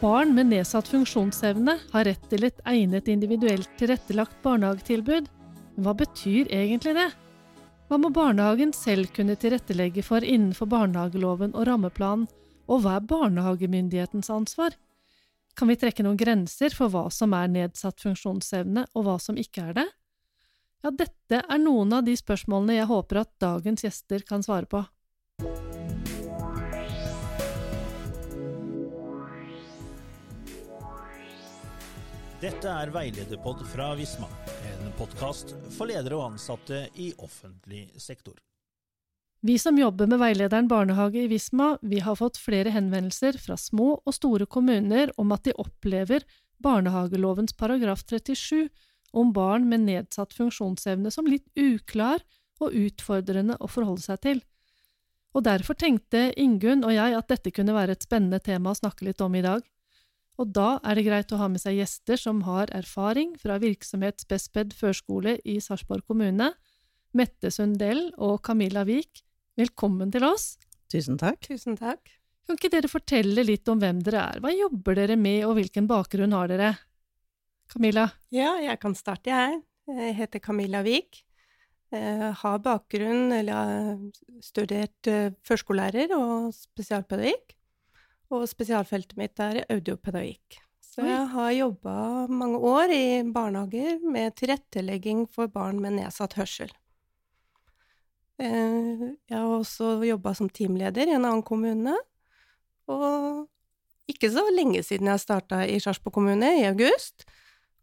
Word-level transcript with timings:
Barn 0.00 0.34
med 0.34 0.46
nedsatt 0.52 0.88
funksjonsevne 0.88 1.74
har 1.90 2.04
rett 2.06 2.26
til 2.30 2.44
et 2.46 2.60
egnet 2.70 3.08
individuelt 3.10 3.70
tilrettelagt 3.80 4.36
barnehagetilbud. 4.44 5.26
Men 5.74 5.86
hva 5.86 5.94
betyr 5.98 6.50
egentlig 6.54 6.94
det? 6.94 7.08
Hva 7.88 7.98
må 7.98 8.10
barnehagen 8.14 8.74
selv 8.76 9.10
kunne 9.16 9.34
tilrettelegge 9.40 10.04
for 10.06 10.22
innenfor 10.22 10.68
barnehageloven 10.70 11.54
og 11.56 11.66
rammeplanen, 11.66 12.28
og 12.68 12.84
hva 12.84 12.98
er 12.98 13.06
barnehagemyndighetens 13.10 14.30
ansvar? 14.30 14.76
Kan 15.58 15.72
vi 15.72 15.78
trekke 15.80 16.04
noen 16.06 16.20
grenser 16.20 16.74
for 16.76 16.92
hva 16.92 17.08
som 17.10 17.32
er 17.34 17.48
nedsatt 17.50 18.04
funksjonsevne, 18.04 18.84
og 18.94 19.08
hva 19.08 19.16
som 19.22 19.40
ikke 19.40 19.70
er 19.70 19.80
det? 19.80 19.88
Ja, 20.84 20.92
dette 20.94 21.40
er 21.42 21.58
noen 21.64 21.96
av 21.96 22.04
de 22.06 22.14
spørsmålene 22.14 22.76
jeg 22.76 22.90
håper 22.92 23.24
at 23.24 23.34
dagens 23.42 23.82
gjester 23.88 24.22
kan 24.28 24.46
svare 24.46 24.70
på. 24.70 24.84
Dette 32.38 32.70
er 32.70 32.92
Veilederpod 32.94 33.64
fra 33.66 33.88
Visma, 33.98 34.28
en 34.70 34.92
podkast 34.94 35.56
for 35.74 35.90
ledere 35.90 36.14
og 36.14 36.36
ansatte 36.36 36.84
i 36.94 37.08
offentlig 37.18 37.88
sektor. 37.98 38.36
Vi 39.42 39.56
som 39.58 39.74
jobber 39.78 40.06
med 40.06 40.20
veilederen 40.22 40.68
barnehage 40.70 41.24
i 41.24 41.30
Visma, 41.32 41.72
vi 41.82 41.98
har 41.98 42.14
fått 42.20 42.38
flere 42.38 42.70
henvendelser 42.70 43.40
fra 43.42 43.56
små 43.58 43.96
og 43.98 44.14
store 44.14 44.46
kommuner 44.46 45.10
om 45.18 45.34
at 45.34 45.48
de 45.48 45.54
opplever 45.58 46.22
barnehagelovens 46.62 47.56
paragraf 47.58 48.04
37 48.06 48.68
om 49.18 49.32
barn 49.34 49.66
med 49.66 49.88
nedsatt 49.88 50.36
funksjonsevne 50.38 51.10
som 51.10 51.26
litt 51.26 51.48
uklar 51.58 52.22
og 52.62 52.70
utfordrende 52.70 53.58
å 53.58 53.66
forholde 53.66 54.04
seg 54.06 54.22
til. 54.22 54.44
Og 55.34 55.42
derfor 55.42 55.74
tenkte 55.74 56.28
Ingunn 56.38 56.86
og 56.86 56.94
jeg 56.94 57.18
at 57.18 57.34
dette 57.34 57.50
kunne 57.50 57.74
være 57.74 57.98
et 57.98 58.06
spennende 58.06 58.38
tema 58.38 58.70
å 58.70 58.78
snakke 58.78 59.10
litt 59.10 59.26
om 59.26 59.34
i 59.34 59.42
dag. 59.42 59.66
Og 60.38 60.52
da 60.54 60.76
er 60.86 60.94
det 60.94 61.06
greit 61.08 61.32
å 61.34 61.40
ha 61.40 61.48
med 61.50 61.58
seg 61.58 61.80
gjester 61.80 62.20
som 62.20 62.44
har 62.46 62.70
erfaring 62.76 63.32
fra 63.42 63.56
virksomhet 63.58 64.22
Spesped 64.22 64.76
førskole 64.78 65.34
i 65.42 65.56
Sarpsborg 65.62 66.06
kommune. 66.06 66.52
Mette 67.18 67.50
Sundell 67.50 68.12
og 68.14 68.38
Camilla 68.46 68.84
Vik, 68.86 69.24
velkommen 69.58 70.12
til 70.14 70.26
oss. 70.28 70.52
Tusen 70.92 71.18
takk. 71.18 71.42
Tusen 71.48 71.74
takk. 71.80 72.14
Kan 72.46 72.56
ikke 72.56 72.70
dere 72.72 72.88
fortelle 72.88 73.42
litt 73.44 73.66
om 73.68 73.82
hvem 73.82 73.98
dere 74.06 74.22
er? 74.30 74.38
Hva 74.44 74.54
jobber 74.54 75.00
dere 75.00 75.18
med, 75.20 75.42
og 75.48 75.58
hvilken 75.58 75.90
bakgrunn 75.90 76.36
har 76.36 76.48
dere? 76.52 76.70
Camilla? 77.68 78.06
Ja, 78.32 78.54
jeg 78.62 78.78
kan 78.80 78.94
starte, 78.96 79.34
jeg. 79.34 79.58
Jeg 79.90 80.14
heter 80.20 80.44
Camilla 80.44 80.84
Vik. 80.86 81.24
Jeg 81.92 82.32
har 82.40 82.62
bakgrunn, 82.62 83.34
eller 83.34 83.58
har 83.58 84.42
studert 84.44 85.10
eh, 85.10 85.34
førskolelærer 85.44 86.14
og 86.16 86.52
spesialpedagogikk. 86.54 87.57
Og 88.34 88.44
spesialfeltet 88.50 89.16
mitt 89.16 89.40
er 89.40 89.62
audiopedagogikk. 89.72 90.58
Så 90.84 91.04
jeg 91.06 91.28
har 91.30 91.50
jobba 91.54 91.94
mange 92.26 92.58
år 92.58 92.90
i 92.90 93.04
barnehager 93.22 94.00
med 94.02 94.34
tilrettelegging 94.36 95.26
for 95.30 95.50
barn 95.52 95.78
med 95.80 95.94
nedsatt 96.00 96.34
hørsel. 96.34 96.72
Eh, 98.38 99.04
jeg 99.30 99.36
har 99.36 99.46
også 99.46 99.98
jobba 100.06 100.34
som 100.34 100.50
teamleder 100.50 101.06
i 101.06 101.14
en 101.14 101.24
annen 101.24 101.44
kommune. 101.46 101.94
Og 102.90 103.46
ikke 104.10 104.30
så 104.32 104.44
lenge 104.54 104.82
siden 104.86 105.10
jeg 105.12 105.22
starta 105.22 105.62
i 105.68 105.78
Sarpsborg 105.82 106.16
kommune, 106.16 106.50
i 106.60 106.66
august, 106.68 107.26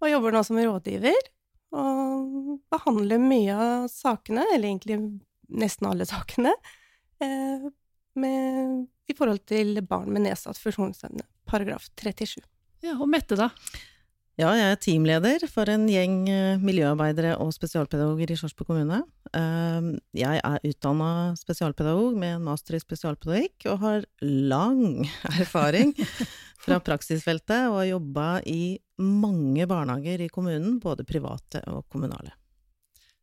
og 0.01 0.09
jobber 0.11 0.35
nå 0.35 0.41
som 0.47 0.59
rådgiver. 0.59 1.29
Og 1.75 2.59
behandler 2.71 3.21
mye 3.21 3.55
av 3.55 3.87
sakene, 3.91 4.45
eller 4.55 4.69
egentlig 4.71 4.99
nesten 5.55 5.87
alle 5.89 6.07
sakene, 6.09 6.55
eh, 7.23 7.69
med 8.15 8.85
i 9.07 9.15
forhold 9.17 9.43
til 9.49 9.81
barn 9.85 10.11
med 10.13 10.25
nedsatt 10.25 10.59
funksjonsevne, 10.61 11.25
paragraf 11.49 11.89
37. 11.99 12.41
Ja, 12.85 12.97
Og 12.99 13.09
Mette, 13.09 13.37
da? 13.39 13.51
Ja, 14.35 14.49
jeg 14.51 14.73
er 14.73 14.79
teamleder 14.83 15.45
for 15.47 15.69
en 15.71 15.85
gjeng 15.87 16.25
eh, 16.27 16.59
miljøarbeidere 16.59 17.37
og 17.39 17.53
spesialpedagoger 17.55 18.33
i 18.33 18.35
Sarpsborg 18.35 18.67
kommune. 18.67 18.97
Ehm, 19.31 19.93
jeg 20.11 20.41
er 20.43 20.65
utdanna 20.67 21.11
spesialpedagog 21.39 22.17
med 22.19 22.33
en 22.35 22.43
master 22.43 22.75
i 22.75 22.81
spesialpedagogikk, 22.83 23.69
og 23.71 23.79
har 23.85 24.07
lang 24.19 25.07
erfaring 25.39 25.95
fra 26.65 26.81
praksisfeltet 26.83 27.69
og 27.69 27.79
har 27.79 27.91
jobba 27.93 28.27
i 28.43 28.75
mange 28.99 29.69
barnehager 29.71 30.25
i 30.25 30.31
kommunen, 30.33 30.81
både 30.83 31.07
private 31.07 31.63
og 31.71 31.85
kommunale. 31.87 32.35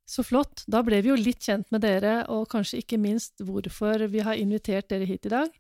Så 0.09 0.25
flott. 0.25 0.65
Da 0.65 0.81
ble 0.85 1.03
vi 1.05 1.13
jo 1.13 1.21
litt 1.21 1.45
kjent 1.45 1.69
med 1.73 1.85
dere, 1.85 2.23
og 2.33 2.49
kanskje 2.53 2.81
ikke 2.81 3.01
minst 3.01 3.45
hvorfor 3.45 4.09
vi 4.09 4.25
har 4.25 4.41
invitert 4.41 4.89
dere 4.89 5.05
hit 5.09 5.29
i 5.29 5.37
dag. 5.37 5.53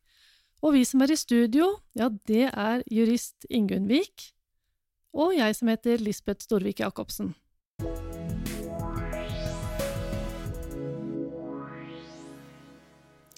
Og 0.62 0.76
vi 0.76 0.84
som 0.86 1.02
er 1.02 1.10
i 1.10 1.18
studio, 1.18 1.72
ja, 1.98 2.06
det 2.30 2.46
er 2.52 2.86
jurist 2.86 3.46
Ingunn 3.50 3.88
Vik 3.90 4.32
og 5.12 5.34
jeg 5.36 5.56
som 5.56 5.68
heter 5.68 6.00
Lisbeth 6.00 6.44
Storvik 6.46 6.80
Jacobsen. 6.80 7.34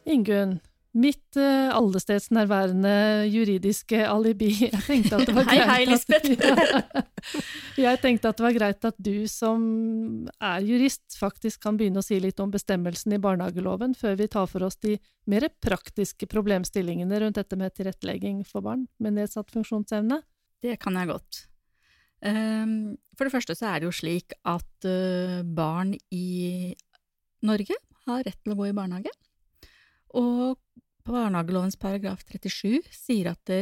Ingunn, 0.06 0.60
mitt 0.94 1.38
uh, 1.38 1.74
allestedsnærværende 1.74 3.26
juridiske 3.26 3.98
alibi. 4.06 4.50
Jeg 4.70 4.82
tenkte 4.86 5.18
at 5.18 5.28
det 5.28 5.34
var 5.34 5.48
greit 5.48 5.62
hei, 5.62 5.72
hei, 5.72 5.86
Lisbeth! 5.88 6.28
jeg 7.84 8.00
tenkte 8.02 8.30
at 8.30 8.38
det 8.38 8.44
var 8.44 8.54
greit 8.54 8.86
at 8.86 8.98
du 9.02 9.24
som 9.30 9.64
er 10.38 10.66
jurist, 10.66 11.16
faktisk 11.18 11.64
kan 11.64 11.78
begynne 11.80 12.02
å 12.02 12.06
si 12.06 12.20
litt 12.22 12.38
om 12.42 12.52
bestemmelsen 12.52 13.16
i 13.16 13.20
barnehageloven, 13.22 13.96
før 13.98 14.18
vi 14.20 14.28
tar 14.30 14.46
for 14.50 14.66
oss 14.66 14.78
de 14.84 14.98
mer 15.30 15.48
praktiske 15.64 16.28
problemstillingene 16.30 17.22
rundt 17.24 17.40
dette 17.40 17.58
med 17.58 17.74
tilrettelegging 17.74 18.44
for 18.46 18.64
barn 18.66 18.86
med 19.02 19.18
nedsatt 19.18 19.50
funksjonsevne. 19.54 20.20
Det 20.62 20.78
kan 20.82 21.00
jeg 21.00 21.10
godt. 21.10 21.44
Um, 22.24 22.94
for 23.18 23.26
det 23.26 23.34
første 23.34 23.56
så 23.58 23.72
er 23.72 23.82
det 23.82 23.90
jo 23.90 23.96
slik 23.98 24.36
at 24.48 24.86
uh, 24.88 25.42
barn 25.44 25.92
i 26.14 26.72
Norge 27.44 27.76
har 28.06 28.24
rett 28.24 28.40
til 28.40 28.54
å 28.54 28.58
gå 28.60 28.70
i 28.70 28.76
barnehage. 28.76 29.12
Og 30.14 30.54
barnehagelovens 31.06 31.78
paragraf 31.80 32.24
37 32.28 32.82
sier 32.92 33.30
at 33.32 33.52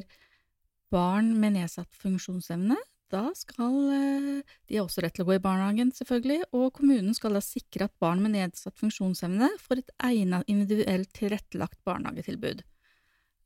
barn 0.92 1.32
med 1.40 1.56
nedsatt 1.56 1.90
funksjonsevne, 1.96 2.76
da 3.12 3.26
skal 3.36 3.76
eh, 3.92 4.52
de 4.68 4.78
har 4.78 4.86
også 4.86 5.02
rett 5.04 5.14
til 5.16 5.26
å 5.26 5.28
gå 5.28 5.36
i 5.36 5.44
barnehagen, 5.44 5.92
selvfølgelig, 5.92 6.46
og 6.56 6.70
kommunen 6.78 7.16
skal 7.16 7.36
da 7.36 7.42
sikre 7.44 7.88
at 7.88 7.96
barn 8.00 8.22
med 8.24 8.34
nedsatt 8.36 8.78
funksjonsevne 8.80 9.50
får 9.60 9.82
et 9.82 9.94
egnet 10.08 10.48
individuelt 10.52 11.12
tilrettelagt 11.16 11.80
barnehagetilbud. 11.88 12.62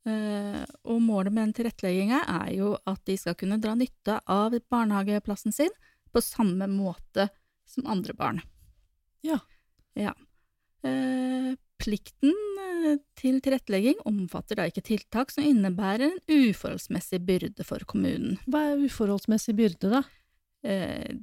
Eh, 0.07 0.63
og 0.87 1.03
målet 1.03 1.33
med 1.33 1.49
den 1.49 1.57
tilrettelegginga 1.57 2.21
er 2.37 2.53
jo 2.55 2.71
at 2.87 3.03
de 3.09 3.17
skal 3.19 3.35
kunne 3.39 3.59
dra 3.63 3.75
nytte 3.75 4.21
av 4.23 4.55
barnehageplassen 4.71 5.55
sin 5.55 5.73
på 6.15 6.23
samme 6.23 6.69
måte 6.71 7.27
som 7.67 7.87
andre 7.91 8.15
barn. 8.15 8.41
Ja. 9.25 9.41
ja. 9.99 10.13
Eh, 11.87 11.89
plikten 11.89 12.35
eh, 12.85 12.99
til 13.15 13.39
tilrettelegging 13.41 14.01
omfatter 14.05 14.59
da 14.59 14.67
ikke 14.67 14.83
tiltak 14.85 15.31
som 15.31 15.43
innebærer 15.43 16.11
en 16.11 16.19
uforholdsmessig 16.27 17.21
byrde 17.25 17.63
for 17.63 17.79
kommunen. 17.87 18.37
Hva 18.47 18.73
er 18.73 18.85
uforholdsmessig 18.85 19.55
byrde, 19.55 19.91
da? 19.91 20.03
Eh, 20.63 21.17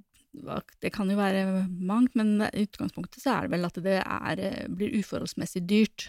det 0.83 0.91
kan 0.91 1.09
jo 1.09 1.17
være 1.17 1.69
mangt, 1.69 2.17
men 2.17 2.43
i 2.49 2.65
utgangspunktet 2.65 3.23
så 3.23 3.37
er 3.37 3.47
det 3.47 3.53
vel 3.53 3.67
at 3.69 3.77
det 3.85 4.01
er, 4.03 4.67
blir 4.69 4.97
uforholdsmessig 4.99 5.63
dyrt. 5.69 6.09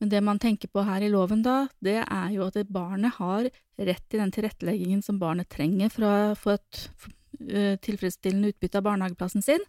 Men 0.00 0.10
det 0.10 0.20
man 0.26 0.40
tenker 0.42 0.68
på 0.68 0.82
her 0.84 1.00
i 1.00 1.08
loven 1.08 1.40
da, 1.42 1.68
det 1.80 2.02
er 2.02 2.34
jo 2.34 2.44
at 2.44 2.58
barnet 2.68 3.14
har 3.16 3.48
rett 3.78 4.04
til 4.10 4.20
den 4.20 4.34
tilretteleggingen 4.34 5.00
som 5.06 5.20
barnet 5.22 5.48
trenger 5.48 5.88
for 5.94 6.04
å 6.04 6.34
få 6.36 6.58
et 6.58 7.80
tilfredsstillende 7.86 8.52
utbytte 8.52 8.82
av 8.82 8.84
barnehageplassen 8.90 9.42
sin, 9.42 9.64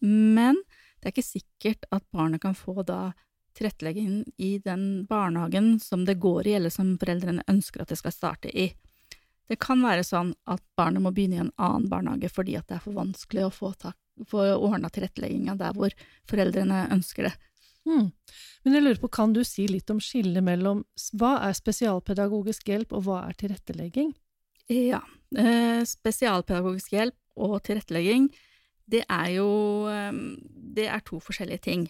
men 0.00 0.60
det 1.00 1.10
er 1.10 1.14
ikke 1.16 1.26
sikkert 1.26 1.90
at 1.90 2.06
barnet 2.14 2.44
kan 2.44 2.54
få 2.54 2.84
da 2.86 3.10
tilrettelegging 3.56 4.24
i 4.36 4.56
den 4.64 5.04
barnehagen 5.08 5.76
som 5.80 6.06
det 6.08 6.20
går 6.22 6.46
i, 6.46 6.56
eller 6.58 6.72
som 6.72 6.94
foreldrene 7.00 7.44
ønsker 7.50 7.82
at 7.82 7.92
det 7.92 8.00
skal 8.00 8.14
starte 8.14 8.52
i. 8.52 8.70
Det 9.48 9.58
kan 9.60 9.82
være 9.84 10.04
sånn 10.06 10.32
at 10.48 10.62
barnet 10.78 11.04
må 11.04 11.12
begynne 11.12 11.36
i 11.36 11.42
en 11.42 11.54
annen 11.60 11.88
barnehage 11.90 12.30
fordi 12.32 12.56
at 12.56 12.68
det 12.70 12.78
er 12.78 12.84
for 12.84 12.96
vanskelig 12.96 13.46
å 13.46 13.52
få, 13.52 13.72
tak, 13.76 13.98
få 14.28 14.46
ordna 14.54 14.88
tilrettelegginga 14.92 15.56
der 15.60 15.74
hvor 15.76 15.94
foreldrene 16.30 16.86
ønsker 16.94 17.28
det. 17.28 17.34
Mm. 17.84 18.12
Men 18.62 18.76
jeg 18.76 18.84
lurer 18.84 19.00
på, 19.02 19.10
kan 19.12 19.32
du 19.34 19.42
si 19.44 19.66
litt 19.68 19.90
om 19.90 20.00
skillet 20.02 20.44
mellom 20.46 20.84
hva 21.18 21.34
er 21.48 21.56
spesialpedagogisk 21.58 22.70
hjelp, 22.70 22.94
og 22.94 23.08
hva 23.08 23.24
er 23.26 23.38
tilrettelegging? 23.40 24.12
Ja, 24.70 25.02
eh, 25.36 25.82
spesialpedagogisk 25.88 26.94
hjelp 26.94 27.18
og 27.42 27.58
tilrettelegging, 27.66 28.30
det 28.92 29.02
er 29.10 29.32
jo 29.34 29.48
eh, 29.90 30.12
det 30.78 30.86
er 30.88 31.02
to 31.06 31.18
forskjellige 31.22 31.66
ting. 31.66 31.88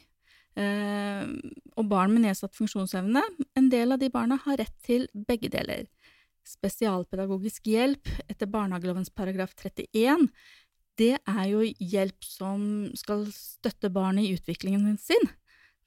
Eh, 0.53 1.29
og 1.81 1.87
barn 1.89 2.13
med 2.13 2.27
nedsatt 2.27 2.57
funksjonsevne, 2.57 3.23
en 3.57 3.69
del 3.73 3.95
av 3.95 4.03
de 4.03 4.11
barna 4.13 4.37
har 4.45 4.61
rett 4.61 4.75
til 4.85 5.07
begge 5.29 5.49
deler. 5.53 5.87
Spesialpedagogisk 6.49 7.71
hjelp 7.71 8.11
etter 8.29 8.51
barnehagelovens 8.51 9.13
paragraf 9.15 9.55
31, 9.57 10.27
det 11.01 11.15
er 11.17 11.45
jo 11.49 11.63
hjelp 11.65 12.27
som 12.27 12.65
skal 12.99 13.25
støtte 13.33 13.89
barnet 13.93 14.27
i 14.27 14.35
utviklingen 14.37 14.99
sin. 15.01 15.31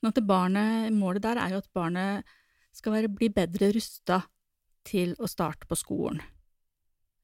Sånn 0.02 0.26
barnet, 0.28 0.94
målet 0.94 1.26
der 1.26 1.42
er 1.42 1.54
jo 1.54 1.62
at 1.62 1.74
barnet 1.74 2.38
skal 2.76 2.98
være, 2.98 3.12
bli 3.14 3.30
bedre 3.34 3.72
rusta 3.76 4.24
til 4.86 5.14
å 5.22 5.30
starte 5.30 5.70
på 5.70 5.78
skolen. 5.78 6.22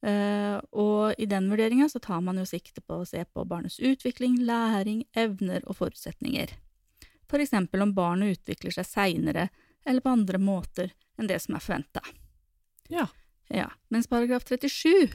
Eh, 0.02 0.58
og 0.74 1.20
i 1.22 1.28
den 1.30 1.50
vurderinga 1.52 1.86
så 1.92 2.02
tar 2.02 2.24
man 2.26 2.40
jo 2.42 2.48
sikte 2.50 2.82
på 2.82 3.02
å 3.02 3.06
se 3.06 3.22
på 3.26 3.46
barnets 3.46 3.78
utvikling, 3.78 4.40
læring, 4.48 5.04
evner 5.14 5.62
og 5.68 5.78
forutsetninger. 5.78 6.56
For 7.32 7.40
eksempel 7.40 7.84
om 7.86 7.96
barnet 7.96 8.36
utvikler 8.36 8.76
seg 8.76 8.90
seinere 8.90 9.48
eller 9.88 10.04
på 10.04 10.12
andre 10.12 10.40
måter 10.42 10.92
enn 11.18 11.30
det 11.32 11.40
som 11.44 11.56
er 11.56 11.64
forventa. 11.64 12.04
Ja. 12.92 13.08
Ja, 13.52 13.68
mens 13.92 14.08
paragraf 14.08 14.46
37, 14.48 15.12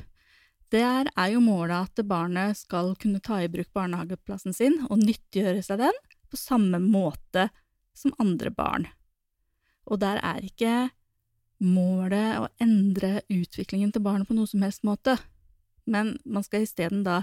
der 0.68 1.08
er 1.08 1.30
jo 1.32 1.40
målet 1.40 1.88
at 1.88 2.02
barnet 2.04 2.58
skal 2.58 2.90
kunne 3.00 3.22
ta 3.24 3.38
i 3.40 3.48
bruk 3.48 3.70
barnehageplassen 3.72 4.52
sin 4.52 4.82
og 4.90 5.00
nyttiggjøre 5.00 5.62
seg 5.64 5.80
den 5.80 6.00
på 6.28 6.36
samme 6.36 6.80
måte 6.82 7.46
som 7.96 8.12
andre 8.20 8.52
barn. 8.52 8.84
Og 9.88 10.02
der 10.02 10.20
er 10.20 10.44
ikke 10.44 10.90
målet 11.64 12.42
å 12.42 12.50
endre 12.60 13.22
utviklingen 13.32 13.94
til 13.94 14.04
barnet 14.04 14.28
på 14.28 14.36
noe 14.36 14.50
som 14.50 14.64
helst 14.66 14.84
måte, 14.84 15.16
men 15.88 16.18
man 16.28 16.44
skal 16.44 16.66
isteden 16.66 17.06
da 17.06 17.22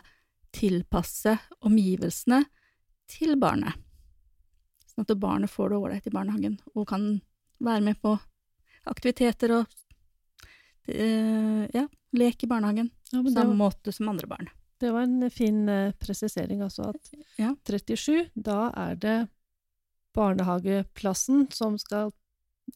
tilpasse 0.56 1.36
omgivelsene 1.62 2.42
til 3.12 3.36
barnet, 3.38 3.76
sånn 4.94 5.06
at 5.08 5.18
barnet 5.20 5.50
får 5.52 5.70
det 5.74 5.78
ålreit 5.80 6.08
i 6.08 6.14
barnehagen 6.14 6.60
og 6.76 6.88
kan 6.90 7.08
være 7.64 7.82
med 7.82 8.00
på 8.02 8.16
aktiviteter 8.92 9.52
og 9.60 9.66
uh, 10.90 11.64
ja, 11.74 11.88
lek 12.14 12.44
i 12.44 12.50
barnehagen 12.52 12.90
ja 13.14 13.22
på 13.24 13.32
samme 13.32 13.54
var, 13.54 13.60
måte 13.70 13.94
som 13.96 14.10
andre 14.10 14.28
barn. 14.28 14.50
det 14.82 14.92
var 14.92 15.06
en 15.08 15.30
fin 15.32 15.62
uh, 15.70 15.92
presisering, 16.02 16.62
altså 16.66 16.90
at 16.92 17.12
Ja. 17.40 17.54
37, 17.66 18.30
da 18.36 18.72
er 18.76 18.96
det 18.96 19.18
barnehageplassen 20.14 21.48
som 21.54 21.78
skal 21.82 22.12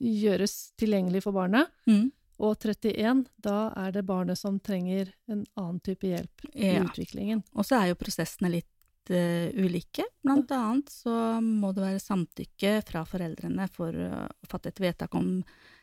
gjøres 0.01 0.73
tilgjengelig 0.79 1.21
for 1.23 1.35
barnet. 1.35 1.69
Mm. 1.87 2.09
Og 2.43 2.57
31, 2.61 3.25
da 3.41 3.71
er 3.77 3.91
det 3.95 4.03
barnet 4.05 4.37
som 4.37 4.59
trenger 4.61 5.11
en 5.31 5.43
annen 5.57 5.79
type 5.85 6.05
hjelp 6.07 6.45
i 6.53 6.73
Ja. 6.75 6.83
utviklingen. 6.83 7.43
Og 7.53 7.65
så 7.65 7.79
er 7.81 7.87
jo 7.91 7.95
prosessene 7.95 8.51
litt 8.51 8.67
eh, 9.13 9.49
ulike. 9.55 10.05
Blant 10.25 10.51
annet 10.51 10.91
så 10.91 11.13
må 11.43 11.73
det 11.75 11.83
være 11.85 12.03
samtykke 12.03 12.73
fra 12.87 13.03
foreldrene 13.07 13.67
for 13.73 13.95
å 13.95 14.25
fatte 14.49 14.71
et 14.73 14.81
vedtak 14.83 15.15
om 15.17 15.41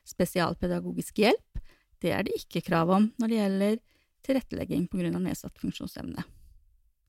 spesialpedagogisk 0.09 1.23
hjelp. 1.25 1.62
Det 2.03 2.12
er 2.12 2.26
det 2.26 2.37
ikke 2.43 2.65
krav 2.67 2.93
om 2.93 3.09
når 3.21 3.31
det 3.32 3.41
gjelder 3.41 3.81
tilrettelegging 4.25 4.88
av 5.15 5.23
nedsatt 5.25 5.59
funksjonsevne. 5.61 6.25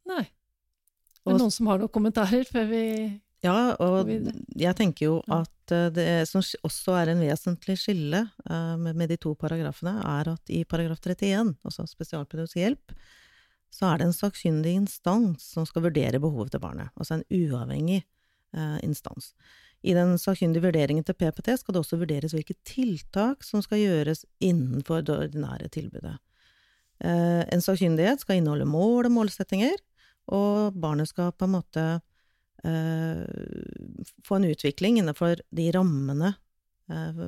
Nei. 0.06 0.24
Er 0.26 1.32
det 1.32 1.34
Og- 1.34 1.40
noen 1.42 1.52
som 1.52 1.68
har 1.68 1.80
noen 1.80 1.90
kommentarer 1.92 2.46
før 2.46 2.68
vi 2.70 3.22
Ja, 3.44 3.76
og 3.80 4.08
jeg 4.08 4.76
tenker 4.76 5.06
jo 5.06 5.22
at 5.30 5.72
eh, 5.72 5.90
det 5.90 6.28
som 6.28 6.42
også 6.42 6.96
er 6.98 7.10
en 7.12 7.20
vesentlig 7.20 7.78
skille 7.78 8.32
eh, 8.50 8.76
med, 8.78 8.96
med 8.96 9.10
de 9.10 9.18
to 9.18 9.36
paragrafene, 9.36 10.02
er 10.02 10.32
at 10.32 10.50
i 10.50 10.64
paragraf 10.64 10.98
31, 11.00 11.56
altså 11.64 11.86
spesialpedagogisk 11.86 12.58
hjelp, 12.58 12.96
så 13.76 13.90
er 13.90 14.00
det 14.00 14.08
en 14.08 14.16
sakkyndig 14.16 14.74
instans 14.80 15.50
som 15.56 15.66
skal 15.68 15.84
vurdere 15.90 16.22
behovet 16.24 16.54
til 16.54 16.64
barnet, 16.64 16.94
altså 16.96 17.18
en 17.18 17.26
uavhengig 17.34 18.02
eh, 18.56 18.78
instans. 18.86 19.34
I 19.86 19.94
den 19.98 20.16
sakkyndige 20.22 20.64
vurderingen 20.64 21.06
til 21.06 21.18
PPT 21.18 21.58
skal 21.60 21.76
det 21.76 21.82
også 21.84 22.00
vurderes 22.02 22.34
hvilke 22.34 22.56
tiltak 22.66 23.44
som 23.46 23.62
skal 23.62 23.84
gjøres 23.84 24.24
innenfor 24.44 25.04
det 25.06 25.18
ordinære 25.28 25.70
tilbudet. 25.76 26.16
Eh, 27.04 27.44
en 27.52 27.64
sakkyndighet 27.64 28.24
skal 28.24 28.40
inneholde 28.40 28.68
mål 28.70 29.10
og 29.10 29.16
målsettinger, 29.20 29.76
og 30.32 30.78
barnet 30.82 31.12
skal 31.12 31.36
på 31.36 31.46
en 31.46 31.56
måte 31.58 31.84
eh, 32.66 33.26
få 34.26 34.40
en 34.40 34.48
utvikling 34.50 35.02
innenfor 35.02 35.44
de 35.54 35.68
rammene 35.76 36.32
eh, 36.90 37.26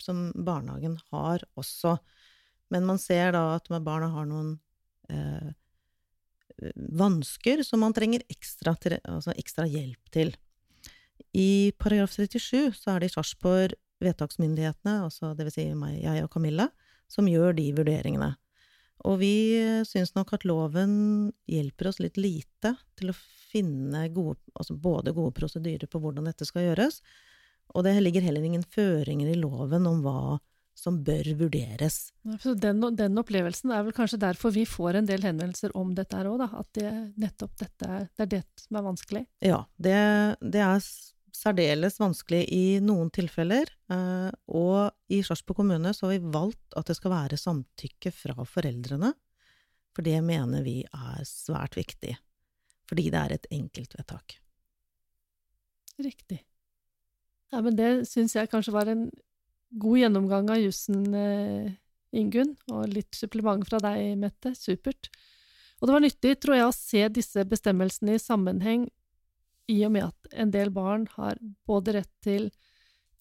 som 0.00 0.28
barnehagen 0.32 0.96
har 1.10 1.42
også. 1.60 1.98
Men 2.72 2.86
man 2.88 3.02
ser 3.02 3.34
da 3.36 3.58
at 3.58 3.68
barna 3.84 4.08
har 4.14 4.30
noen 4.30 4.54
eh, 5.10 5.50
vansker 6.74 7.62
som 7.66 7.82
man 7.84 7.94
trenger 7.96 8.24
ekstra, 8.32 8.76
altså 9.08 9.34
ekstra 9.36 9.66
hjelp 9.68 10.12
til. 10.14 10.34
I 11.32 11.72
paragraf 11.78 12.12
37 12.14 12.72
så 12.76 12.94
er 12.94 13.02
det 13.02 13.10
i 13.10 13.14
Sarpsborg 13.14 13.76
vedtaksmyndighetene, 14.02 15.02
altså 15.06 15.32
vil 15.38 15.50
si 15.54 15.66
meg, 15.78 16.00
jeg 16.02 16.24
og 16.24 16.32
Camilla, 16.32 16.68
som 17.10 17.28
gjør 17.30 17.54
de 17.56 17.68
vurderingene. 17.76 18.32
Og 19.08 19.18
vi 19.18 19.34
syns 19.88 20.14
nok 20.14 20.34
at 20.36 20.46
loven 20.46 20.94
hjelper 21.50 21.90
oss 21.90 21.98
litt 22.02 22.18
lite 22.20 22.74
til 22.98 23.10
å 23.10 23.18
finne 23.52 24.06
gode, 24.14 24.38
altså 24.54 24.76
både 24.78 25.14
gode 25.16 25.34
prosedyrer 25.36 25.90
på 25.90 26.00
hvordan 26.02 26.28
dette 26.28 26.46
skal 26.48 26.68
gjøres, 26.68 27.00
og 27.72 27.86
det 27.86 27.96
ligger 28.02 28.24
heller 28.24 28.44
ingen 28.44 28.64
føringer 28.66 29.32
i 29.32 29.38
loven 29.38 29.88
om 29.88 30.02
hva 30.04 30.38
som 30.74 30.98
bør 31.04 31.28
vurderes. 31.38 32.10
Så 32.42 32.54
den, 32.58 32.80
den 32.96 33.20
opplevelsen 33.20 33.72
er 33.74 33.84
vel 33.86 33.94
kanskje 33.96 34.20
derfor 34.22 34.54
vi 34.54 34.64
får 34.68 34.98
en 34.98 35.08
del 35.08 35.24
henvendelser 35.24 35.74
om 35.78 35.92
dette 35.96 36.16
her 36.16 36.30
òg, 36.30 36.40
da. 36.42 36.48
At 36.62 36.70
det, 36.78 36.92
nettopp 37.20 37.56
dette 37.60 38.04
det 38.08 38.26
er 38.26 38.30
det 38.38 38.42
som 38.60 38.78
er 38.80 38.86
vanskelig. 38.86 39.24
Ja, 39.44 39.62
det, 39.76 39.98
det 40.40 40.62
er 40.64 40.80
særdeles 41.32 41.98
vanskelig 42.00 42.42
i 42.52 42.64
noen 42.84 43.10
tilfeller, 43.14 43.70
eh, 43.92 44.30
og 44.52 44.92
i 45.12 45.22
Sarpsborg 45.24 45.62
kommune 45.62 45.92
så 45.96 46.08
har 46.08 46.16
vi 46.16 46.32
valgt 46.34 46.76
at 46.78 46.88
det 46.88 46.96
skal 46.98 47.14
være 47.14 47.40
samtykke 47.40 48.12
fra 48.14 48.46
foreldrene, 48.48 49.12
for 49.92 50.06
det 50.06 50.18
mener 50.24 50.64
vi 50.64 50.80
er 50.84 51.26
svært 51.28 51.76
viktig, 51.76 52.14
fordi 52.88 53.10
det 53.12 53.20
er 53.20 53.36
et 53.36 53.50
enkeltvedtak. 53.52 54.38
Riktig. 56.02 56.40
Ja, 57.52 57.60
men 57.60 57.76
det 57.76 57.90
syns 58.08 58.36
jeg 58.36 58.48
kanskje 58.52 58.72
var 58.72 58.88
en 58.88 59.10
god 59.72 59.98
gjennomgang 59.98 60.50
av 60.50 60.60
jussen, 60.60 61.14
eh, 61.14 61.72
Ingunn, 62.12 62.56
og 62.68 62.90
litt 62.92 63.14
supplement 63.16 63.64
fra 63.64 63.78
deg, 63.80 64.18
Mette. 64.20 64.52
Supert. 64.54 65.08
Og 65.80 65.88
det 65.88 65.94
var 65.94 66.04
nyttig, 66.04 66.34
tror 66.40 66.58
jeg, 66.58 66.66
å 66.68 66.76
se 66.76 67.08
disse 67.08 67.44
bestemmelsene 67.48 68.18
i 68.18 68.22
sammenheng, 68.22 68.86
i 69.72 69.78
og 69.86 69.94
med 69.94 70.10
at 70.10 70.34
en 70.44 70.52
del 70.52 70.70
barn 70.74 71.06
har 71.16 71.38
både 71.66 71.96
rett 71.96 72.12
til 72.22 72.50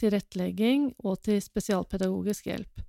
tilrettelegging 0.02 0.90
og 1.06 1.22
til 1.24 1.40
spesialpedagogisk 1.42 2.50
hjelp. 2.50 2.84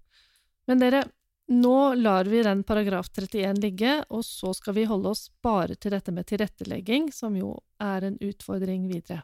Men 0.67 0.83
dere, 0.83 1.05
nå 1.53 1.95
lar 2.01 2.25
vi 2.33 2.43
den 2.43 2.65
paragraf 2.65 3.13
31 3.13 3.61
ligge, 3.63 3.97
og 4.11 4.25
så 4.27 4.55
skal 4.57 4.77
vi 4.79 4.89
holde 4.89 5.13
oss 5.13 5.29
bare 5.45 5.77
til 5.77 5.95
dette 5.95 6.15
med 6.15 6.27
tilrettelegging, 6.31 7.13
som 7.13 7.37
jo 7.37 7.59
er 7.83 8.09
en 8.09 8.21
utfordring 8.21 8.89
videre. 8.91 9.23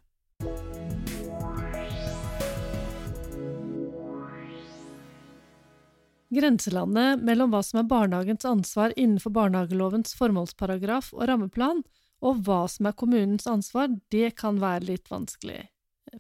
Grenselandet 6.35 7.23
mellom 7.25 7.55
hva 7.55 7.63
som 7.65 7.81
er 7.81 7.89
barnehagens 7.89 8.45
ansvar 8.45 8.93
innenfor 8.97 9.33
barnehagelovens 9.33 10.13
formålsparagraf 10.19 11.15
og 11.17 11.25
rammeplan, 11.31 11.83
og 12.21 12.43
hva 12.45 12.65
som 12.69 12.91
er 12.91 12.97
kommunens 12.99 13.47
ansvar, 13.49 13.89
det 14.13 14.35
kan 14.37 14.59
være 14.61 14.91
litt 14.91 15.09
vanskelig. 15.11 15.63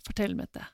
Fortell, 0.07 0.37
Mette. 0.39 0.65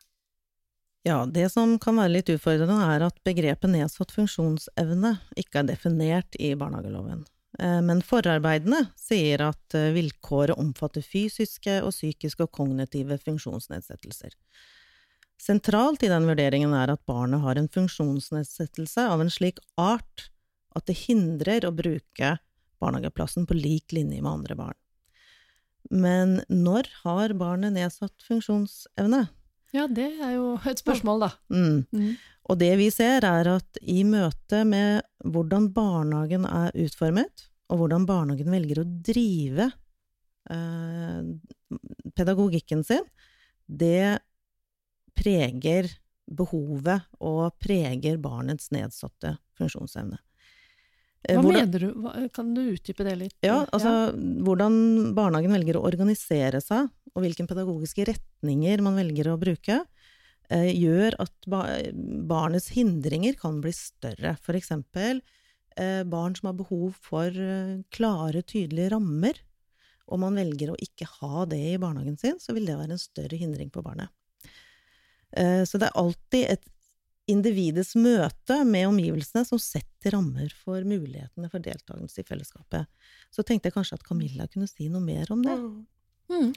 Ja, 1.04 1.24
det 1.26 1.50
som 1.52 1.76
kan 1.78 1.98
være 2.00 2.14
litt 2.14 2.30
utfordrende, 2.32 2.78
er 2.94 3.04
at 3.08 3.18
begrepet 3.26 3.72
nedsatt 3.72 4.14
funksjonsevne 4.14 5.16
ikke 5.40 5.60
er 5.60 5.68
definert 5.68 6.38
i 6.40 6.54
barnehageloven. 6.56 7.26
Eh, 7.58 7.80
Men 7.84 8.00
forarbeidene 8.02 8.86
sier 8.98 9.44
at 9.50 9.76
eh, 9.76 9.92
vilkåret 9.96 10.58
omfatter 10.58 11.04
fysiske 11.04 11.80
og 11.84 11.92
psykiske 11.92 12.46
og 12.46 12.54
kognitive 12.56 13.18
funksjonsnedsettelser. 13.20 14.32
Sentralt 15.40 16.02
i 16.06 16.10
den 16.10 16.28
vurderingen 16.28 16.72
er 16.76 16.94
at 16.94 17.02
barnet 17.08 17.42
har 17.42 17.58
en 17.58 17.68
funksjonsnedsettelse 17.68 19.08
av 19.10 19.22
en 19.24 19.32
slik 19.32 19.58
art 19.80 20.28
at 20.74 20.86
det 20.88 20.96
hindrer 21.04 21.66
å 21.66 21.74
bruke 21.74 22.36
barnehageplassen 22.82 23.46
på 23.48 23.56
lik 23.58 23.94
linje 23.94 24.22
med 24.22 24.30
andre 24.30 24.56
barn. 24.58 24.78
Men 25.92 26.38
når 26.48 26.88
har 27.02 27.34
barnet 27.38 27.74
nedsatt 27.76 28.24
funksjonsevne? 28.24 29.26
Ja, 29.74 29.88
det 29.90 30.06
er 30.22 30.36
jo 30.36 30.54
et 30.70 30.80
spørsmål, 30.80 31.26
da. 31.26 31.30
Mm. 31.52 31.82
Mm. 31.92 32.12
Og 32.50 32.60
det 32.60 32.70
vi 32.78 32.90
ser 32.94 33.24
er 33.26 33.50
at 33.56 33.80
i 33.80 34.02
møte 34.06 34.62
med 34.68 35.02
hvordan 35.24 35.70
barnehagen 35.74 36.46
er 36.48 36.74
utformet, 36.84 37.48
og 37.72 37.80
hvordan 37.80 38.04
barnehagen 38.08 38.52
velger 38.52 38.82
å 38.82 38.86
drive 38.86 39.70
eh, 40.52 41.20
pedagogikken 42.14 42.84
sin, 42.86 43.06
det 43.66 44.20
preger 45.16 45.88
behovet 46.30 47.04
og 47.20 47.56
preger 47.60 48.18
barnets 48.22 48.70
nedsatte 48.74 49.36
funksjonsevne. 49.58 50.18
Eh, 51.24 51.36
Hva 51.36 51.42
hvordan- 51.42 51.70
mener 51.70 51.78
du? 51.80 52.28
Kan 52.30 52.54
du 52.54 52.60
utdype 52.74 53.04
det 53.04 53.18
litt? 53.18 53.36
ja, 53.42 53.64
altså 53.72 54.12
hvordan 54.14 55.14
barnehagen 55.14 55.52
velger 55.52 55.76
å 55.76 55.84
organisere 55.84 56.60
seg, 56.60 56.90
og 57.14 57.22
hvilke 57.22 57.46
pedagogiske 57.46 58.06
retninger 58.12 58.82
man 58.82 58.96
velger 58.96 59.32
å 59.32 59.38
bruke, 59.40 59.86
eh, 60.50 60.72
gjør 60.72 61.14
at 61.18 61.32
ba 61.46 61.80
barnets 61.94 62.70
hindringer 62.70 63.38
kan 63.38 63.60
bli 63.60 63.72
større. 63.72 64.38
For 64.40 64.52
eksempel 64.52 65.22
eh, 65.76 66.04
barn 66.04 66.34
som 66.36 66.48
har 66.48 66.54
behov 66.54 66.94
for 67.00 67.30
klare, 67.90 68.42
tydelige 68.44 68.92
rammer, 68.92 69.34
og 70.08 70.20
man 70.20 70.34
velger 70.34 70.70
å 70.70 70.76
ikke 70.76 71.06
ha 71.20 71.44
det 71.46 71.74
i 71.74 71.78
barnehagen 71.78 72.18
sin, 72.18 72.38
så 72.38 72.52
vil 72.52 72.66
det 72.66 72.76
være 72.76 72.92
en 72.92 72.98
større 72.98 73.38
hindring 73.38 73.70
på 73.70 73.82
barnet. 73.82 74.10
Eh, 75.36 75.62
så 75.68 75.80
det 75.80 75.90
er 75.90 76.00
alltid 76.00 76.46
et 76.56 76.70
individets 77.30 77.94
møte 77.96 78.60
med 78.68 78.88
omgivelsene 78.90 79.46
som 79.48 79.60
setter 79.60 80.12
rammer 80.12 80.52
for 80.64 80.84
mulighetene 80.84 81.48
for 81.52 81.64
deltakelse 81.64 82.20
i 82.20 82.28
fellesskapet. 82.28 82.88
Så 83.32 83.44
tenkte 83.46 83.70
jeg 83.70 83.78
kanskje 83.78 83.98
at 83.98 84.04
Camilla 84.06 84.46
kunne 84.52 84.68
si 84.68 84.90
noe 84.92 85.02
mer 85.04 85.32
om 85.32 85.44
det. 85.44 85.56
Mm. 85.56 85.78
Mm. 86.34 86.52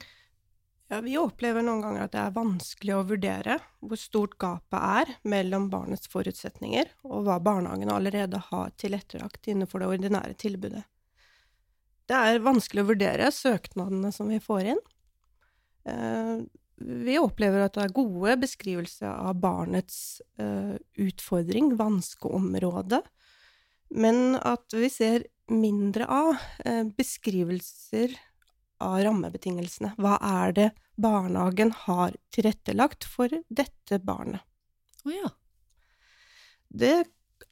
Ja, 0.87 1.01
vi 1.03 1.17
opplever 1.19 1.63
noen 1.63 1.81
ganger 1.83 2.05
at 2.05 2.13
det 2.13 2.19
er 2.21 2.35
vanskelig 2.35 2.93
å 2.95 3.05
vurdere 3.09 3.57
hvor 3.83 3.99
stort 3.99 4.37
gapet 4.39 4.77
er 4.79 5.09
mellom 5.27 5.67
barnets 5.71 6.07
forutsetninger 6.11 6.93
og 7.07 7.25
hva 7.27 7.41
barnehagen 7.43 7.91
allerede 7.91 8.39
har 8.51 8.71
tilrettelagt 8.79 9.49
innenfor 9.51 9.83
det 9.83 9.89
ordinære 9.91 10.37
tilbudet. 10.39 10.85
Det 12.07 12.15
er 12.15 12.39
vanskelig 12.39 12.85
å 12.85 12.91
vurdere 12.93 13.27
søknadene 13.35 14.13
som 14.15 14.31
vi 14.31 14.39
får 14.43 14.71
inn. 14.75 14.81
Vi 16.77 17.17
opplever 17.17 17.65
at 17.65 17.77
det 17.77 17.87
er 17.87 17.95
gode 17.95 18.35
beskrivelser 18.43 19.09
av 19.09 19.39
barnets 19.41 20.21
uh, 20.41 20.75
utfordring, 21.01 21.71
vanskeområde, 21.79 23.01
men 23.97 24.37
at 24.37 24.75
vi 24.77 24.89
ser 24.93 25.25
mindre 25.49 26.05
av 26.05 26.35
uh, 26.37 26.83
beskrivelser 26.97 28.13
av 28.83 28.99
rammebetingelsene. 29.07 29.95
Hva 29.97 30.19
er 30.21 30.53
det 30.53 30.69
barnehagen 31.01 31.73
har 31.87 32.13
tilrettelagt 32.33 33.07
for 33.09 33.33
dette 33.49 33.97
barnet? 34.03 34.45
Å 35.07 35.13
ja. 35.15 35.31
Det 36.67 36.95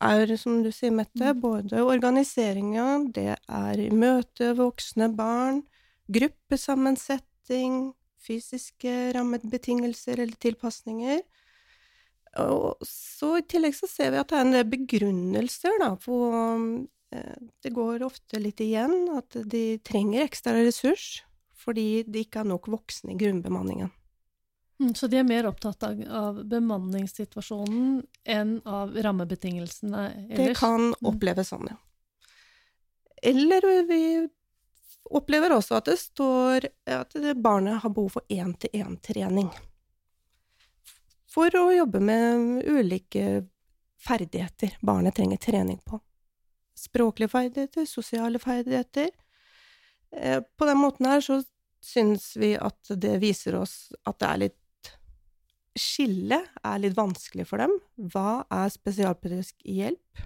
er, 0.04 0.36
som 0.38 0.62
du 0.64 0.72
sier, 0.76 0.92
Mette, 0.92 1.34
Mm. 1.34 1.42
både 1.42 1.82
organiseringa, 1.82 3.12
det 3.14 3.38
er 3.48 3.92
møte 3.92 4.54
voksne 4.54 5.10
barn, 5.16 5.64
gruppesammensetning, 6.12 7.94
fysiske 8.26 8.94
rammebetingelser 9.16 10.20
eller 10.20 10.36
tilpasninger. 10.42 11.22
Og 12.44 12.82
så 12.84 13.38
i 13.40 13.46
tillegg 13.48 13.78
så 13.78 13.88
ser 13.88 14.12
vi 14.12 14.20
at 14.20 14.28
det 14.34 14.40
er 14.40 14.44
en 14.48 14.56
del 14.58 14.66
begrunnelser, 14.68 15.78
da, 15.80 15.94
på 15.96 16.18
eh, 17.16 17.38
Det 17.64 17.72
går 17.74 18.04
ofte 18.04 18.42
litt 18.44 18.60
igjen 18.66 19.06
at 19.16 19.38
de 19.48 19.78
trenger 19.88 20.26
ekstra 20.26 20.58
ressurs 20.58 21.22
fordi 21.66 22.04
det 22.04 22.26
ikke 22.28 22.44
er 22.44 22.50
nok 22.52 22.68
voksne 22.70 23.14
i 23.16 23.18
grunnbemanningen. 23.18 23.88
Mm, 24.84 24.92
Så 24.94 25.08
de 25.10 25.18
er 25.18 25.24
mer 25.26 25.48
opptatt 25.48 25.82
av, 25.88 26.02
av 26.12 26.42
bemanningssituasjonen 26.52 28.04
enn 28.28 28.58
av 28.68 28.92
rammebetingelsene 28.94 30.04
ellers? 30.28 30.38
Det 30.52 30.58
kan 30.60 30.92
Mm. 30.92 31.08
oppleves 31.14 31.50
sånn, 31.50 31.66
ja. 31.72 31.78
Eller 33.24 33.66
vi 33.88 34.02
opplever 35.06 35.54
også 35.56 35.78
at 35.80 35.90
det 35.90 35.98
står 36.02 36.68
at 36.90 37.16
barnet 37.42 37.82
har 37.84 37.94
behov 37.94 38.16
for 38.18 38.26
én-til-én-trening. 38.32 39.52
For 41.30 41.52
å 41.60 41.68
jobbe 41.76 42.00
med 42.00 42.64
ulike 42.64 43.44
ferdigheter 44.06 44.78
barnet 44.86 45.18
trenger 45.18 45.42
trening 45.42 45.80
på. 45.86 46.00
Språklige 46.76 47.32
ferdigheter, 47.32 47.86
sosiale 47.88 48.40
ferdigheter. 48.40 49.10
Eh, 50.16 50.42
På 50.58 50.66
den 50.66 50.80
måten 50.80 51.06
her 51.10 51.22
så 51.22 51.42
syns 51.84 52.34
vi 52.38 52.56
at 52.58 52.92
det 52.98 53.18
viser 53.22 53.56
oss 53.60 53.94
at 54.04 54.20
det 54.20 54.30
er 54.30 54.44
litt 54.48 54.62
Skillet 55.76 56.54
er 56.64 56.78
litt 56.80 56.94
vanskelig 56.96 57.44
for 57.50 57.60
dem. 57.60 57.74
Hva 58.00 58.46
er 58.48 58.70
spesialpedagogisk 58.72 59.58
hjelp? 59.68 60.22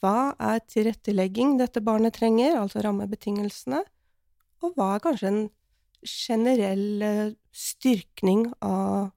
Hva 0.00 0.32
er 0.40 0.62
tilrettelegging 0.64 1.58
dette 1.60 1.82
barnet 1.84 2.16
trenger, 2.16 2.56
altså 2.56 2.80
rammebetingelsene? 2.84 3.82
Og 4.64 4.76
hva 4.76 4.94
er 4.96 5.02
kanskje 5.04 5.30
en 5.30 5.40
generell 6.00 7.04
eh, 7.04 7.32
styrkning 7.52 8.46
av 8.64 9.10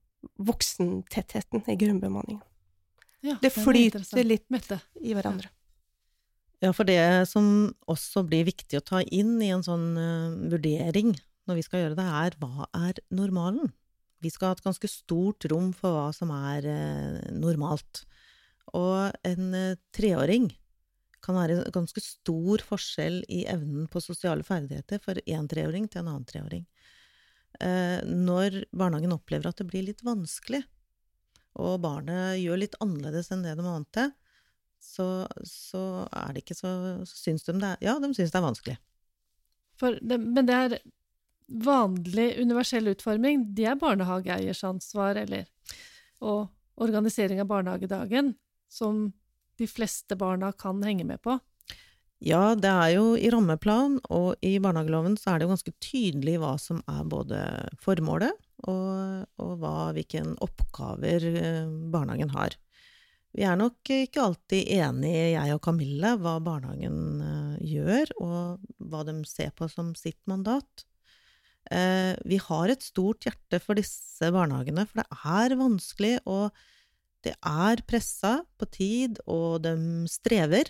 voksentettheten 0.43 1.63
i 1.71 1.77
grunnbemanningen? 1.79 2.43
Ja, 3.23 3.37
Det 3.39 3.53
er 3.53 3.55
flyter 3.55 4.25
litt 4.27 4.49
Mette. 4.51 4.81
i 4.99 5.13
hverandre. 5.15 5.47
Ja, 6.63 6.71
for 6.75 6.87
det 6.87 7.27
som 7.27 7.73
også 7.91 8.23
blir 8.27 8.47
viktig 8.47 8.79
å 8.79 8.83
ta 8.83 9.01
inn 9.03 9.35
i 9.43 9.51
en 9.51 9.63
sånn 9.63 9.95
uh, 9.99 10.35
vurdering 10.51 11.11
når 11.47 11.59
vi 11.59 11.63
skal 11.65 11.81
gjøre 11.81 11.97
det, 11.99 12.07
er 12.07 12.35
hva 12.39 12.67
er 12.75 12.99
normalen? 13.11 13.71
Vi 14.23 14.31
skal 14.31 14.51
ha 14.51 14.55
et 14.55 14.63
ganske 14.63 14.87
stort 14.87 15.43
rom 15.51 15.71
for 15.75 15.95
hva 15.95 16.05
som 16.15 16.31
er 16.35 16.67
uh, 16.67 17.31
normalt. 17.35 18.05
Og 18.71 19.11
en 19.27 19.49
uh, 19.55 19.79
treåring 19.95 20.51
kan 21.23 21.37
være 21.37 21.71
ganske 21.73 22.03
stor 22.03 22.63
forskjell 22.67 23.21
i 23.31 23.43
evnen 23.49 23.87
på 23.91 24.01
sosiale 24.03 24.45
ferdigheter 24.45 25.01
for 25.03 25.19
én 25.23 25.47
treåring 25.49 25.87
til 25.87 26.03
en 26.03 26.11
annen 26.11 26.27
treåring. 26.27 26.65
Eh, 27.61 28.01
når 28.03 28.63
barnehagen 28.73 29.15
opplever 29.15 29.49
at 29.49 29.61
det 29.61 29.69
blir 29.69 29.85
litt 29.87 30.03
vanskelig, 30.05 30.63
og 31.61 31.77
barnet 31.83 32.39
gjør 32.41 32.63
litt 32.63 32.77
annerledes 32.81 33.29
enn 33.31 33.45
det 33.45 33.53
de 33.53 33.61
er 33.61 33.69
vant 33.69 33.91
til, 33.93 34.11
så, 34.83 35.07
så 35.47 35.83
er 36.09 36.33
det 36.33 36.43
ikke 36.43 36.57
så, 36.57 36.71
så 37.07 37.19
syns 37.21 37.45
de 37.47 37.55
det 37.55 37.69
er 37.75 37.85
Ja, 37.85 37.95
de 38.03 38.09
syns 38.11 38.33
det 38.33 38.39
er 38.39 38.47
vanskelig. 38.49 38.75
Det, 39.79 40.17
men 40.19 40.47
det 40.47 40.57
er 40.57 40.77
vanlig 41.63 42.27
universell 42.41 42.89
utforming, 42.91 43.47
det 43.55 43.67
er 43.69 43.79
barnehageeiers 43.79 44.63
ansvar, 44.67 45.19
eller 45.19 45.47
og 46.23 46.47
organisering 46.83 47.41
av 47.43 47.49
barnehagedagen, 47.49 48.33
som 48.71 49.11
de 49.59 49.67
fleste 49.69 50.17
barna 50.19 50.51
kan 50.57 50.81
henge 50.85 51.05
med 51.07 51.21
på. 51.23 51.37
Ja, 52.23 52.53
det 52.55 52.71
er 52.71 52.89
jo 52.95 53.07
i 53.19 53.27
rammeplan 53.33 53.97
og 54.15 54.39
i 54.45 54.55
barnehageloven 54.63 55.17
så 55.19 55.33
er 55.33 55.39
det 55.39 55.47
jo 55.47 55.53
ganske 55.53 55.73
tydelig 55.83 56.37
hva 56.39 56.53
som 56.61 56.79
er 56.87 57.01
både 57.11 57.39
formålet 57.83 58.31
og, 58.63 59.25
og 59.43 59.57
hva, 59.59 59.91
hvilken 59.97 60.37
oppgaver 60.43 61.25
eh, 61.33 61.73
barnehagen 61.91 62.31
har. 62.31 62.55
Vi 63.33 63.43
er 63.49 63.57
nok 63.57 63.89
ikke 63.89 64.23
alltid 64.23 64.71
enige, 64.77 65.33
jeg 65.33 65.55
og 65.55 65.61
Camille, 65.65 66.13
hva 66.21 66.37
barnehagen 66.45 66.97
eh, 67.25 67.61
gjør, 67.73 68.15
og 68.21 68.65
hva 68.77 69.03
de 69.09 69.17
ser 69.27 69.51
på 69.57 69.67
som 69.71 69.91
sitt 69.97 70.21
mandat. 70.29 70.85
Eh, 71.73 72.13
vi 72.29 72.37
har 72.39 72.69
et 72.69 72.85
stort 72.85 73.25
hjerte 73.25 73.59
for 73.63 73.79
disse 73.79 74.29
barnehagene, 74.31 74.85
for 74.87 75.01
det 75.01 75.23
er 75.33 75.57
vanskelig, 75.59 76.13
og 76.23 76.53
det 77.23 77.35
er 77.39 77.83
pressa 77.87 78.41
på 78.59 78.67
tid, 78.71 79.19
og 79.31 79.63
de 79.63 79.75
strever. 80.11 80.69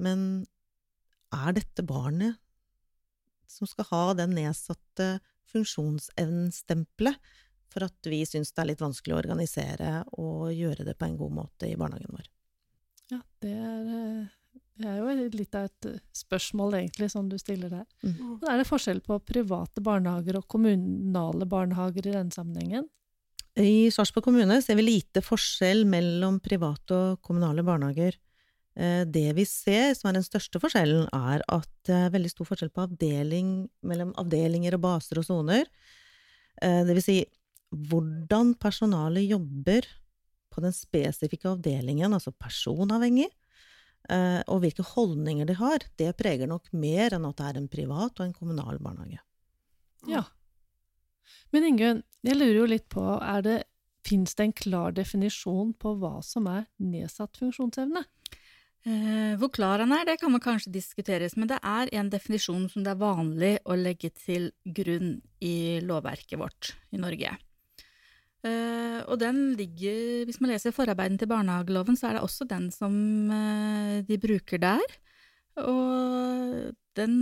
Men 0.00 0.44
er 1.34 1.56
dette 1.56 1.84
barnet 1.86 2.40
som 3.50 3.68
skal 3.70 3.88
ha 3.90 4.04
den 4.18 4.34
nedsatte 4.36 5.18
funksjonsevnenstempelet 5.54 7.34
for 7.74 7.86
at 7.86 8.06
vi 8.06 8.22
syns 8.26 8.52
det 8.54 8.62
er 8.62 8.70
litt 8.70 8.82
vanskelig 8.82 9.16
å 9.16 9.18
organisere 9.18 9.90
og 10.20 10.52
gjøre 10.54 10.86
det 10.86 10.94
på 10.98 11.08
en 11.08 11.18
god 11.18 11.36
måte 11.40 11.68
i 11.70 11.76
barnehagen 11.78 12.14
vår? 12.14 12.28
Ja, 13.10 13.20
det 13.42 13.54
er, 13.54 13.80
det 14.80 14.90
er 14.90 15.00
jo 15.00 15.14
litt 15.34 15.58
av 15.58 15.68
et 15.68 15.88
spørsmål, 16.16 16.78
egentlig, 16.78 17.10
som 17.12 17.28
du 17.30 17.36
stiller 17.40 17.72
der. 17.72 17.86
Mm. 18.06 18.38
Er 18.48 18.60
det 18.60 18.68
forskjell 18.68 19.02
på 19.04 19.18
private 19.26 19.82
barnehager 19.84 20.38
og 20.38 20.46
kommunale 20.50 21.48
barnehager 21.50 22.06
i 22.06 22.14
denne 22.14 22.34
sammenhengen? 22.34 22.86
I 23.60 23.90
Sarpsborg 23.94 24.26
kommune 24.26 24.56
ser 24.62 24.74
vi 24.80 24.82
lite 24.86 25.22
forskjell 25.22 25.84
mellom 25.86 26.40
private 26.42 26.94
og 26.94 27.20
kommunale 27.22 27.62
barnehager. 27.62 28.16
Eh, 28.74 29.04
Det 29.04 29.32
vi 29.36 29.44
ser 29.46 29.94
som 29.94 30.08
er 30.08 30.18
den 30.18 30.26
største 30.26 30.58
forskjellen, 30.58 31.06
er 31.12 31.42
at 31.48 31.68
det 31.86 31.94
er 31.94 32.10
veldig 32.10 32.30
stor 32.30 32.48
forskjell 32.50 32.72
på 32.74 32.88
avdeling, 32.88 33.68
mellom 33.82 34.12
avdelinger 34.18 34.74
og 34.74 34.80
baser 34.82 35.18
og 35.18 35.24
soner. 35.24 35.66
Eh, 36.60 36.84
Det 36.84 36.94
vil 36.94 37.02
si 37.02 37.24
hvordan 37.70 38.54
personalet 38.58 39.30
jobber 39.30 39.86
på 40.50 40.60
den 40.60 40.72
spesifikke 40.72 41.50
avdelingen, 41.50 42.12
altså 42.12 42.32
personavhengig, 42.32 43.30
eh, 44.08 44.42
og 44.48 44.62
hvilke 44.62 44.82
holdninger 44.82 45.46
de 45.46 45.54
har, 45.54 45.78
det 45.96 46.16
preger 46.16 46.46
nok 46.46 46.72
mer 46.72 47.14
enn 47.14 47.26
at 47.26 47.36
det 47.36 47.46
er 47.46 47.58
en 47.58 47.68
privat 47.68 48.18
og 48.18 48.26
en 48.26 48.32
kommunal 48.32 48.78
barnehage. 48.78 49.20
Ja. 50.06 50.24
Men 51.54 51.68
Ingunn, 51.68 52.02
jeg 52.24 52.38
lurer 52.38 52.58
jo 52.62 52.66
litt 52.70 52.88
på, 52.92 53.04
er 53.20 53.44
det, 53.44 53.60
fins 54.04 54.36
det 54.36 54.44
en 54.44 54.56
klar 54.56 54.92
definisjon 54.92 55.72
på 55.80 55.94
hva 56.00 56.18
som 56.24 56.48
er 56.50 56.66
nedsatt 56.82 57.38
funksjonsevne? 57.40 58.04
Eh, 58.84 59.32
hvor 59.40 59.48
klar 59.48 59.80
han 59.80 59.94
er, 59.96 60.04
det 60.04 60.18
kan 60.20 60.32
man 60.34 60.42
kanskje 60.44 60.74
diskuteres, 60.74 61.38
men 61.40 61.48
det 61.48 61.56
er 61.64 61.88
en 61.96 62.10
definisjon 62.12 62.66
som 62.68 62.84
det 62.84 62.92
er 62.92 63.00
vanlig 63.00 63.54
å 63.64 63.78
legge 63.80 64.10
til 64.12 64.50
grunn 64.76 65.16
i 65.40 65.80
lovverket 65.80 66.36
vårt 66.40 66.74
i 66.92 67.00
Norge. 67.00 67.32
Eh, 68.44 68.98
og 69.08 69.16
den 69.22 69.54
ligger, 69.56 70.26
hvis 70.28 70.40
man 70.44 70.52
leser 70.52 70.76
forarbeiden 70.76 71.16
til 71.16 71.30
barnehageloven, 71.32 71.96
så 71.96 72.10
er 72.10 72.18
det 72.18 72.26
også 72.26 72.44
den 72.50 72.68
som 72.74 72.92
eh, 73.32 74.04
de 74.04 74.20
bruker 74.20 74.60
der. 74.60 74.84
Og 75.64 76.74
den 76.98 77.16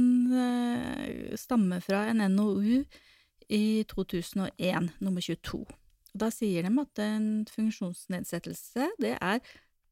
stammer 1.36 1.82
fra 1.84 2.06
en 2.08 2.24
NOU 2.32 2.82
i 3.52 3.84
2001, 3.88 4.90
nummer 5.04 5.20
22. 5.20 5.62
Og 6.12 6.20
da 6.20 6.28
sier 6.32 6.64
de 6.64 6.72
at 6.82 7.02
en 7.04 7.28
funksjonsnedsettelse, 7.48 8.88
det 9.00 9.16
er 9.18 9.40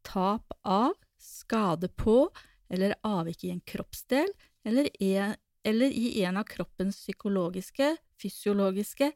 tap 0.06 0.54
av, 0.64 0.96
skade 1.20 1.90
på 2.00 2.30
eller 2.72 2.96
avvik 3.04 3.44
i 3.44 3.52
en 3.52 3.60
kroppsdel 3.68 4.30
eller, 4.64 4.88
en, 5.04 5.34
eller 5.64 5.92
i 5.92 6.22
en 6.24 6.38
av 6.40 6.46
kroppens 6.48 6.96
psykologiske, 7.02 7.92
fysiologiske 8.20 9.10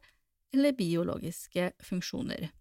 eller 0.53 0.77
biologiske 0.77 1.71
funksjoner. 1.83 2.51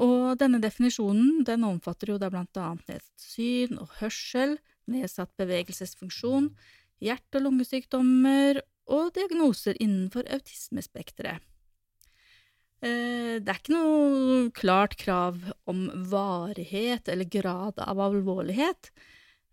Og 0.00 0.38
denne 0.40 0.60
definisjonen 0.62 1.44
den 1.46 1.66
omfatter 1.66 2.14
jo 2.14 2.18
da 2.18 2.30
blant 2.32 2.56
annet 2.58 2.86
nedsatt 2.88 3.22
syn 3.22 3.78
og 3.78 3.90
hørsel, 4.00 4.56
nedsatt 4.90 5.32
bevegelsesfunksjon, 5.38 6.50
hjerte- 7.00 7.40
og 7.40 7.46
lungesykdommer 7.48 8.60
og 8.90 9.12
diagnoser 9.14 9.78
innenfor 9.80 10.26
autismespekteret. 10.30 11.40
Eh, 12.82 13.38
Det 13.40 13.48
er 13.48 13.58
ikke 13.60 13.76
noe 13.76 14.50
klart 14.56 14.96
krav 14.96 15.38
om 15.68 15.88
varighet 16.10 17.08
eller 17.08 17.28
grad 17.28 17.78
av 17.78 18.00
alvorlighet, 18.00 18.90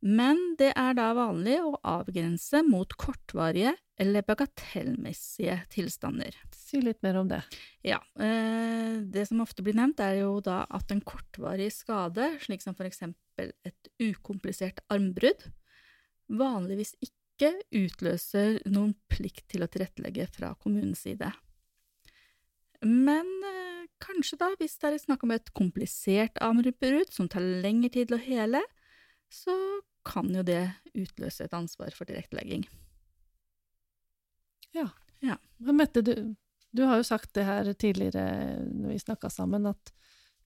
men 0.01 0.55
det 0.59 0.73
er 0.77 0.93
da 0.93 1.13
vanlig 1.17 1.57
å 1.59 1.77
avgrense 1.83 2.61
mot 2.67 2.89
kortvarige 2.99 3.75
eller 3.97 4.21
bagatellmessige 4.21 5.57
tilstander. 5.73 6.35
Si 6.53 6.79
litt 6.81 7.01
mer 7.03 7.17
om 7.17 7.27
det. 7.27 7.41
Ja, 7.83 7.97
eh, 8.19 9.01
det 9.01 9.27
som 9.27 9.41
ofte 9.41 9.63
blir 9.63 9.73
nevnt 9.73 9.99
er 9.99 10.19
jo 10.21 10.39
da 10.39 10.65
at 10.69 10.91
en 10.91 11.01
kortvarig 11.01 11.71
skade, 11.73 12.39
slik 12.43 12.61
som 12.61 12.75
for 12.75 12.85
eksempel 12.85 13.51
et 13.65 13.89
ukomplisert 13.99 14.79
armbrudd, 14.89 15.49
vanligvis 16.29 16.93
ikke 17.01 17.16
utløser 17.45 18.61
noen 18.65 18.95
plikt 19.11 19.47
til 19.51 19.63
å 19.63 19.69
tilrettelegge 19.69 20.27
fra 20.33 20.53
kommunens 20.61 21.03
side. 21.05 21.29
Men 22.81 23.27
eh, 23.45 23.85
kanskje 24.03 24.39
da, 24.41 24.51
hvis 24.59 24.77
det 24.81 24.89
er 24.89 24.97
snakk 25.01 25.23
om 25.23 25.31
et 25.31 25.53
komplisert 25.57 26.37
armbrudd 26.41 27.13
som 27.13 27.29
tar 27.29 27.41
lengre 27.41 27.89
tid 27.93 28.09
til 28.09 28.17
å 28.17 28.23
hele, 28.23 28.61
så 29.29 29.53
kan 30.07 30.29
jo 30.31 30.43
det 30.45 30.69
utløse 30.95 31.43
et 31.43 31.53
ansvar 31.53 31.91
for 31.95 32.07
tilrettelegging. 32.07 32.65
Men 35.57 35.79
Mette, 35.79 36.01
du, 36.01 36.13
du 36.71 36.83
har 36.85 36.97
jo 36.97 37.07
sagt 37.07 37.33
det 37.35 37.43
her 37.47 37.73
tidligere 37.73 38.61
når 38.71 38.93
vi 38.93 38.99
snakka 39.03 39.29
sammen, 39.33 39.65
at 39.67 39.93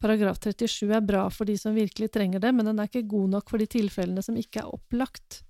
paragraf 0.01 0.39
37 0.41 0.89
er 0.89 1.05
bra 1.05 1.27
for 1.29 1.45
de 1.45 1.57
som 1.59 1.75
virkelig 1.77 2.09
trenger 2.15 2.41
det, 2.41 2.51
men 2.55 2.65
den 2.65 2.79
er 2.81 2.89
ikke 2.89 3.09
god 3.11 3.35
nok 3.35 3.51
for 3.51 3.61
de 3.61 3.69
tilfellene 3.69 4.23
som 4.25 4.37
ikke 4.39 4.63
er 4.63 4.73
opplagt. 4.73 5.43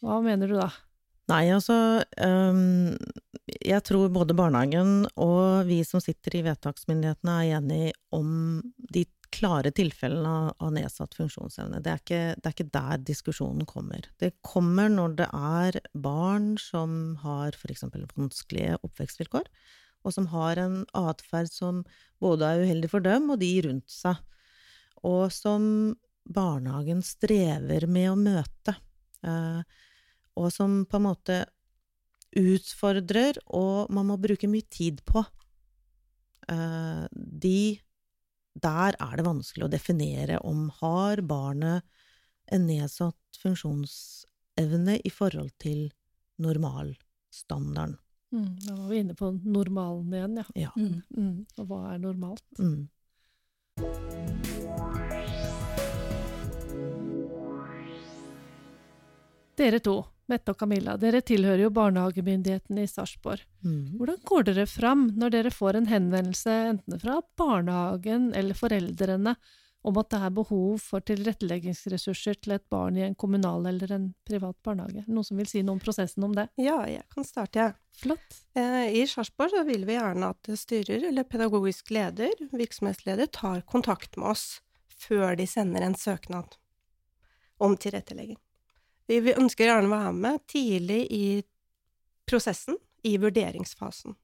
Hva 0.00 0.20
mener 0.24 0.48
du 0.50 0.56
da? 0.58 0.70
Nei, 1.30 1.44
altså 1.54 1.76
um, 2.18 2.96
Jeg 3.62 3.84
tror 3.86 4.10
både 4.12 4.34
barnehagen 4.34 5.04
og 5.20 5.68
vi 5.68 5.80
som 5.86 6.02
sitter 6.02 6.40
i 6.40 6.44
vedtaksmyndighetene 6.46 7.34
er 7.44 7.56
enige 7.60 7.92
om 8.16 8.30
de 8.90 9.04
klare 9.30 9.70
tilfellene 9.70 10.50
av- 10.58 10.72
nedsatt 10.74 11.14
funksjonsevne. 11.14 11.78
Det 11.84 11.90
er, 11.92 12.00
ikke, 12.02 12.22
det 12.34 12.48
er 12.48 12.56
ikke 12.56 12.72
der 12.74 13.04
diskusjonen 13.12 13.68
kommer. 13.68 14.08
Det 14.18 14.32
kommer 14.42 14.90
når 14.90 15.14
det 15.20 15.28
er 15.30 15.78
barn 15.94 16.56
som 16.58 17.14
har 17.22 17.54
f.eks. 17.54 17.84
vanskelige 18.16 18.80
oppvekstvilkår, 18.82 19.46
og 20.02 20.16
som 20.16 20.26
har 20.32 20.58
en 20.58 20.80
atferd 20.98 21.52
som 21.52 21.84
både 22.18 22.48
er 22.48 22.64
uheldig 22.64 22.90
for 22.90 23.06
dem 23.06 23.30
og 23.30 23.38
de 23.44 23.52
rundt 23.68 23.92
seg, 23.92 24.18
og 25.06 25.30
som 25.32 25.94
barnehagen 26.26 27.04
strever 27.06 27.86
med 27.86 28.10
å 28.10 28.18
møte. 28.18 28.74
Eh, 29.22 29.62
og 30.38 30.50
som 30.54 30.84
på 30.86 30.98
en 31.00 31.06
måte 31.08 31.38
utfordrer, 32.36 33.40
og 33.46 33.90
man 33.90 34.10
må 34.12 34.18
bruke 34.20 34.50
mye 34.50 34.66
tid 34.70 35.02
på. 35.08 35.24
Eh, 36.50 37.06
de 37.14 37.80
Der 38.60 38.96
er 38.98 39.16
det 39.16 39.24
vanskelig 39.24 39.64
å 39.64 39.70
definere 39.70 40.40
om 40.44 40.68
har 40.80 41.20
barnet 41.22 41.86
en 42.50 42.66
nedsatt 42.66 43.38
funksjonsevne 43.38 44.98
i 45.06 45.10
forhold 45.14 45.52
til 45.62 45.92
normalstandarden. 46.42 47.94
Mm, 48.34 48.56
da 48.66 48.74
var 48.74 48.88
vi 48.90 48.98
inne 48.98 49.14
på 49.14 49.30
normalen 49.42 50.12
igjen, 50.14 50.36
ja. 50.36 50.44
Ja. 50.66 50.72
Mm. 50.76 51.02
Mm, 51.16 51.46
og 51.58 51.70
hva 51.70 51.94
er 51.94 52.02
normalt? 52.02 52.44
Mm. 52.58 52.88
Dere 59.58 59.80
to, 59.84 59.96
Mette 60.30 60.52
og 60.54 60.60
Camilla, 60.60 60.96
dere 61.00 61.22
tilhører 61.26 61.64
jo 61.64 61.72
barnehagemyndigheten 61.74 62.78
i 62.78 62.86
Sarpsborg. 62.90 63.42
Mm. 63.64 63.96
Hvordan 63.98 64.20
går 64.30 64.46
dere 64.50 64.66
fram 64.70 65.08
når 65.18 65.34
dere 65.34 65.54
får 65.54 65.80
en 65.80 65.90
henvendelse 65.90 66.54
enten 66.74 67.00
fra 67.02 67.18
barnehagen 67.40 68.30
eller 68.38 68.58
foreldrene 68.58 69.34
om 69.80 69.96
at 69.96 70.10
det 70.12 70.18
er 70.20 70.32
behov 70.36 70.80
for 70.84 71.04
tilretteleggingsressurser 71.08 72.36
til 72.44 72.54
et 72.56 72.66
barn 72.72 72.98
i 72.98 73.04
en 73.06 73.16
kommunal 73.18 73.64
eller 73.70 73.94
en 73.96 74.10
privat 74.28 74.58
barnehage? 74.66 75.06
Noen 75.08 75.26
som 75.26 75.40
vil 75.40 75.48
si 75.48 75.62
noe 75.64 75.78
om 75.78 75.82
prosessen 75.82 76.26
om 76.26 76.34
det? 76.36 76.50
Ja, 76.60 76.82
jeg 76.90 77.06
kan 77.14 77.26
starte, 77.26 77.64
jeg. 77.64 77.78
Flott. 78.00 78.42
Eh, 78.56 78.92
I 79.00 79.06
Sarpsborg 79.08 79.56
vil 79.68 79.86
vi 79.88 79.96
gjerne 79.96 80.32
at 80.34 80.52
styrer 80.60 81.08
eller 81.08 81.28
pedagogisk 81.28 81.92
leder, 81.96 82.36
virksomhetsleder, 82.52 83.32
tar 83.32 83.64
kontakt 83.68 84.20
med 84.20 84.34
oss 84.34 84.60
før 85.00 85.32
de 85.40 85.48
sender 85.48 85.86
en 85.86 85.96
søknad 85.96 86.60
om 87.60 87.76
tilrettelegging. 87.80 88.38
Vi 89.10 89.18
vi 89.26 89.32
ønsker 89.34 89.66
gjerne 89.66 89.88
å 89.90 89.96
være 89.96 90.12
med 90.14 90.42
tidlig 90.50 91.00
i 91.10 91.24
prosessen, 92.30 92.76
i 93.02 93.16
vurderingsfasen, 93.18 94.14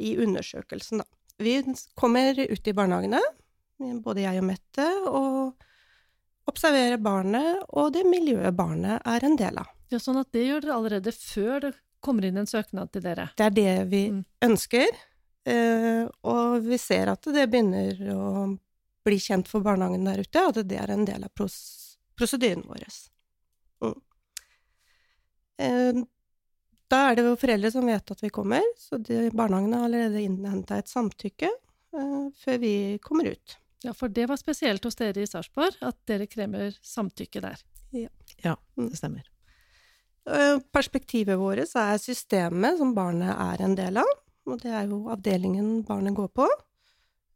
i 0.00 0.14
undersøkelsen, 0.24 1.02
da. 1.02 1.08
Vi 1.40 1.58
kommer 2.00 2.36
ut 2.40 2.68
i 2.68 2.72
barnehagene, 2.76 3.20
både 4.04 4.24
jeg 4.24 4.40
og 4.40 4.46
Mette, 4.48 4.86
og 5.08 6.48
observerer 6.48 7.00
barnet 7.00 7.60
og 7.76 7.92
det 7.94 8.06
miljøet 8.08 8.56
barnet 8.56 9.04
er 9.08 9.24
en 9.24 9.36
del 9.40 9.60
av. 9.60 9.68
Ja, 9.92 10.00
sånn 10.00 10.20
at 10.20 10.32
det 10.32 10.46
gjør 10.46 10.64
dere 10.64 10.78
allerede 10.78 11.12
før 11.16 11.60
det 11.66 11.74
kommer 12.00 12.24
inn 12.24 12.40
en 12.40 12.48
søknad 12.48 12.92
til 12.94 13.04
dere. 13.04 13.28
Det 13.36 13.46
er 13.50 13.56
det 13.56 13.76
vi 13.92 14.02
Mm. 14.10 14.24
ønsker, 14.48 14.88
eh, 15.44 16.08
og 16.24 16.62
vi 16.64 16.78
ser 16.78 17.08
at 17.12 17.22
det 17.22 17.50
begynner 17.50 18.00
å 18.16 18.58
bli 19.04 19.16
kjent 19.18 19.48
for 19.48 19.60
barnehagen 19.60 20.04
der 20.04 20.20
ute, 20.24 20.48
at 20.48 20.66
det 20.68 20.80
er 20.80 20.90
en 20.90 21.04
del 21.04 21.24
av 21.24 21.34
pros 21.34 21.98
prosedyren 22.16 22.64
vår. 22.68 22.84
Mm. 23.84 23.96
Eh, 25.60 26.02
da 26.90 27.00
er 27.06 27.16
det 27.18 27.24
jo 27.28 27.38
foreldre 27.38 27.70
som 27.70 27.86
vet 27.86 28.12
at 28.14 28.22
vi 28.24 28.32
kommer, 28.34 28.64
så 28.78 28.98
de, 28.98 29.28
barnehagen 29.30 29.74
har 29.76 29.86
allerede 29.86 30.22
innhenta 30.24 30.80
et 30.80 30.90
samtykke 30.90 31.50
eh, 31.50 32.22
før 32.42 32.62
vi 32.62 32.74
kommer 33.04 33.30
ut. 33.30 33.56
Ja, 33.84 33.94
for 33.96 34.12
det 34.12 34.26
var 34.28 34.36
spesielt 34.40 34.84
hos 34.84 34.98
dere 34.98 35.22
i 35.22 35.28
Sarpsborg, 35.28 35.78
at 35.80 35.96
dere 36.10 36.26
krever 36.28 36.74
samtykke 36.84 37.40
der. 37.44 37.62
Ja, 38.44 38.56
det 38.76 38.98
stemmer. 38.98 39.24
Eh, 40.28 40.58
Perspektivet 40.72 41.38
vårt 41.40 41.62
er 41.64 42.02
systemet 42.02 42.78
som 42.78 42.92
barnet 42.96 43.32
er 43.32 43.62
en 43.64 43.76
del 43.78 44.02
av, 44.02 44.10
og 44.50 44.60
det 44.64 44.74
er 44.74 44.90
jo 44.90 45.04
avdelingen 45.12 45.80
barnet 45.86 46.16
går 46.18 46.28
på. 46.42 46.48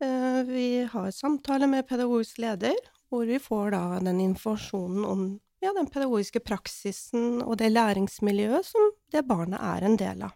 Eh, 0.02 0.42
Vi 0.50 0.66
har 0.90 1.10
samtale 1.14 1.66
med 1.70 1.86
pedagogisk 1.88 2.42
leder, 2.42 2.76
hvor 3.08 3.24
vi 3.26 3.38
får 3.38 3.70
da 3.70 3.82
den 4.02 4.20
informasjonen 4.20 5.04
om 5.06 5.24
ja, 5.64 5.72
den 5.76 5.88
pedagogiske 5.90 6.40
praksisen 6.44 7.40
og 7.42 7.56
det 7.60 7.70
læringsmiljøet 7.72 8.66
som 8.68 8.90
det 9.14 9.24
barnet 9.28 9.60
er 9.64 9.86
en 9.88 9.96
del 10.00 10.22
av. 10.28 10.34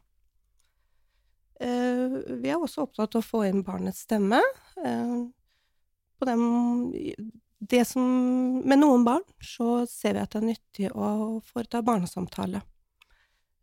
Eh, 1.60 2.16
Vi 2.42 2.48
er 2.52 2.56
også 2.62 2.84
opptatt 2.86 3.16
av 3.18 3.22
å 3.22 3.26
få 3.26 3.42
inn 3.48 3.64
barnets 3.66 4.04
stemme. 4.06 4.40
eh, 4.84 5.26
det 7.58 7.84
som, 7.88 8.04
med 8.62 8.78
noen 8.78 9.04
barn 9.06 9.24
så 9.42 9.82
ser 9.90 10.14
vi 10.14 10.20
at 10.22 10.30
det 10.34 10.40
er 10.40 10.46
nyttig 10.46 10.90
å 10.94 11.08
foreta 11.46 11.82
barnesamtale. 11.82 12.60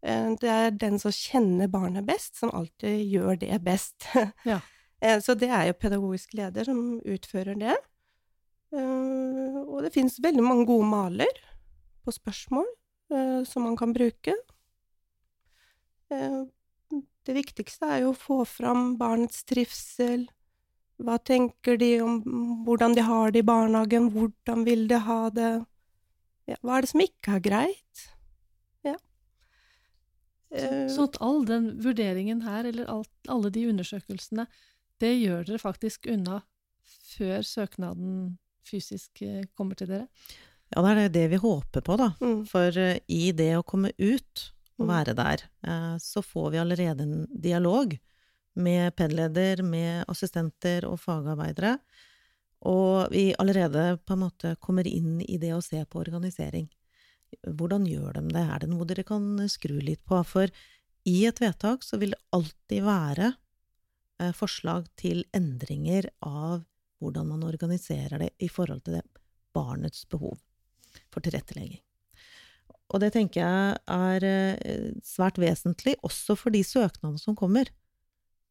Eh, 0.03 0.35
Det 0.41 0.49
er 0.51 0.71
den 0.71 0.99
som 0.99 1.11
kjenner 1.11 1.67
barnet 1.71 2.05
best, 2.05 2.35
som 2.39 2.51
alltid 2.51 3.05
gjør 3.11 3.39
det 3.39 3.61
best. 3.63 4.07
Ja. 4.45 4.59
Så 5.21 5.35
det 5.37 5.49
er 5.53 5.67
jo 5.67 5.73
pedagogisk 5.77 6.31
leder 6.33 6.63
som 6.65 6.99
utfører 7.03 7.55
det. 7.59 7.75
Og 8.73 9.83
det 9.83 9.91
finnes 9.93 10.15
veldig 10.23 10.41
mange 10.41 10.65
gode 10.65 10.87
maler 10.89 11.35
på 12.05 12.13
spørsmål 12.13 12.67
eh, 13.11 13.41
som 13.49 13.65
man 13.67 13.77
kan 13.79 13.93
bruke. 13.95 14.35
Eh, 16.13 16.43
Det 17.25 17.33
viktigste 17.33 17.87
er 17.89 18.03
jo 18.03 18.11
å 18.13 18.17
få 18.17 18.43
fram 18.45 18.91
barnets 18.99 19.41
trivsel. 19.49 20.27
Hva 21.01 21.15
tenker 21.17 21.79
de 21.81 21.95
om 22.05 22.19
hvordan 22.67 22.93
de 22.95 23.01
har 23.01 23.31
det 23.33 23.41
i 23.41 23.47
barnehagen? 23.47 24.11
Hvordan 24.13 24.61
vil 24.67 24.85
de 24.87 24.99
ha 25.07 25.17
det? 25.33 25.49
Ja, 26.45 26.59
hva 26.61 26.77
er 26.77 26.85
det 26.85 26.91
som 26.91 27.01
ikke 27.01 27.33
er 27.39 27.41
greit? 27.47 28.03
Ja. 28.85 28.93
Eh, 30.53 30.85
Sånn 30.93 31.09
at 31.09 31.17
all 31.25 31.41
den 31.49 31.71
vurderingen 31.81 32.45
her, 32.45 32.69
eller 32.69 32.85
alt, 32.93 33.09
alle 33.27 33.49
de 33.49 33.65
undersøkelsene, 33.73 34.45
det 35.01 35.15
gjør 35.17 35.49
dere 35.49 35.59
faktisk 35.65 36.05
unna 36.13 36.43
før 37.15 37.41
søknaden 37.41 38.35
fysisk 38.69 39.25
kommer 39.57 39.75
til 39.81 39.89
dere? 39.89 40.07
Ja, 40.73 40.81
det 40.81 40.93
er 41.05 41.09
det 41.13 41.27
vi 41.35 41.37
håper 41.41 41.81
på, 41.85 41.95
da. 41.99 42.11
mm, 42.21 42.45
For 42.49 42.77
eh, 42.81 42.97
i 43.07 43.31
det 43.31 43.51
å 43.59 43.63
komme 43.67 43.91
ut 43.97 44.51
og 44.77 44.87
Mm. 44.87 44.89
være 44.91 45.13
der, 45.15 45.43
eh, 45.63 45.95
så 46.03 46.21
får 46.21 46.51
vi 46.51 46.57
allerede 46.59 47.01
en 47.03 47.27
dialog 47.31 47.97
med 48.55 48.95
PED-leder, 48.95 49.61
med 49.63 50.03
assistenter 50.11 50.83
og 50.85 50.99
fagarbeidere. 50.99 51.77
Og 52.65 53.07
vi 53.11 53.33
allerede 53.39 53.99
på 54.05 54.13
en 54.13 54.19
måte 54.19 54.55
kommer 54.59 54.85
inn 54.87 55.21
i 55.21 55.37
det 55.37 55.53
å 55.53 55.61
se 55.63 55.85
på 55.85 56.01
organisering. 56.01 56.67
Hvordan 57.47 57.85
gjør 57.87 58.13
de 58.13 58.27
det? 58.33 58.43
Er 58.43 58.59
det 58.59 58.69
noe 58.69 58.85
dere 58.85 59.03
kan 59.03 59.37
skru 59.47 59.79
litt 59.79 60.03
på? 60.05 60.25
For 60.25 60.47
i 61.05 61.25
et 61.25 61.39
vedtak 61.39 61.83
så 61.83 61.97
vil 61.99 62.11
det 62.11 62.19
alltid 62.33 62.83
være 62.83 63.35
eh, 64.19 64.31
forslag 64.33 64.87
til 64.97 65.23
endringer 65.33 66.09
av 66.21 66.65
hvordan 66.99 67.27
man 67.27 67.43
organiserer 67.43 68.19
det 68.19 68.29
i 68.39 68.47
forhold 68.49 68.83
til 68.83 68.95
det 68.99 69.05
barnets 69.53 70.05
behov 70.09 70.39
for 71.13 71.23
tilrettelegging. 71.25 71.81
Og 72.93 73.01
det 73.01 73.13
tenker 73.15 73.41
jeg 73.41 73.77
er 73.89 74.25
eh, 74.29 74.91
svært 75.03 75.39
vesentlig 75.41 75.95
også 76.05 76.35
for 76.37 76.53
de 76.53 76.61
søknadene 76.63 77.19
som 77.21 77.35
kommer. 77.37 77.71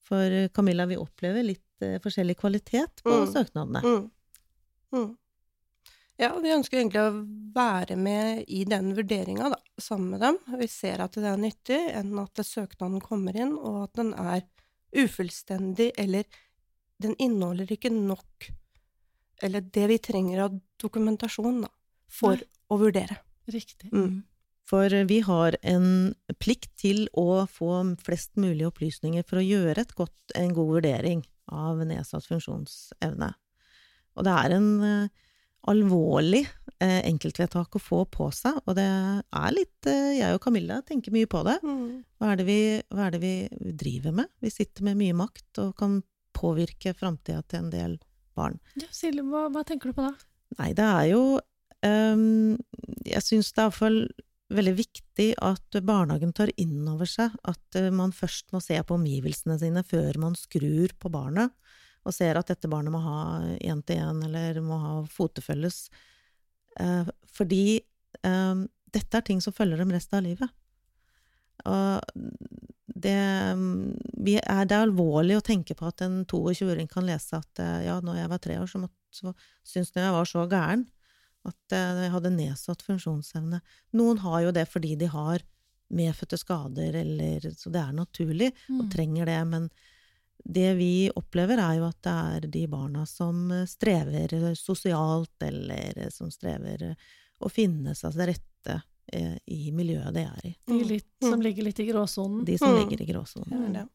For 0.04 0.20
eh, 0.26 0.48
Camilla, 0.54 0.86
vi 0.90 0.98
opplever 0.98 1.46
litt 1.46 1.84
eh, 1.86 2.00
forskjellig 2.02 2.36
kvalitet 2.40 3.04
på 3.04 3.14
Mm. 3.14 3.28
søknadene. 3.32 3.84
Mm. 3.84 4.10
Mm. 4.94 5.12
Ja, 6.18 6.28
vi 6.38 6.52
ønsker 6.54 6.78
egentlig 6.78 7.00
å 7.02 7.14
være 7.56 7.96
med 7.98 8.44
i 8.46 8.60
den 8.70 8.92
vurderinga, 8.94 9.48
da, 9.50 9.58
sammen 9.82 10.12
med 10.14 10.20
dem. 10.22 10.36
Vi 10.60 10.68
ser 10.70 11.00
at 11.02 11.16
det 11.18 11.26
er 11.26 11.40
nyttig, 11.42 11.78
enn 11.90 12.12
at 12.22 12.38
søknaden 12.46 13.00
kommer 13.02 13.34
inn, 13.34 13.56
og 13.58 13.80
at 13.88 13.94
den 13.98 14.12
er 14.14 14.44
ufullstendig, 14.94 15.88
eller 15.98 16.26
den 17.02 17.16
inneholder 17.18 17.66
ikke 17.74 17.90
nok, 17.90 18.46
eller 19.42 19.64
det 19.74 19.88
vi 19.90 19.98
trenger 19.98 20.44
av 20.44 20.54
dokumentasjon, 20.78 21.64
da, 21.66 21.72
for 22.10 22.38
Nei. 22.38 22.48
å 22.72 22.78
vurdere. 22.80 23.18
Riktig. 23.50 23.90
Mm. 23.92 24.22
For 24.64 24.88
vi 25.08 25.20
har 25.26 25.56
en 25.60 26.14
plikt 26.40 26.70
til 26.80 27.04
å 27.20 27.44
få 27.50 27.82
flest 28.00 28.32
mulig 28.40 28.64
opplysninger 28.70 29.26
for 29.28 29.40
å 29.40 29.44
gjøre 29.44 29.84
et 29.84 29.92
godt, 29.98 30.16
en 30.38 30.54
god 30.56 30.70
vurdering 30.78 31.20
av 31.52 31.82
nedsatt 31.84 32.24
funksjonsevne. 32.24 33.34
Og 34.16 34.24
det 34.24 34.34
er 34.40 34.54
en 34.56 34.70
uh, 34.80 35.12
alvorlig 35.68 36.46
uh, 36.46 37.02
enkeltvedtak 37.04 37.76
å 37.76 37.82
få 37.82 38.00
på 38.08 38.30
seg, 38.32 38.56
og 38.64 38.78
det 38.78 38.88
er 38.88 39.54
litt 39.54 39.90
uh, 39.90 40.12
Jeg 40.16 40.36
og 40.36 40.42
Camilla 40.46 40.80
tenker 40.86 41.12
mye 41.12 41.28
på 41.28 41.44
det. 41.44 41.58
Mm. 41.60 42.02
Hva 42.16 42.32
er 42.32 42.40
det 42.40 42.48
vi, 42.48 42.60
hva 42.88 43.08
er 43.08 43.16
det 43.16 43.22
vi 43.24 43.34
driver 43.84 44.16
med? 44.22 44.32
Vi 44.40 44.52
sitter 44.54 44.88
med 44.88 45.00
mye 45.02 45.16
makt 45.18 45.60
og 45.66 45.74
kan 45.80 46.00
påvirke 46.34 46.94
framtida 46.96 47.44
til 47.44 47.66
en 47.66 47.72
del 47.74 47.98
barn. 48.38 48.56
Ja, 48.80 48.88
Silje, 48.94 49.26
hva, 49.28 49.50
hva 49.52 49.64
tenker 49.66 49.92
du 49.92 49.98
på 49.98 50.06
da? 50.06 50.14
Nei, 50.58 50.72
det 50.76 50.86
er 50.86 51.10
jo 51.12 51.24
Jeg 51.84 53.22
syns 53.24 53.50
det 53.52 53.60
er 53.60 53.66
iallfall 53.66 53.98
veldig 54.52 54.74
viktig 54.76 55.28
at 55.44 55.78
barnehagen 55.86 56.32
tar 56.36 56.52
inn 56.60 56.84
over 56.90 57.08
seg 57.08 57.32
at 57.48 57.78
eh, 57.78 57.90
man 57.94 58.12
først 58.14 58.52
må 58.54 58.60
se 58.62 58.76
på 58.82 58.96
omgivelsene 58.98 59.56
sine 59.60 59.84
før 59.86 60.18
man 60.20 60.36
skrur 60.38 60.94
på 61.00 61.12
barnet, 61.12 61.54
og 62.04 62.12
ser 62.12 62.36
at 62.36 62.50
dette 62.52 62.68
barnet 62.68 62.92
må 62.92 63.00
ha 63.00 63.20
én-til-én 63.64 64.20
eller 64.26 64.60
må 64.64 64.78
ha 64.82 64.96
fotefølges. 65.08 65.86
Eh, 66.80 67.08
fordi 67.32 67.80
ehm, 68.26 68.66
dette 68.92 69.18
er 69.18 69.24
ting 69.24 69.40
som 69.40 69.56
følger 69.56 69.80
dem 69.80 69.94
resten 69.94 70.18
av 70.18 70.26
livet. 70.26 70.52
Og 71.64 72.04
det, 72.84 73.14
er, 73.14 73.56
det 74.20 74.42
er 74.44 74.82
alvorlig 74.82 75.38
å 75.38 75.44
tenke 75.44 75.76
på 75.78 75.88
at 75.88 76.04
en 76.04 76.20
22-åring 76.28 76.90
kan 76.90 77.08
lese 77.08 77.40
at 77.40 77.62
eh, 77.64 77.86
ja, 77.88 77.96
når 78.04 78.20
jeg 78.20 78.32
var 78.34 78.44
tre 78.44 78.58
år, 78.60 78.68
så, 78.68 78.82
måtte, 78.84 79.00
så 79.14 79.32
syntes 79.64 79.94
jeg 79.96 80.04
jeg 80.04 80.18
var 80.18 80.28
så 80.28 80.44
gæren 80.50 80.84
at 81.44 81.72
eh, 81.76 82.02
jeg 82.06 82.10
hadde 82.14 82.30
nedsatt 82.36 82.82
funksjonsevne. 82.82 83.60
Noen 83.92 84.18
har 84.24 84.40
jo 84.46 84.52
det 84.52 84.66
fordi 84.68 84.94
de 84.96 85.06
har 85.12 85.42
medfødte 85.94 86.38
skader, 86.40 86.94
eller, 86.96 87.40
så 87.54 87.70
det 87.70 87.80
er 87.82 87.92
naturlig 87.92 88.52
og 88.70 88.84
Mm. 88.86 88.90
trenger 88.90 89.26
det, 89.26 89.40
men 89.46 89.70
det 90.44 90.76
vi 90.76 91.10
opplever 91.16 91.58
er 91.60 91.76
jo 91.78 91.84
at 91.88 92.00
det 92.02 92.12
er 92.12 92.40
de 92.52 92.66
barna 92.66 93.04
som 93.06 93.50
eh, 93.52 93.64
strever 93.66 94.54
sosialt, 94.56 95.36
eller 95.42 95.92
eh, 95.98 96.10
som 96.10 96.30
strever 96.30 96.94
å 97.40 97.50
finne 97.50 97.94
seg 97.94 98.12
til 98.12 98.26
rette 98.32 98.80
i 99.46 99.70
miljøet 99.70 100.14
de 100.16 100.22
er 100.24 100.46
i. 100.48 100.54
De 100.66 100.78
litt, 100.88 101.06
som 101.20 101.34
Mm. 101.38 101.42
ligger 101.44 101.64
litt 101.64 101.80
i 101.80 101.86
gråsonen, 101.86 102.44
De 102.44 102.56
som 102.58 102.72
Mm. 102.72 102.78
ligger 102.80 103.02
i 103.02 103.06
gråsonen. 103.12 103.76
Er 103.76 103.88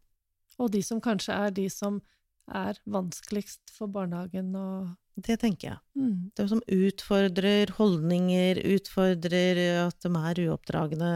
og 0.59 0.71
de 0.71 0.81
som 0.83 1.01
kanskje 1.01 1.33
er 1.33 1.51
de 1.51 1.67
som 1.69 2.01
er 2.47 2.77
vanskeligst 2.87 3.71
for 3.71 3.87
barnehagen 3.87 4.53
å 4.55 4.95
Det 5.25 5.37
tenker 5.41 5.67
jeg. 5.71 5.79
mm. 5.95 6.31
De 6.35 6.47
som 6.47 6.61
utfordrer 6.67 7.71
holdninger, 7.77 8.59
utfordrer 8.75 9.87
at 9.87 9.99
de 10.05 10.11
er 10.15 10.41
uoppdragne. 10.47 11.11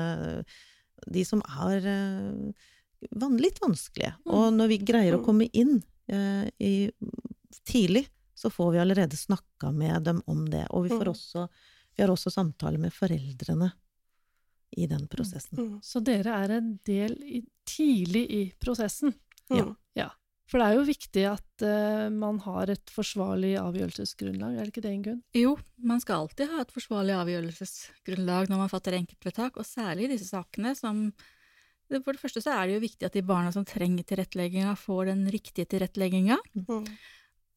De 1.11 1.23
som 1.27 1.41
er 1.67 1.85
eh, 1.85 2.53
litt 3.39 3.59
vanskelige. 3.63 4.13
Mm. 4.25 4.33
Og 4.33 4.53
når 4.53 4.67
vi 4.73 4.77
greier 4.79 5.15
å 5.17 5.21
Mm. 5.21 5.25
komme 5.25 5.49
inn 5.53 5.83
eh, 6.09 6.49
i, 6.59 6.91
tidlig, 7.65 8.07
så 8.35 8.49
får 8.51 8.71
vi 8.73 8.79
allerede 8.79 9.15
snakka 9.15 9.71
med 9.73 10.03
dem 10.03 10.21
om 10.27 10.45
det. 10.49 10.65
Og 10.71 10.83
vi, 10.83 10.89
får 10.89 11.05
Mm. 11.07 11.13
også, 11.13 11.47
vi 11.95 12.03
har 12.03 12.09
også 12.11 12.31
samtaler 12.31 12.79
med 12.79 12.91
foreldrene 12.93 13.71
i 14.75 14.87
den 14.87 15.07
prosessen. 15.07 15.57
Mm. 15.57 15.79
Så 15.83 16.01
dere 16.03 16.33
er 16.43 16.51
en 16.57 16.79
del 16.85 17.13
i, 17.23 17.43
tidlig 17.65 18.25
i 18.31 18.51
prosessen. 18.59 19.13
Mm. 19.51 19.75
For 20.51 20.59
det 20.59 20.65
er 20.67 20.75
jo 20.75 20.87
viktig 20.87 21.23
at 21.29 21.63
uh, 21.63 22.09
man 22.11 22.39
har 22.43 22.69
et 22.73 22.91
forsvarlig 22.91 23.53
avgjørelsesgrunnlag, 23.61 24.57
er 24.57 24.67
det 24.67 24.73
ikke 24.73 24.83
det, 24.83 24.91
Ingunn? 24.97 25.21
Jo, 25.37 25.55
man 25.79 26.03
skal 26.03 26.25
alltid 26.25 26.51
ha 26.51 26.61
et 26.65 26.73
forsvarlig 26.75 27.15
avgjørelsesgrunnlag 27.15 28.51
når 28.51 28.61
man 28.65 28.71
fatter 28.71 28.97
enkeltvedtak, 28.97 29.57
og 29.57 29.67
særlig 29.67 30.09
i 30.09 30.13
disse 30.15 30.29
sakene 30.33 30.75
som 30.77 31.07
For 31.93 32.15
det 32.15 32.21
første 32.21 32.41
så 32.41 32.55
er 32.57 32.67
det 32.67 32.77
jo 32.77 32.83
viktig 32.83 33.05
at 33.05 33.13
de 33.13 33.21
barna 33.21 33.51
som 33.53 33.65
trenger 33.67 34.05
tilrettelegginga, 34.07 34.71
får 34.79 35.11
den 35.11 35.27
riktige 35.29 35.67
tilrettelegginga. 35.69 36.39
Mm. 36.55 36.87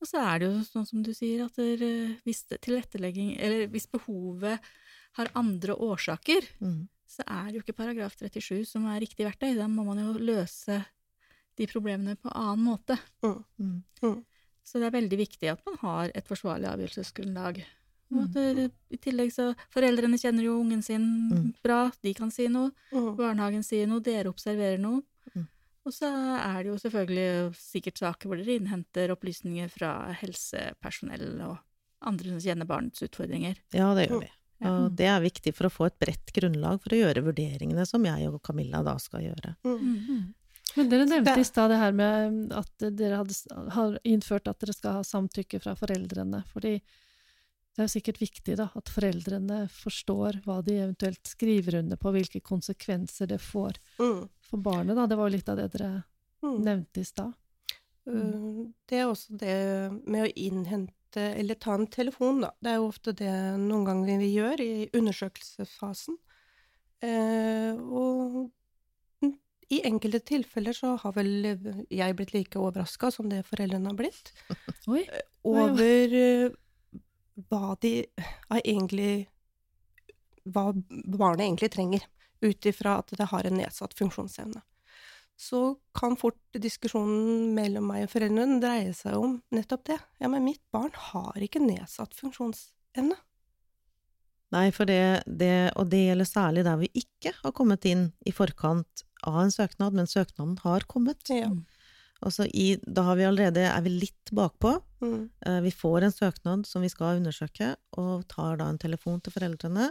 Og 0.03 0.11
så 0.11 0.20
er 0.20 0.42
det 0.42 0.49
jo 0.51 0.64
sånn 0.66 0.88
som 0.88 1.05
du 1.07 1.12
sier, 1.16 1.46
at 1.46 1.57
der, 1.57 1.81
eh, 1.81 2.16
hvis 2.27 2.42
tilrettelegging 2.51 3.38
Eller 3.40 3.66
hvis 3.72 3.87
behovet 3.88 4.61
har 5.16 5.33
andre 5.35 5.72
årsaker, 5.72 6.44
Mm. 6.61 6.88
så 7.09 7.25
er 7.25 7.46
det 7.46 7.55
jo 7.55 7.62
ikke 7.64 7.81
paragraf 7.81 8.16
37 8.18 8.66
som 8.66 8.85
er 8.87 9.01
riktig 9.01 9.25
verktøy. 9.25 9.55
Da 9.57 9.66
må 9.66 9.87
man 9.87 9.99
jo 9.99 10.12
løse 10.18 10.85
de 11.57 11.66
problemene 11.71 12.16
på 12.21 12.31
annen 12.33 12.64
måte. 12.66 12.99
Mm. 13.23 14.23
Så 14.66 14.81
det 14.81 14.88
er 14.88 14.97
veldig 14.97 15.19
viktig 15.21 15.51
at 15.53 15.62
man 15.66 15.77
har 15.83 16.12
et 16.14 16.29
forsvarlig 16.29 16.69
avgjørelsesgrunnlag. 16.73 17.61
Mm. 18.11 18.27
det, 18.31 18.71
I 18.95 18.99
tillegg 19.03 19.33
så 19.35 19.49
Foreldrene 19.75 20.19
kjenner 20.19 20.47
jo 20.47 20.61
ungen 20.61 20.83
sin 20.83 21.07
Mm. 21.33 21.55
bra, 21.62 21.90
de 22.03 22.14
kan 22.14 22.31
si 22.31 22.47
noe. 22.49 22.71
Mm. 22.92 23.16
Barnehagen 23.19 23.64
sier 23.66 23.87
noe, 23.87 24.01
dere 24.01 24.31
observerer 24.31 24.79
noe. 24.79 25.03
Mm. 25.35 25.49
Og 25.87 25.92
så 25.95 26.07
er 26.07 26.62
det 26.62 26.71
jo 26.71 26.79
selvfølgelig 26.83 27.55
sikkert 27.59 27.99
saker 27.99 28.29
hvor 28.29 28.37
dere 28.38 28.59
innhenter 28.61 29.11
opplysninger 29.14 29.71
fra 29.71 30.12
helsepersonell 30.21 31.40
og 31.47 31.59
andre 32.07 32.35
som 32.35 32.40
kjenner 32.42 32.66
barnets 32.66 33.03
utfordringer. 33.03 33.57
Ja, 33.75 33.92
det 33.95 34.09
gjør 34.09 34.23
vi. 34.27 34.31
Og 34.66 34.97
det 34.97 35.07
er 35.11 35.21
viktig 35.21 35.53
for 35.55 35.69
å 35.69 35.73
få 35.73 35.87
et 35.90 35.99
bredt 36.01 36.33
grunnlag 36.33 36.81
for 36.81 36.95
å 36.95 37.01
gjøre 37.03 37.25
vurderingene 37.27 37.85
som 37.87 38.05
jeg 38.07 38.29
og 38.31 38.40
Camilla 38.47 38.83
da 38.87 38.97
skal 39.03 39.27
gjøre. 39.27 39.57
Mm. 39.66 40.35
Men 40.77 40.89
dere 40.93 41.07
nevnte 41.09 41.41
i 41.41 41.45
stad 41.49 41.71
det 41.73 41.79
her 41.81 41.93
med 41.97 42.53
at 42.53 42.87
dere 42.99 43.17
hadde, 43.23 43.35
har 43.73 43.99
innført 44.05 44.49
at 44.51 44.59
dere 44.61 44.75
skal 44.77 44.99
ha 44.99 45.05
samtykke 45.07 45.61
fra 45.62 45.75
foreldrene. 45.79 46.43
Fordi 46.53 46.75
det 47.77 47.83
er 47.83 47.89
jo 47.89 47.93
sikkert 47.93 48.21
viktig 48.21 48.57
da, 48.57 48.71
at 48.77 48.89
foreldrene 48.93 49.62
forstår 49.73 50.43
hva 50.47 50.59
de 50.65 50.79
eventuelt 50.81 51.29
skriver 51.29 51.79
under 51.83 51.97
på, 52.01 52.12
hvilke 52.15 52.41
konsekvenser 52.45 53.29
det 53.29 53.41
får 53.45 53.77
Mm. 53.99 54.29
for 54.41 54.57
barnet. 54.59 54.97
Da. 54.97 55.07
Det 55.07 55.17
var 55.17 55.29
jo 55.29 55.37
litt 55.37 55.49
av 55.49 55.57
det 55.57 55.73
dere 55.73 56.05
Mm. 56.43 56.62
nevnte 56.65 57.01
i 57.01 57.05
stad. 57.05 57.35
Mm. 58.07 58.73
Det 58.87 58.99
er 59.01 59.05
også 59.07 59.37
det 59.37 60.07
med 60.07 60.29
å 60.29 60.33
innhente, 60.37 60.93
eller 61.17 61.55
ta 61.55 61.75
en 61.75 61.87
telefon, 61.87 62.41
da. 62.43 62.51
Det 62.62 62.71
er 62.71 62.77
jo 62.77 62.89
ofte 62.89 63.12
det 63.17 63.33
noen 63.59 63.85
ganger 63.85 64.19
vi 64.19 64.35
gjør 64.37 64.61
i 64.61 64.91
undersøkelsesfasen. 64.93 66.17
Eh, 67.03 67.73
og 67.77 68.51
i 69.72 69.81
enkelte 69.88 70.20
tilfeller 70.22 70.76
så 70.76 70.92
har 71.02 71.14
vel 71.16 71.31
jeg 71.90 72.16
blitt 72.18 72.35
like 72.37 72.61
overraska 72.61 73.11
som 73.14 73.31
det 73.31 73.42
foreldrene 73.48 73.90
har 73.90 73.98
blitt, 73.98 74.33
Oi! 74.92 75.02
over 75.46 76.14
eh, 76.20 76.55
hva 77.50 77.74
de 77.83 77.98
egentlig 78.62 79.26
Hva 80.46 80.70
barnet 80.70 81.42
egentlig 81.42 81.72
trenger, 81.74 82.05
ut 82.40 82.66
ifra 82.70 83.00
at 83.00 83.11
det 83.18 83.26
har 83.33 83.48
en 83.48 83.59
nedsatt 83.59 83.96
funksjonsevne 83.98 84.62
så 85.37 85.76
kan 85.94 86.16
fort 86.16 86.38
diskusjonen 86.57 87.52
mellom 87.55 87.90
meg 87.90 88.07
og 88.07 88.12
foreldrene 88.14 88.61
dreie 88.61 88.92
seg 88.96 89.18
om 89.20 89.37
nettopp 89.52 89.85
det. 89.90 89.98
Ja, 90.22 90.31
men 90.33 90.46
mitt 90.46 90.62
barn 90.72 90.94
har 91.11 91.37
ikke 91.44 91.61
nedsatt 91.61 92.16
funksjonsevne. 92.16 93.18
Nei, 94.55 94.68
for 94.72 94.88
det, 94.88 95.26
det, 95.26 95.74
og 95.76 95.90
det 95.92 96.05
gjelder 96.07 96.29
særlig 96.29 96.64
der 96.64 96.79
vi 96.81 96.88
ikke 97.02 97.35
har 97.42 97.52
kommet 97.57 97.85
inn 97.88 98.09
i 98.24 98.33
forkant 98.33 99.05
av 99.22 99.40
en 99.42 99.52
søknad, 99.52 99.96
men 99.96 100.09
søknaden 100.11 100.59
har 100.62 100.87
kommet. 100.90 101.22
Ja. 101.33 101.50
I, 102.48 102.76
da 102.83 103.02
har 103.11 103.16
vi 103.16 103.26
allerede, 103.29 103.66
er 103.68 103.83
vi 103.85 103.92
litt 103.92 104.33
bakpå. 104.33 104.79
Mm. 105.05 105.29
Eh, 105.46 105.61
Vi 105.66 105.70
får 105.70 106.02
en 106.02 106.12
søknad 106.12 106.66
som 106.66 106.83
vi 106.83 106.88
skal 106.88 107.20
undersøke, 107.20 107.74
og 108.00 108.26
tar 108.29 108.57
da 108.57 108.68
en 108.68 108.79
telefon 108.79 109.20
til 109.20 109.33
foreldrene. 109.33 109.90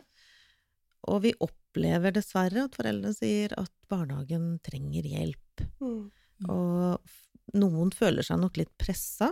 Og 1.06 1.22
vi 1.22 1.36
opplever 1.40 2.12
dessverre 2.16 2.66
at 2.66 2.76
foreldrene 2.76 3.14
sier 3.14 3.54
at 3.60 3.72
barnehagen 3.90 4.60
trenger 4.66 5.06
hjelp. 5.06 5.66
Mm. 5.80 6.12
Mm. 6.42 6.50
Og 6.50 7.56
noen 7.62 7.92
føler 7.94 8.26
seg 8.26 8.42
nok 8.42 8.58
litt 8.58 8.74
pressa 8.82 9.30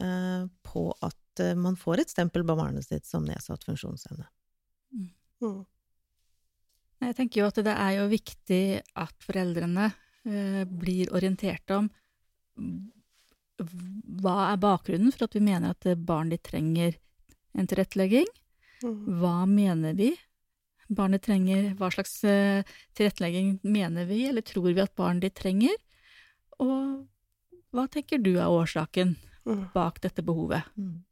eh, 0.00 0.44
på 0.62 0.84
at 1.00 1.42
eh, 1.42 1.56
man 1.56 1.78
får 1.80 2.04
et 2.04 2.12
stempel 2.12 2.44
på 2.46 2.58
barnet 2.58 2.84
sitt 2.86 3.08
som 3.08 3.24
nedsatt 3.26 3.64
funksjonsevne. 3.66 4.28
Mm. 4.92 5.64
Jeg 7.04 7.16
tenker 7.18 7.42
jo 7.42 7.46
at 7.50 7.58
det 7.66 7.74
er 7.76 7.92
jo 7.98 8.06
viktig 8.08 8.60
at 8.96 9.14
foreldrene 9.26 9.90
eh, 10.26 10.62
blir 10.64 11.10
orientert 11.14 11.70
om 11.76 11.90
hva 13.56 14.36
er 14.52 14.60
bakgrunnen 14.60 15.12
for 15.12 15.26
at 15.26 15.36
vi 15.36 15.42
mener 15.44 15.72
at 15.74 15.86
barn 16.08 16.30
de 16.32 16.38
trenger 16.40 16.96
en 17.56 17.68
tilrettelegging? 17.68 18.28
Mm. 18.84 18.96
Hva 19.20 19.36
mener 19.48 19.96
vi 19.96 20.10
barnet 20.92 21.24
trenger? 21.24 21.72
Hva 21.78 21.88
slags 21.92 22.18
eh, 22.28 22.62
tilrettelegging 22.96 23.56
mener 23.66 24.06
vi, 24.08 24.22
eller 24.28 24.44
tror 24.46 24.68
vi 24.72 24.82
at 24.84 24.94
barn 24.98 25.20
de 25.24 25.30
trenger? 25.34 25.74
Og 26.62 27.06
hva 27.74 27.86
tenker 27.92 28.22
du 28.22 28.36
er 28.38 28.48
årsaken 28.52 29.16
Mm. 29.46 29.68
bak 29.70 30.00
dette 30.02 30.24
behovet? 30.26 30.64
Mm. 30.74 31.04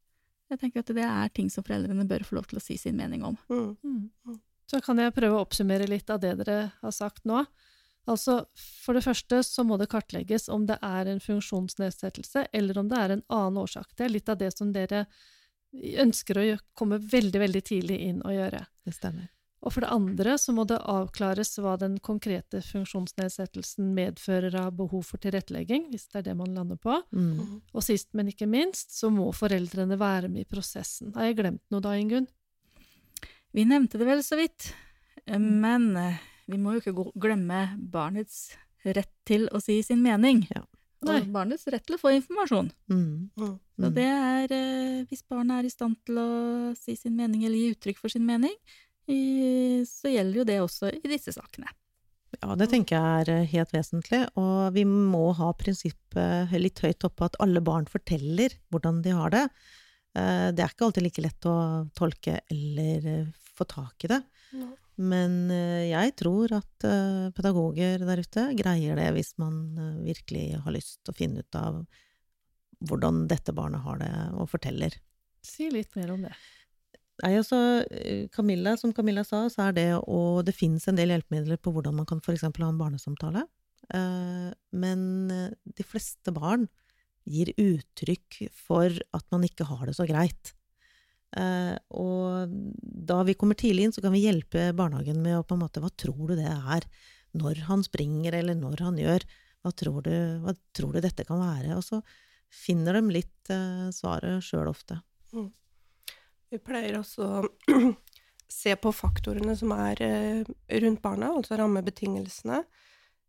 Jeg 0.51 0.59
tenker 0.59 0.83
at 0.83 0.89
det 0.97 1.05
er 1.07 1.29
ting 1.31 1.47
som 1.55 1.63
foreldrene 1.63 2.03
bør 2.11 2.25
få 2.27 2.35
lov 2.35 2.49
til 2.51 2.59
å 2.59 2.63
si 2.65 2.75
sin 2.77 2.97
mening 2.99 3.23
om. 3.23 3.37
Mm. 3.47 4.41
Så 4.71 4.81
kan 4.85 5.01
jeg 5.01 5.15
prøve 5.17 5.37
å 5.37 5.45
oppsummere 5.45 5.89
litt 5.91 6.11
av 6.11 6.23
det 6.23 6.35
dere 6.41 6.59
har 6.81 6.95
sagt 6.95 7.25
nå. 7.29 7.45
Altså, 8.11 8.43
For 8.85 8.97
det 8.97 9.05
første 9.07 9.41
så 9.47 9.65
må 9.65 9.79
det 9.81 9.91
kartlegges 9.93 10.51
om 10.53 10.67
det 10.69 10.77
er 10.85 11.09
en 11.09 11.23
funksjonsnedsettelse, 11.25 12.49
eller 12.53 12.81
om 12.81 12.91
det 12.91 13.01
er 13.01 13.15
en 13.15 13.25
annen 13.33 13.63
årsak. 13.65 13.95
Det 13.97 14.07
er 14.07 14.13
litt 14.13 14.29
av 14.29 14.41
det 14.41 14.53
som 14.57 14.73
dere 14.75 15.07
ønsker 15.75 16.39
å 16.39 16.45
komme 16.77 17.01
veldig, 17.01 17.41
veldig 17.41 17.63
tidlig 17.65 18.03
inn 18.09 18.21
og 18.23 18.37
gjøre. 18.37 18.61
Det 18.85 18.95
stemmer. 18.95 19.31
Og 19.65 19.73
for 19.73 19.81
det 19.81 19.93
andre 19.95 20.35
så 20.37 20.53
må 20.53 20.67
det 20.69 20.77
avklares 20.93 21.55
hva 21.57 21.79
den 21.81 21.97
konkrete 22.05 22.61
funksjonsnedsettelsen 22.67 23.95
medfører 23.97 24.53
av 24.61 24.75
behov 24.77 25.07
for 25.09 25.23
tilrettelegging, 25.25 25.89
hvis 25.89 26.05
det 26.13 26.21
er 26.21 26.27
det 26.29 26.35
man 26.37 26.53
lander 26.53 26.77
på. 26.77 26.99
Mm. 27.17 27.63
Og 27.73 27.87
sist, 27.87 28.11
men 28.13 28.29
ikke 28.29 28.49
minst, 28.51 28.93
så 28.93 29.09
må 29.13 29.31
foreldrene 29.33 29.97
være 30.01 30.29
med 30.29 30.45
i 30.45 30.51
prosessen. 30.51 31.15
Har 31.17 31.31
jeg 31.31 31.39
glemt 31.41 31.65
noe 31.73 31.85
da, 31.85 31.95
Ingunn? 31.97 32.29
Vi 33.55 33.65
nevnte 33.69 33.99
det 34.01 34.07
vel 34.09 34.23
så 34.27 34.37
vidt, 34.41 34.73
eh, 35.27 35.39
men 35.39 35.93
eh, 35.97 36.17
vi 36.51 36.59
må 36.61 36.75
jo 36.75 36.83
ikke 36.83 37.11
glemme 37.23 37.61
barnets 37.79 38.49
rett 38.85 39.13
til 39.25 39.47
å 39.55 39.61
si 39.63 39.79
sin 39.87 40.03
mening. 40.05 40.43
Ja. 40.51 40.65
Nei. 41.05 41.19
Og 41.21 41.29
barnets 41.35 41.67
rett 41.69 41.85
til 41.87 41.97
å 41.97 42.01
få 42.01 42.15
informasjon. 42.17 42.71
Mm. 42.91 43.31
Mm. 43.37 43.55
Så 43.77 43.89
Mm. 43.91 43.95
det 43.95 44.05
er, 44.09 44.53
eh, 44.55 45.05
hvis 45.11 45.23
barnet 45.29 45.59
er 45.61 45.67
i 45.67 45.71
stand 45.73 45.97
til 46.07 46.17
å 46.17 46.77
si 46.77 46.95
sin 46.97 47.17
mening 47.17 47.45
eller 47.45 47.57
gi 47.59 47.75
uttrykk 47.75 47.99
for 47.99 48.09
sin 48.09 48.25
mening, 48.27 48.55
så 49.07 50.09
gjelder 50.09 50.39
jo 50.39 50.45
det 50.49 50.59
også 50.65 50.89
i 50.97 51.09
disse 51.09 51.33
sakene. 51.35 51.69
Ja, 52.43 52.55
det 52.57 52.71
tenker 52.71 52.97
jeg 52.97 53.29
er 53.29 53.45
helt 53.45 53.71
vesentlig, 53.73 54.23
og 54.41 54.73
vi 54.73 54.85
må 54.89 55.35
ha 55.37 55.53
prinsippet 55.53 56.51
litt 56.57 56.81
høyt 56.81 57.05
oppe 57.05 57.27
at 57.29 57.37
alle 57.39 57.61
barn 57.61 57.85
forteller 57.85 58.57
hvordan 58.73 59.03
de 59.05 59.11
har 59.13 59.31
det. 59.31 59.45
Eh, 60.17 60.51
Det 60.53 60.61
er 60.65 60.69
ikke 60.73 60.87
alltid 60.89 61.03
like 61.05 61.23
lett 61.23 61.41
å 61.51 61.91
tolke 61.95 62.41
eller 62.51 63.33
få 63.59 63.67
tak 63.71 64.05
i 64.07 64.11
det, 64.11 64.21
Ja. 64.55 64.69
men 64.97 65.51
eh, 65.51 65.91
jeg 65.91 66.15
tror 66.21 66.53
at 66.57 66.87
eh, 66.87 67.31
pedagoger 67.37 68.03
der 68.05 68.23
ute 68.23 68.45
greier 68.59 68.99
det 68.99 69.09
hvis 69.17 69.33
man 69.39 69.79
eh, 69.79 70.03
virkelig 70.11 70.61
har 70.65 70.75
lyst 70.75 71.01
til 71.05 71.15
å 71.15 71.19
finne 71.19 71.45
ut 71.45 71.59
av 71.61 71.85
hvordan 72.85 73.25
dette 73.31 73.55
barnet 73.57 73.81
har 73.87 73.99
det, 74.03 74.11
og 74.35 74.51
forteller. 74.51 74.93
Si 75.45 75.71
litt 75.73 75.95
mer 75.97 76.11
om 76.13 76.27
det. 76.27 76.35
Nei, 77.23 77.31
altså, 77.39 77.57
Camilla, 78.35 78.75
som 78.77 78.93
Camilla 78.93 79.23
sa, 79.25 79.45
så 79.49 79.69
er 79.69 79.73
det 79.77 79.87
å 80.03 80.43
Det 80.43 80.53
finnes 80.53 80.85
en 80.91 80.97
del 80.99 81.13
hjelpemidler 81.15 81.57
på 81.63 81.71
hvordan 81.73 81.95
man 81.95 82.07
kan 82.11 82.19
f.eks. 82.19 82.43
ha 82.43 82.51
en 82.51 82.81
barnesamtale. 82.81 83.45
Men 84.75 85.05
de 85.31 85.87
fleste 85.87 86.35
barn 86.35 86.67
gir 87.25 87.53
uttrykk 87.57 88.51
for 88.53 88.91
at 89.15 89.25
man 89.33 89.47
ikke 89.47 89.65
har 89.71 89.87
det 89.87 89.95
så 89.97 90.05
greit. 90.11 90.53
Eh, 91.35 91.75
og 91.99 92.53
da 92.79 93.23
vi 93.27 93.35
kommer 93.39 93.59
tidlig 93.59 93.89
inn, 93.89 93.95
så 93.95 94.03
kan 94.05 94.15
vi 94.15 94.23
hjelpe 94.23 94.69
barnehagen 94.77 95.19
med 95.23 95.41
å 95.41 95.47
på 95.47 95.57
en 95.57 95.65
måte 95.65 95.83
Hva 95.83 95.91
tror 95.91 96.31
du 96.31 96.37
det 96.39 96.51
er? 96.51 96.87
Når 97.35 97.65
han 97.69 97.83
springer, 97.87 98.37
eller 98.39 98.55
når 98.59 98.85
han 98.87 99.01
gjør? 99.01 99.27
Hva 99.65 99.73
tror 99.75 100.05
du, 100.07 100.15
hva 100.45 100.55
tror 100.77 100.95
du 100.95 101.03
dette 101.03 101.27
kan 101.27 101.41
være? 101.43 101.75
Og 101.79 101.83
så 101.87 102.01
finner 102.55 103.01
de 103.01 103.17
litt 103.17 103.51
eh, 103.51 103.91
svaret 103.95 104.45
sjøl 104.47 104.71
ofte. 104.71 105.01
Vi 106.55 106.61
pleier 106.63 107.01
også 107.01 107.27
å 107.27 107.43
se 108.61 108.77
på 108.79 108.95
faktorene 108.95 109.57
som 109.59 109.75
er 109.75 110.03
eh, 110.07 110.53
rundt 110.85 111.03
barna, 111.03 111.33
altså 111.35 111.59
rammebetingelsene. 111.59 112.63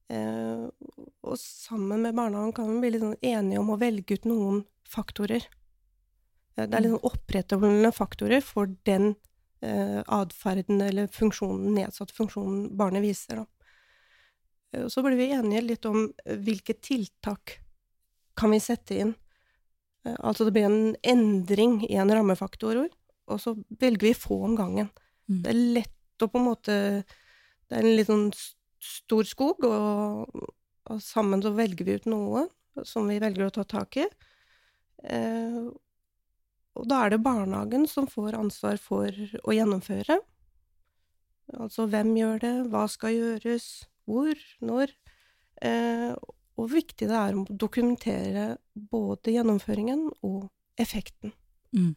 Og 0.06 1.38
sammen 1.42 2.04
med 2.06 2.14
barnehagen 2.14 2.52
kan 2.54 2.68
vi 2.70 2.76
bli 2.84 2.92
litt 2.94 3.02
sånn 3.02 3.24
enige 3.26 3.58
om 3.58 3.72
å 3.74 3.78
velge 3.82 4.20
ut 4.20 4.28
noen 4.30 4.60
faktorer. 4.86 5.48
Eh, 6.56 6.68
det 6.68 6.80
er 6.80 6.90
sånn 6.90 7.10
opprettholdende 7.12 7.92
faktorer 7.96 8.44
for 8.46 8.72
den 8.88 9.14
eh, 9.66 10.02
atferden 10.06 10.82
eller 10.86 11.12
funksjonen, 11.12 11.74
nedsatt 11.78 12.14
funksjonen 12.16 12.72
barnet 12.78 13.06
viser. 13.06 13.44
Da. 13.44 13.46
Eh, 14.74 14.88
så 14.88 15.04
blir 15.06 15.20
vi 15.20 15.32
enige 15.36 15.64
litt 15.66 15.86
om 15.90 16.10
eh, 16.26 16.38
hvilke 16.38 16.78
tiltak 16.80 17.60
kan 18.36 18.52
vi 18.52 18.60
sette 18.60 19.00
inn. 19.00 19.16
Altså 20.06 20.46
det 20.46 20.52
blir 20.54 20.68
en 20.68 20.92
endring 21.02 21.80
i 21.88 21.96
en 21.98 22.12
rammefaktor, 22.14 22.78
og 23.26 23.40
så 23.42 23.56
velger 23.82 24.12
vi 24.12 24.12
få 24.14 24.36
om 24.46 24.52
gangen. 24.54 24.92
Mm. 25.26 25.40
Det 25.42 25.50
er 25.50 25.62
lett 25.80 26.22
å 26.22 26.28
på 26.30 26.38
en 26.38 26.46
måte 26.46 26.76
Det 27.66 27.74
er 27.74 27.82
en 27.82 27.96
litt 27.98 28.12
sånn 28.12 28.28
stor 28.86 29.26
skog, 29.26 29.66
og, 29.66 30.44
og 30.86 31.00
sammen 31.02 31.42
så 31.42 31.50
velger 31.58 31.88
vi 31.88 31.96
ut 31.98 32.06
noe 32.12 32.44
som 32.86 33.08
vi 33.10 33.18
velger 33.24 33.48
å 33.48 33.56
ta 33.56 33.64
tak 33.66 33.98
i. 33.98 34.06
Eh, 35.10 35.64
og 36.76 36.88
da 36.92 37.06
er 37.06 37.14
det 37.14 37.24
barnehagen 37.24 37.86
som 37.88 38.08
får 38.12 38.38
ansvar 38.38 38.80
for 38.82 39.10
å 39.44 39.56
gjennomføre. 39.56 40.20
Altså 41.56 41.86
hvem 41.90 42.16
gjør 42.18 42.42
det, 42.42 42.54
hva 42.74 42.86
skal 42.92 43.16
gjøres, 43.16 43.68
hvor, 44.10 44.36
når. 44.66 44.92
Eh, 45.64 46.12
og 46.16 46.36
hvor 46.56 46.72
viktig 46.72 47.08
det 47.10 47.16
er 47.16 47.36
å 47.36 47.46
dokumentere 47.50 48.46
både 48.76 49.34
gjennomføringen 49.36 50.08
og 50.24 50.48
effekten 50.80 51.34
Mm. 51.76 51.96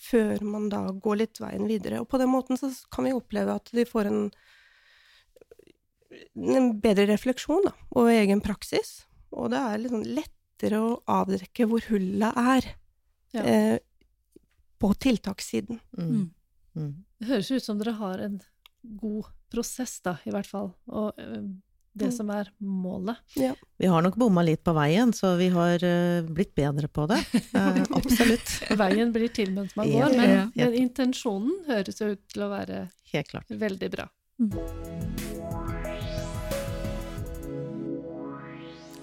før 0.00 0.40
man 0.48 0.70
da 0.72 0.86
går 0.88 1.18
litt 1.20 1.40
veien 1.42 1.66
videre. 1.68 2.00
Og 2.00 2.08
på 2.08 2.18
den 2.20 2.30
måten 2.32 2.56
så 2.56 2.70
kan 2.92 3.04
vi 3.04 3.12
oppleve 3.12 3.58
at 3.58 3.68
de 3.76 3.84
får 3.84 4.08
en, 4.08 4.22
en 6.56 6.70
bedre 6.80 7.04
refleksjon 7.10 7.66
da, 7.68 7.74
over 7.92 8.14
egen 8.14 8.40
praksis. 8.40 9.04
Og 9.36 9.52
det 9.52 9.60
er 9.60 9.84
sånn 9.92 10.06
lettere 10.08 10.80
å 10.80 10.94
avdekke 11.04 11.68
hvor 11.68 11.84
hullet 11.90 12.40
er 12.40 12.70
Ja. 13.32 13.42
eh, 13.44 13.78
på 14.80 14.94
tiltakssiden. 14.94 15.80
Mm. 15.98 16.10
Mm. 16.10 16.30
Mm. 16.76 16.92
Det 17.20 17.26
høres 17.28 17.50
ut 17.50 17.64
som 17.64 17.78
dere 17.78 17.92
har 17.98 18.18
en 18.24 18.40
god 18.82 19.26
prosess, 19.50 19.98
da, 20.00 20.16
i 20.24 20.30
hvert 20.32 20.46
fall. 20.48 20.72
Og 20.88 21.12
eh, 21.18 21.42
det 21.92 22.06
Mm. 22.06 22.12
som 22.14 22.30
er 22.30 22.48
målet. 22.62 23.16
Vi 23.34 23.86
har 23.90 24.00
nok 24.02 24.14
bomma 24.16 24.44
litt 24.46 24.62
på 24.64 24.72
veien, 24.72 25.10
så 25.12 25.32
vi 25.36 25.48
har 25.50 25.82
eh, 25.84 26.22
blitt 26.22 26.54
bedre 26.54 26.86
på 26.88 27.08
det. 27.10 27.18
Eh, 27.60 27.82
absolutt. 27.98 28.54
Veien 28.78 29.10
blir 29.12 29.28
til 29.34 29.50
mens 29.52 29.74
man 29.76 29.90
går, 29.90 30.14
men, 30.16 30.52
men 30.54 30.72
intensjonen 30.78 31.64
høres 31.66 31.98
jo 32.00 32.12
ut 32.14 32.22
til 32.30 32.46
å 32.46 32.50
være 32.54 32.84
Helt 33.12 33.28
klart. 33.34 33.50
veldig 33.50 33.90
bra. 33.90 34.08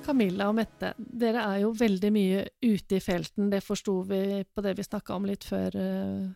Camilla 0.08 0.48
og 0.48 0.56
Mette, 0.56 0.94
dere 0.98 1.44
er 1.44 1.62
jo 1.66 1.74
veldig 1.76 2.12
mye 2.16 2.44
ute 2.64 2.98
i 2.98 3.04
felten, 3.04 3.50
det 3.52 3.60
forsto 3.66 4.00
vi 4.08 4.42
på 4.48 4.64
det 4.64 4.78
vi 4.78 4.86
snakka 4.88 5.18
om 5.18 5.28
litt 5.28 5.44
før 5.48 5.76
uh, 5.76 6.30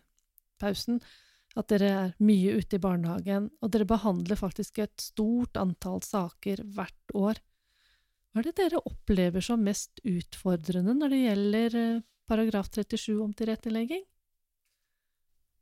pausen. 0.60 1.00
At 1.56 1.68
dere 1.72 1.88
er 1.92 2.12
mye 2.24 2.54
ute 2.56 2.76
i 2.78 2.82
barnehagen, 2.82 3.50
og 3.60 3.72
dere 3.72 3.88
behandler 3.88 4.40
faktisk 4.40 4.80
et 4.84 5.04
stort 5.04 5.56
antall 5.60 6.00
saker 6.04 6.62
hvert 6.76 7.16
år. 7.16 7.40
Hva 8.32 8.40
er 8.40 8.48
det 8.48 8.56
dere 8.60 8.80
opplever 8.88 9.44
som 9.44 9.64
mest 9.64 10.00
utfordrende 10.08 10.94
når 10.96 11.12
det 11.12 11.20
gjelder 11.26 11.76
uh, 11.80 12.00
paragraf 12.28 12.70
37 12.72 13.20
om 13.20 13.34
tilrettelegging? 13.36 14.04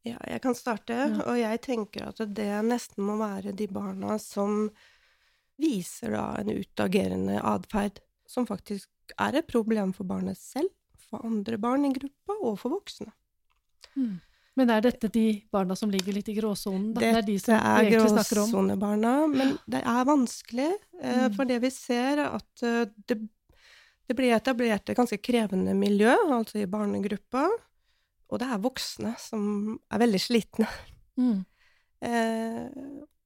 Ja, 0.06 0.16
jeg 0.24 0.40
kan 0.42 0.54
starte, 0.56 0.94
Ja. 0.96 1.10
og 1.28 1.36
jeg 1.36 1.60
tenker 1.66 2.08
at 2.08 2.22
det 2.24 2.48
nesten 2.64 3.04
må 3.04 3.18
være 3.20 3.52
de 3.52 3.66
barna 3.68 4.18
som 4.18 4.70
viser 5.60 6.14
da 6.16 6.24
en 6.40 6.50
utagerende 6.56 7.38
atferd, 7.42 8.00
som 8.26 8.46
faktisk 8.48 8.88
er 9.18 9.40
et 9.40 9.46
problem 9.50 9.92
for 9.96 10.04
barnet 10.08 10.38
selv, 10.38 10.70
for 11.10 11.24
andre 11.26 11.58
barn 11.58 11.84
i 11.88 11.92
gruppa 11.96 12.36
og 12.46 12.58
for 12.60 12.70
voksne. 12.76 13.10
Men 14.58 14.70
er 14.70 14.82
dette 14.84 15.08
de 15.12 15.24
barna 15.52 15.74
som 15.78 15.90
ligger 15.90 16.12
litt 16.16 16.28
i 16.28 16.34
gråsonen? 16.36 16.92
da? 16.94 17.00
Det 17.00 17.10
er 17.10 17.22
de 17.26 17.34
Dette 17.38 17.44
som 17.46 17.54
er 17.56 17.80
vi 17.84 17.90
egentlig 17.90 18.12
snakker 18.12 18.38
om? 18.42 18.50
gråsonebarna, 18.50 19.12
men 19.32 19.52
det 19.70 19.82
er 19.82 20.04
vanskelig, 20.08 20.70
eh, 21.00 21.28
Mm. 21.28 21.34
for 21.36 21.44
det 21.44 21.60
vi 21.62 21.70
ser 21.70 22.18
er 22.18 22.34
at 22.36 22.62
eh, 22.62 22.86
det, 23.06 23.18
det 24.08 24.16
blir 24.16 24.34
etablert 24.36 24.90
et 24.90 24.96
ganske 24.96 25.18
krevende 25.22 25.74
miljø, 25.74 26.14
altså 26.30 26.58
i 26.60 26.66
barnegruppa, 26.66 27.48
og 28.30 28.38
det 28.38 28.46
er 28.48 28.58
voksne 28.62 29.14
som 29.18 29.78
er 29.90 29.98
veldig 29.98 30.20
slitne. 30.20 30.68
Mm. 31.18 31.44
Eh, 32.02 32.68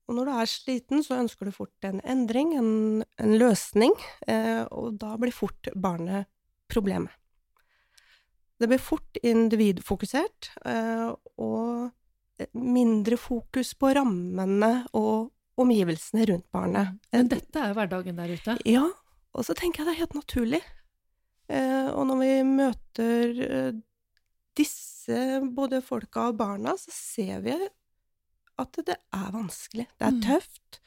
og 0.05 0.17
når 0.19 0.29
du 0.29 0.33
er 0.37 0.51
sliten, 0.51 1.03
så 1.05 1.19
ønsker 1.23 1.49
du 1.49 1.55
fort 1.55 1.87
en 1.89 2.01
endring, 2.05 2.53
en, 2.59 3.05
en 3.21 3.37
løsning, 3.41 3.95
eh, 4.29 4.65
og 4.69 4.99
da 5.01 5.15
blir 5.21 5.33
fort 5.33 5.71
barnet 5.73 6.29
problemet. 6.69 7.13
Det 8.61 8.69
blir 8.71 8.83
fort 8.83 9.19
individfokusert, 9.25 10.53
eh, 10.69 11.09
og 11.41 12.45
mindre 12.59 13.17
fokus 13.21 13.73
på 13.79 13.93
rammene 13.97 14.85
og 14.99 15.31
omgivelsene 15.61 16.27
rundt 16.31 16.47
barnet. 16.55 16.95
Men 17.15 17.31
dette 17.31 17.63
er 17.63 17.75
hverdagen 17.77 18.19
der 18.19 18.35
ute. 18.35 18.57
Ja, 18.69 18.87
og 19.35 19.47
så 19.47 19.57
tenker 19.59 19.83
jeg 19.83 19.89
det 19.89 19.95
er 19.95 20.03
helt 20.03 20.19
naturlig. 20.19 20.63
Eh, 21.53 21.89
og 21.93 22.07
når 22.09 22.21
vi 22.23 22.33
møter 22.49 23.43
eh, 23.47 23.73
disse, 24.57 25.21
både 25.55 25.83
folka 25.85 26.31
og 26.31 26.39
barna, 26.41 26.77
så 26.81 26.95
ser 26.95 27.43
vi 27.45 27.57
at 28.59 28.79
det 28.87 28.97
er 29.13 29.31
vanskelig. 29.35 29.87
Det 29.99 30.07
er 30.07 30.13
Mm. 30.13 30.21
tøft. 30.23 30.81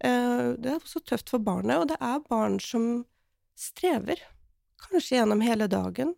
Eh, 0.00 0.56
det 0.56 0.66
er 0.66 0.78
også 0.80 1.00
tøft 1.04 1.28
for 1.30 1.38
barnet, 1.38 1.76
og 1.78 1.88
det 1.88 1.96
er 2.00 2.20
barn 2.28 2.58
som 2.60 3.04
strever. 3.56 4.16
Kanskje 4.80 5.18
gjennom 5.18 5.40
hele 5.44 5.66
dagen. 5.68 6.14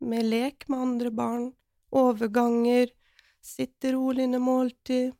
Med 0.00 0.24
lek 0.24 0.68
med 0.68 0.78
andre 0.78 1.10
barn, 1.10 1.52
overganger, 1.92 2.90
sitte 3.42 3.92
rolig 3.92 4.24
under 4.24 4.38
måltid, 4.42 5.14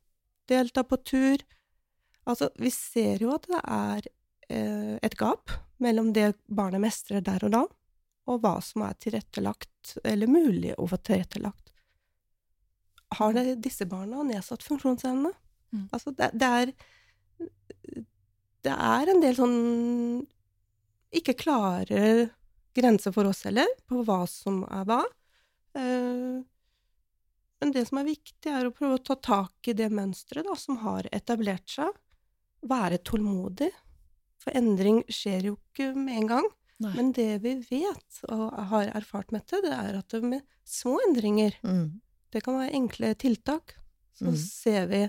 delta 0.49 0.83
på 0.85 0.97
tur. 1.05 1.39
Altså, 2.27 2.51
vi 2.59 2.71
ser 2.71 3.19
jo 3.23 3.35
at 3.35 3.47
det 3.49 3.61
er 3.63 4.03
eh, 4.51 4.99
et 5.03 5.17
gap 5.17 5.51
mellom 5.79 6.13
det 6.13 6.35
barnet 6.49 6.81
mestrer 6.81 7.21
der 7.25 7.45
og 7.45 7.53
da, 7.53 7.65
og 8.27 8.41
hva 8.43 8.57
som 8.63 8.83
er 8.83 8.95
tilrettelagt, 8.95 9.97
eller 10.05 10.27
mulig 10.27 10.75
å 10.79 10.89
få 10.89 10.99
tilrettelagt. 10.99 11.73
Har 13.15 13.33
det, 13.37 13.61
disse 13.63 13.87
barna 13.87 14.23
nedsatt 14.27 14.65
funksjonsevne? 14.67 15.31
Mm. 15.73 15.89
Altså, 15.95 16.11
det, 16.11 16.31
det 16.35 16.47
er 16.47 16.73
Det 18.67 18.75
er 18.75 19.11
en 19.13 19.21
del 19.23 19.37
sånn 19.37 19.59
ikke 21.17 21.37
klare 21.39 22.31
grenser 22.77 23.13
for 23.15 23.29
oss 23.31 23.45
heller, 23.47 23.69
på 23.89 24.03
hva 24.05 24.25
som 24.29 24.65
er 24.67 24.85
hva. 24.89 24.99
Eh, 25.79 26.43
men 27.63 27.73
det 27.73 27.87
som 27.89 28.01
er 28.03 28.09
viktig, 28.11 28.51
er 28.53 28.69
å 28.69 28.75
prøve 28.75 28.99
å 28.99 29.05
ta 29.07 29.17
tak 29.17 29.71
i 29.71 29.75
det 29.77 29.89
mønsteret 29.95 30.51
som 30.61 30.83
har 30.83 31.09
etablert 31.15 31.71
seg. 31.73 31.95
Være 32.67 32.99
tålmodig. 32.99 33.71
For 34.43 34.53
endring 34.59 35.05
skjer 35.09 35.53
jo 35.53 35.57
ikke 35.57 35.93
med 35.97 36.21
en 36.21 36.31
gang. 36.35 36.51
Nei. 36.85 36.93
Men 36.99 37.15
det 37.17 37.31
vi 37.47 37.55
vet, 37.71 38.19
og 38.29 38.51
har 38.75 38.91
erfart 38.99 39.33
med 39.33 39.47
det, 39.49 39.63
det 39.65 39.73
er 39.73 39.97
at 39.97 40.13
det 40.13 40.21
med 40.27 40.45
små 40.69 40.99
endringer, 41.07 41.57
Mm. 41.65 42.03
Det 42.33 42.43
kan 42.45 42.59
være 42.59 42.73
enkle 42.75 43.15
tiltak, 43.15 43.75
så 44.17 44.27
Mm. 44.31 44.37
ser 44.37 44.87
vi 44.87 45.09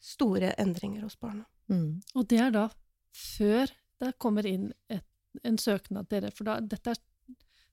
store 0.00 0.54
endringer 0.58 1.02
hos 1.02 1.16
barna. 1.18 1.44
Mm. 1.68 2.00
Og 2.14 2.28
det 2.28 2.38
er 2.40 2.50
da 2.50 2.68
før 3.12 3.70
det 4.00 4.18
kommer 4.18 4.46
inn 4.46 4.72
et, 4.90 5.04
en 5.44 5.56
søknad 5.58 6.08
dere, 6.08 6.30
for 6.30 6.44
da, 6.44 6.60
dette 6.60 6.90
er, 6.90 6.96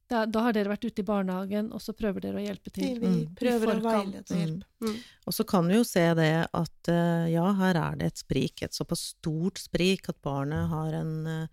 er, 0.09 0.25
da 0.27 0.41
har 0.41 0.53
dere 0.53 0.69
vært 0.71 0.85
ute 0.85 0.99
i 1.01 1.05
barnehagen, 1.07 1.71
og 1.73 1.81
så 1.81 1.93
prøver 1.93 2.21
dere 2.21 2.39
å 2.41 2.45
hjelpe 2.45 2.71
til. 2.71 2.99
Vi 2.99 3.07
Mm. 3.07 3.35
prøver 3.35 3.67
å 3.75 3.81
veilede 3.81 4.31
og 4.31 4.37
hjelpe. 4.37 4.65
Mm. 4.81 4.97
Og 5.27 5.33
så 5.33 5.45
kan 5.47 5.67
vi 5.67 5.75
jo 5.75 5.83
se 5.83 6.13
det 6.15 6.47
at 6.53 6.87
eh, 6.89 7.27
ja, 7.33 7.53
her 7.53 7.75
er 7.75 7.95
det 7.97 8.05
et 8.07 8.17
sprik, 8.23 8.61
et 8.63 8.73
såpass 8.73 9.15
stort 9.15 9.57
sprik 9.59 10.09
at 10.09 10.21
barnet 10.21 10.69
har 10.69 10.93
en, 10.93 11.27
eh, 11.27 11.47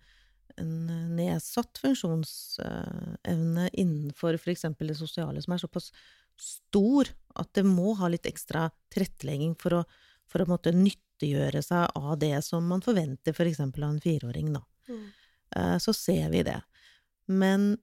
en 0.57 0.87
nedsatt 1.15 1.77
funksjonsevne 1.79 3.69
innenfor 3.73 4.33
f.eks. 4.37 4.61
det 4.79 4.97
sosiale, 4.97 5.41
som 5.41 5.53
er 5.53 5.57
såpass 5.63 5.91
stor 6.41 7.11
at 7.39 7.53
det 7.55 7.63
må 7.67 7.93
ha 7.99 8.09
litt 8.11 8.27
ekstra 8.29 8.67
tilrettelegging 8.91 9.53
for 9.61 9.81
å, 9.81 9.83
for 10.29 10.43
å 10.43 10.49
måtte 10.49 10.73
nyttiggjøre 10.75 11.61
seg 11.63 11.95
av 11.99 12.17
det 12.21 12.33
som 12.45 12.65
man 12.67 12.83
forventer 12.83 13.35
f.eks. 13.35 13.61
For 13.61 13.85
av 13.85 13.93
en 13.93 14.03
fireåring, 14.03 14.51
da. 14.55 14.63
Mm. 14.89 15.05
Eh, 15.55 15.77
så 15.83 15.93
ser 15.95 16.29
vi 16.33 16.43
det. 16.47 16.59
Men 17.31 17.75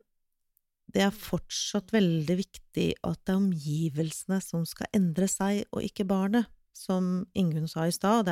det 0.89 1.05
er 1.05 1.15
fortsatt 1.15 1.93
veldig 1.93 2.37
viktig 2.39 2.89
at 3.05 3.21
det 3.25 3.35
er 3.35 3.41
omgivelsene 3.41 4.41
som 4.45 4.65
skal 4.69 4.89
endre 4.97 5.29
seg, 5.31 5.67
og 5.73 5.85
ikke 5.85 6.09
barnet. 6.09 6.49
Som 6.79 7.27
Ingunn 7.35 7.67
sa 7.67 7.89
i 7.89 7.93
stad, 7.93 8.29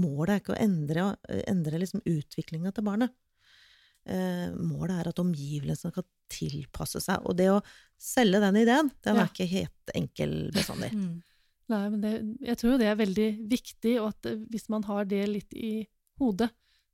målet 0.00 0.32
er 0.32 0.40
ikke 0.40 0.54
å 0.54 0.60
endre, 0.64 1.10
endre 1.44 1.80
liksom 1.82 2.00
utviklinga 2.08 2.72
til 2.72 2.86
barnet. 2.86 3.12
Eh, 4.06 4.52
målet 4.54 5.00
er 5.00 5.08
at 5.10 5.18
omgivelsene 5.18 5.90
skal 5.90 6.04
tilpasse 6.30 7.00
seg. 7.02 7.24
Og 7.26 7.36
det 7.36 7.48
å 7.50 7.60
selge 7.98 8.38
den 8.40 8.56
ideen, 8.60 8.90
den 9.02 9.16
Ja. 9.16 9.22
er 9.24 9.28
ikke 9.32 9.48
helt 9.50 9.94
enkel 9.94 10.50
bestandig. 10.54 10.92
Mm. 10.94 11.22
Nei, 11.68 11.88
men 11.90 12.00
det, 12.00 12.12
jeg 12.46 12.56
tror 12.60 12.72
jo 12.72 12.78
det 12.78 12.86
er 12.86 13.00
veldig 13.00 13.48
viktig, 13.50 13.96
og 14.00 14.08
at 14.12 14.26
eh, 14.30 14.36
hvis 14.52 14.68
man 14.70 14.84
har 14.84 15.04
det 15.04 15.24
litt 15.28 15.52
i 15.54 15.86
hodet, 16.20 16.50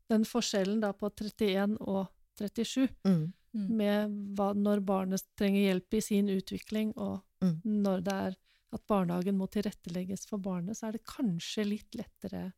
den 0.09 0.25
forskjellen 0.25 0.81
da 0.81 0.92
på 0.92 1.11
31 1.12 1.77
og 1.81 2.09
37, 2.40 2.88
Mm. 3.05 3.33
Mm. 3.55 3.68
med 3.77 4.14
hva, 4.35 4.55
når 4.57 4.81
barnet 4.81 5.22
trenger 5.37 5.61
hjelp 5.75 5.94
i 5.94 6.01
sin 6.01 6.29
utvikling, 6.29 6.94
og 6.96 7.20
Mm. 7.42 7.61
når 7.64 8.01
det 8.05 8.12
er 8.14 8.37
at 8.72 8.87
barnehagen 8.88 9.37
må 9.37 9.46
tilrettelegges 9.51 10.25
for 10.27 10.38
barnet, 10.38 10.77
så 10.79 10.88
er 10.88 10.92
det 10.92 11.05
kanskje 11.05 11.66
litt 11.68 11.90
lettere 11.94 12.53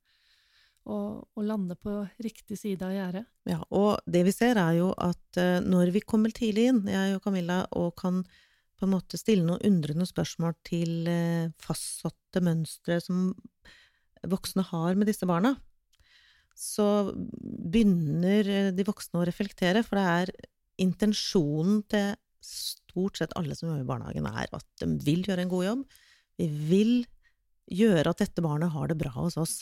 å, 0.85 0.99
å 1.25 1.45
lande 1.45 1.77
på 1.81 2.03
riktig 2.23 2.59
side 2.61 2.85
av 2.87 2.95
gjerdet. 2.95 3.27
Ja, 3.49 3.61
og 3.75 4.05
det 4.11 4.25
vi 4.27 4.35
ser 4.35 4.61
er 4.61 4.79
jo 4.79 4.91
at 5.01 5.41
eh, 5.41 5.61
når 5.65 5.93
vi 5.95 6.05
kommer 6.05 6.35
tidlig 6.35 6.69
inn, 6.71 6.83
jeg 6.91 7.17
og 7.17 7.23
Camilla, 7.25 7.63
og 7.79 7.95
kan 8.01 8.23
på 8.75 8.87
en 8.87 8.95
måte 8.97 9.19
stille 9.21 9.47
noen 9.47 9.63
undrende 9.65 10.07
spørsmål 10.09 10.57
til 10.67 11.09
eh, 11.11 11.53
fastsatte 11.63 12.43
mønstre 12.45 12.99
som 13.03 13.31
voksne 14.29 14.65
har 14.71 14.99
med 14.99 15.09
disse 15.09 15.29
barna, 15.29 15.55
så 16.55 17.11
begynner 17.15 18.51
eh, 18.51 18.73
de 18.75 18.87
voksne 18.87 19.23
å 19.23 19.27
reflektere, 19.29 19.85
for 19.87 20.01
det 20.01 20.07
er 20.19 20.35
intensjonen 20.85 21.83
til 21.91 22.15
stort 22.45 23.19
sett 23.19 23.35
alle 23.39 23.57
som 23.57 23.71
jobber 23.71 23.85
i 23.85 23.89
barnehagen, 23.89 24.27
er 24.29 24.51
at 24.53 24.67
de 24.83 24.91
vil 25.05 25.25
gjøre 25.25 25.47
en 25.47 25.53
god 25.53 25.69
jobb. 25.69 25.85
Vi 26.41 26.49
vil 26.69 26.97
gjøre 27.73 28.13
at 28.13 28.21
dette 28.21 28.45
barnet 28.45 28.75
har 28.75 28.91
det 28.91 28.99
bra 29.01 29.15
hos 29.17 29.39
oss. 29.41 29.55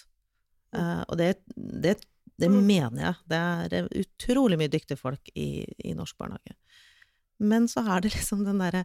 Eh, 0.77 1.03
og 1.09 1.19
det, 1.21 1.35
det, 1.57 1.97
det 2.41 2.49
Mm. 2.51 2.63
mener 2.67 3.03
jeg. 3.05 3.15
Det 3.29 3.39
er 3.39 3.75
eh, 3.79 3.89
utrolig 4.03 4.59
mye 4.59 4.73
dyktige 4.73 4.99
folk 4.99 5.29
i, 5.35 5.65
i 5.85 5.95
norsk 5.95 6.17
barnehage. 6.19 6.57
Men 7.43 7.69
så 7.69 7.85
er 7.87 8.01
det 8.05 8.13
liksom 8.17 8.45
den 8.47 8.59
derre 8.63 8.85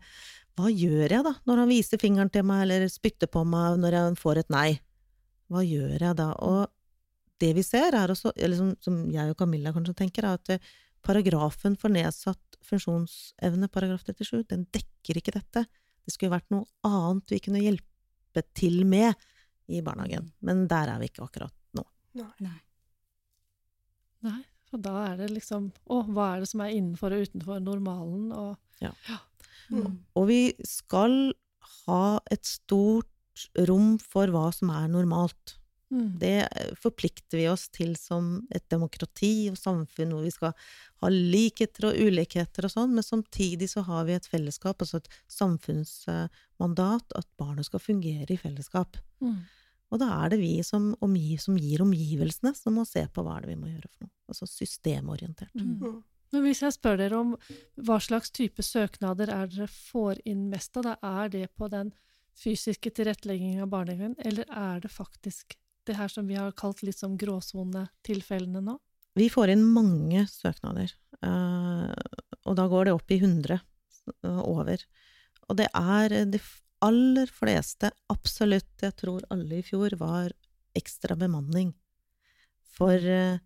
Hva 0.57 0.71
gjør 0.73 1.11
jeg 1.13 1.23
da, 1.23 1.35
når 1.45 1.59
han 1.61 1.69
viser 1.69 1.99
fingeren 2.01 2.31
til 2.33 2.43
meg 2.49 2.63
eller 2.65 2.87
spytter 2.89 3.29
på 3.29 3.43
meg 3.45 3.77
når 3.77 3.93
han 3.93 4.15
får 4.17 4.39
et 4.41 4.49
nei? 4.49 4.79
Hva 5.53 5.61
gjør 5.61 6.01
jeg 6.01 6.15
da? 6.17 6.31
Og 6.41 6.65
det 7.37 7.51
vi 7.53 7.61
ser, 7.61 7.93
er 7.93 8.09
også, 8.09 8.31
eller 8.35 8.57
som, 8.57 8.71
som 8.81 8.95
jeg 9.13 9.29
og 9.29 9.37
Camilla 9.37 9.69
kanskje 9.75 9.93
tenker, 9.99 10.25
er 10.25 10.39
at 10.39 10.49
eh, 10.55 10.71
paragrafen 11.05 11.75
for 11.79 11.93
nedsatt 11.93 12.57
funksjonsevne, 12.67 13.69
paragraf 13.71 14.01
37, 14.03 14.41
den 14.49 14.65
dekker 14.73 15.21
ikke 15.21 15.35
dette. 15.37 15.67
Det 16.03 16.15
skulle 16.15 16.33
vært 16.33 16.49
noe 16.51 16.65
annet 16.87 17.31
vi 17.35 17.39
kunne 17.45 17.61
hjelpe 17.61 18.43
til 18.57 18.81
med 18.89 19.13
i 19.69 19.83
barnehagen. 19.85 20.31
Men 20.41 20.65
der 20.67 20.89
er 20.95 20.99
vi 21.03 21.11
ikke 21.11 21.27
akkurat 21.29 21.53
nå. 22.17 22.27
Nei. 22.43 22.59
Nei, 24.27 24.41
for 24.67 24.81
da 24.81 24.95
er 25.11 25.19
det 25.19 25.29
liksom 25.29 25.69
Å, 25.93 26.01
hva 26.09 26.31
er 26.33 26.43
det 26.43 26.49
som 26.49 26.63
er 26.65 26.73
innenfor 26.73 27.13
og 27.13 27.27
utenfor 27.27 27.61
normalen, 27.63 28.31
og 28.33 28.57
Mm. 29.67 29.99
Og 30.15 30.27
vi 30.29 30.41
skal 30.67 31.15
ha 31.85 32.19
et 32.31 32.45
stort 32.47 33.47
rom 33.67 33.95
for 34.01 34.31
hva 34.33 34.49
som 34.55 34.71
er 34.73 34.87
normalt. 34.91 35.57
mm, 35.91 36.19
Det 36.19 36.47
forplikter 36.81 37.37
vi 37.37 37.47
oss 37.51 37.67
til 37.69 37.95
som 37.99 38.47
et 38.51 38.65
demokrati 38.69 39.49
og 39.51 39.57
samfunn 39.59 40.13
hvor 40.15 40.23
vi 40.25 40.31
skal 40.33 40.55
ha 41.03 41.11
likheter 41.11 41.91
og 41.91 41.99
ulikheter 41.99 42.65
og 42.65 42.73
sånn, 42.73 42.95
men 42.95 43.05
samtidig 43.05 43.69
så 43.69 43.83
har 43.85 44.07
vi 44.07 44.15
et 44.17 44.27
fellesskap, 44.27 44.81
altså 44.81 44.97
et 44.97 45.11
samfunnsmandat, 45.27 47.13
at 47.15 47.27
barnet 47.37 47.67
skal 47.69 47.83
fungere 47.83 48.33
i 48.33 48.41
fellesskap. 48.41 48.97
mm. 49.21 49.37
Og 49.93 50.01
da 50.01 50.09
er 50.19 50.33
det 50.33 50.41
vi 50.41 50.53
som, 50.67 50.89
omgi, 51.03 51.37
som 51.39 51.55
gir 51.59 51.81
omgivelsene, 51.85 52.51
som 52.57 52.75
må 52.75 52.83
se 52.87 53.05
på 53.07 53.23
hva 53.23 53.37
er 53.37 53.45
det 53.45 53.53
vi 53.53 53.59
må 53.61 53.69
gjøre 53.71 53.87
for 53.87 54.07
noe. 54.07 54.13
Altså 54.27 54.47
systemorientert. 54.51 55.53
Mm. 55.55 55.77
Mm. 55.79 55.99
Men 56.35 56.43
hvis 56.43 56.61
jeg 56.65 56.75
spør 56.75 56.97
dere 56.99 57.21
om 57.21 57.35
hva 57.87 57.99
slags 58.03 58.33
type 58.35 58.63
søknader 58.65 59.31
er 59.31 59.47
dere 59.51 59.69
får 59.71 60.19
inn 60.27 60.49
mest 60.51 60.75
av, 60.79 60.89
da 60.89 61.21
er 61.23 61.31
det 61.31 61.45
på 61.55 61.69
den 61.71 61.93
fysiske 62.37 62.91
tilretteleggingen 62.93 63.63
av 63.63 63.71
barnehagen, 63.71 64.17
eller 64.27 64.49
er 64.51 64.83
det 64.83 64.91
faktisk 64.93 65.55
det 65.87 65.95
her 65.95 66.11
som 66.11 66.27
vi 66.27 66.35
har 66.35 66.51
kalt 66.59 66.83
litt 66.83 66.99
som 66.99 67.15
gråsonetilfellene 67.17 68.61
nå? 68.65 68.75
Vi 69.17 69.31
får 69.33 69.55
inn 69.55 69.63
mange 69.73 70.27
søknader, 70.29 70.91
eh, 71.25 71.93
og 72.43 72.59
da 72.59 72.67
går 72.69 72.89
det 72.89 72.93
opp 72.93 73.15
i 73.15 73.21
100 73.23 73.55
eh, 73.55 74.41
over. 74.43 74.83
Og 75.47 75.57
det 75.57 75.71
er 75.71 76.17
de 76.29 76.41
aller 76.85 77.29
fleste, 77.33 77.91
absolutt, 78.13 78.73
jeg 78.81 78.95
tror 78.99 79.25
alle 79.33 79.59
i 79.59 79.65
fjor, 79.65 79.95
var 79.99 80.33
ekstra 80.77 81.17
bemanning 81.17 81.73
for 82.77 83.01
eh, 83.01 83.39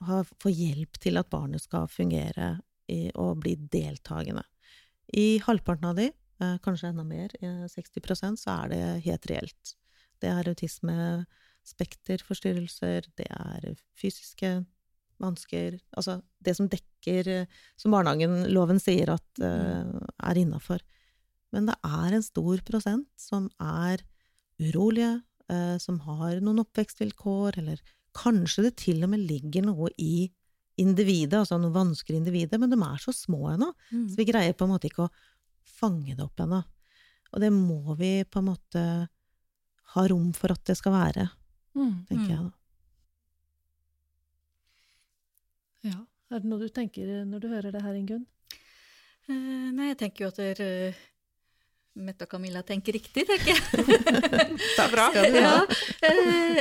å 0.00 0.22
få 0.40 0.52
hjelp 0.52 0.98
til 1.02 1.20
at 1.20 1.30
barnet 1.32 1.62
skal 1.62 1.88
fungere 1.92 2.56
i, 2.90 3.10
og 3.14 3.42
bli 3.44 3.56
deltakende. 3.58 4.44
I 5.14 5.38
halvparten 5.44 5.90
av 5.90 5.98
de, 6.00 6.08
eh, 6.40 6.56
kanskje 6.64 6.92
enda 6.92 7.04
mer, 7.06 7.34
eh, 7.40 7.66
60% 7.70 8.40
så 8.40 8.58
er 8.64 8.72
det 8.72 8.84
helt 9.08 9.28
reelt. 9.30 9.74
Det 10.20 10.30
er 10.32 10.48
autisme, 10.48 11.26
spekterforstyrrelser, 11.64 13.06
det 13.16 13.26
er 13.32 13.70
fysiske 13.96 14.58
vansker 15.22 15.78
Altså 15.96 16.18
det 16.44 16.56
som 16.58 16.68
dekker 16.70 17.30
eh, 17.30 17.46
Som 17.80 17.94
barnehagenloven 17.94 18.80
sier 18.82 19.14
at 19.14 19.42
eh, 19.42 19.94
er 20.28 20.40
innafor. 20.40 20.82
Men 21.54 21.68
det 21.70 21.76
er 21.86 22.16
en 22.18 22.24
stor 22.26 22.60
prosent 22.66 23.06
som 23.20 23.46
er 23.62 24.02
urolige, 24.60 25.22
eh, 25.50 25.76
som 25.82 26.00
har 26.08 26.40
noen 26.42 26.60
oppvekstvilkår, 26.64 27.58
eller 27.62 27.80
kanskje 28.14 28.64
det 28.68 28.76
til 28.82 29.02
og 29.06 29.10
med 29.14 29.22
ligger 29.28 29.64
noe 29.68 29.88
i 29.98 30.28
individet, 30.82 31.38
altså 31.38 31.58
noe 31.62 31.70
vanskelig 31.74 32.18
individet, 32.18 32.58
men 32.58 32.70
de 32.72 32.78
er 32.82 32.98
så 33.02 33.14
små 33.14 33.52
ennå. 33.54 33.70
Mm. 33.92 34.08
Så 34.10 34.18
vi 34.18 34.26
greier 34.26 34.54
på 34.58 34.66
en 34.66 34.72
måte 34.74 34.88
ikke 34.90 35.06
å 35.06 35.12
fange 35.78 36.14
det 36.18 36.24
opp 36.26 36.42
ennå. 36.42 36.60
Og 37.34 37.40
det 37.42 37.50
må 37.54 37.94
vi 37.98 38.12
på 38.26 38.42
en 38.42 38.48
måte 38.50 38.82
ha 39.94 40.04
rom 40.10 40.32
for 40.34 40.50
at 40.54 40.64
det 40.66 40.76
skal 40.78 40.92
være, 40.98 41.30
Mm. 41.74 42.06
tenker 42.06 42.26
Mm. 42.26 42.30
jeg 42.30 42.38
da. 42.38 42.52
Ja. 45.90 45.98
Er 46.32 46.40
det 46.40 46.48
noe 46.50 46.58
du 46.62 46.68
tenker 46.72 47.24
når 47.28 47.40
du 47.40 47.48
hører 47.52 47.72
det 47.74 47.82
her, 47.84 47.94
Ingunn? 47.98 48.24
Eh, 49.28 49.70
nei, 49.74 49.90
jeg 49.92 49.98
tenker 49.98 50.24
jo 50.24 50.28
at 50.32 50.36
dere 50.40 50.94
Mette 51.94 52.26
og 52.26 52.32
Camilla 52.34 52.62
tenker 52.66 52.96
riktig, 52.96 53.22
tenker 53.28 53.52
jeg. 53.52 53.84
Det 54.58 54.82
er 54.82 54.90
bra. 54.90 55.06
Skal 55.14 55.30
du 55.30 55.38
ha? 55.38 55.56
Ja, 56.02 56.10
eh, 56.10 56.60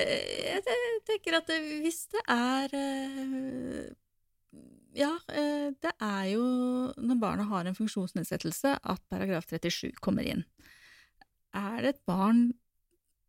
jeg 0.54 0.64
tenker 1.10 1.40
at 1.40 1.50
hvis 1.82 2.04
det 2.14 2.22
er 2.30 2.76
eh, 2.78 3.88
Ja, 4.94 5.10
eh, 5.34 5.72
det 5.82 5.94
er 5.98 6.26
jo 6.36 6.44
når 7.02 7.22
barnet 7.22 7.50
har 7.50 7.66
en 7.66 7.78
funksjonsnedsettelse 7.78 8.76
at 8.78 9.02
paragraf 9.10 9.50
37 9.50 9.98
kommer 10.06 10.28
inn. 10.30 10.46
Er 11.54 11.82
det 11.82 11.96
et 11.96 12.04
barn 12.10 12.52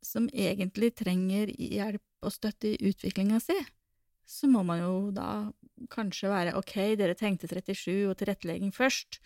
som 0.05 0.29
egentlig 0.29 0.93
trenger 1.01 1.49
hjelp 1.57 2.05
og 2.25 2.33
støtte 2.33 2.75
i 2.75 2.91
utviklinga 2.91 3.41
si, 3.41 3.57
så 4.29 4.49
må 4.49 4.61
man 4.65 4.81
jo 4.81 4.95
da 5.17 5.29
kanskje 5.93 6.31
være 6.33 6.55
ok, 6.61 6.77
dere 7.01 7.17
tenkte 7.17 7.49
37 7.49 8.07
og 8.09 8.17
tilrettelegging 8.21 8.73
først, 8.77 9.21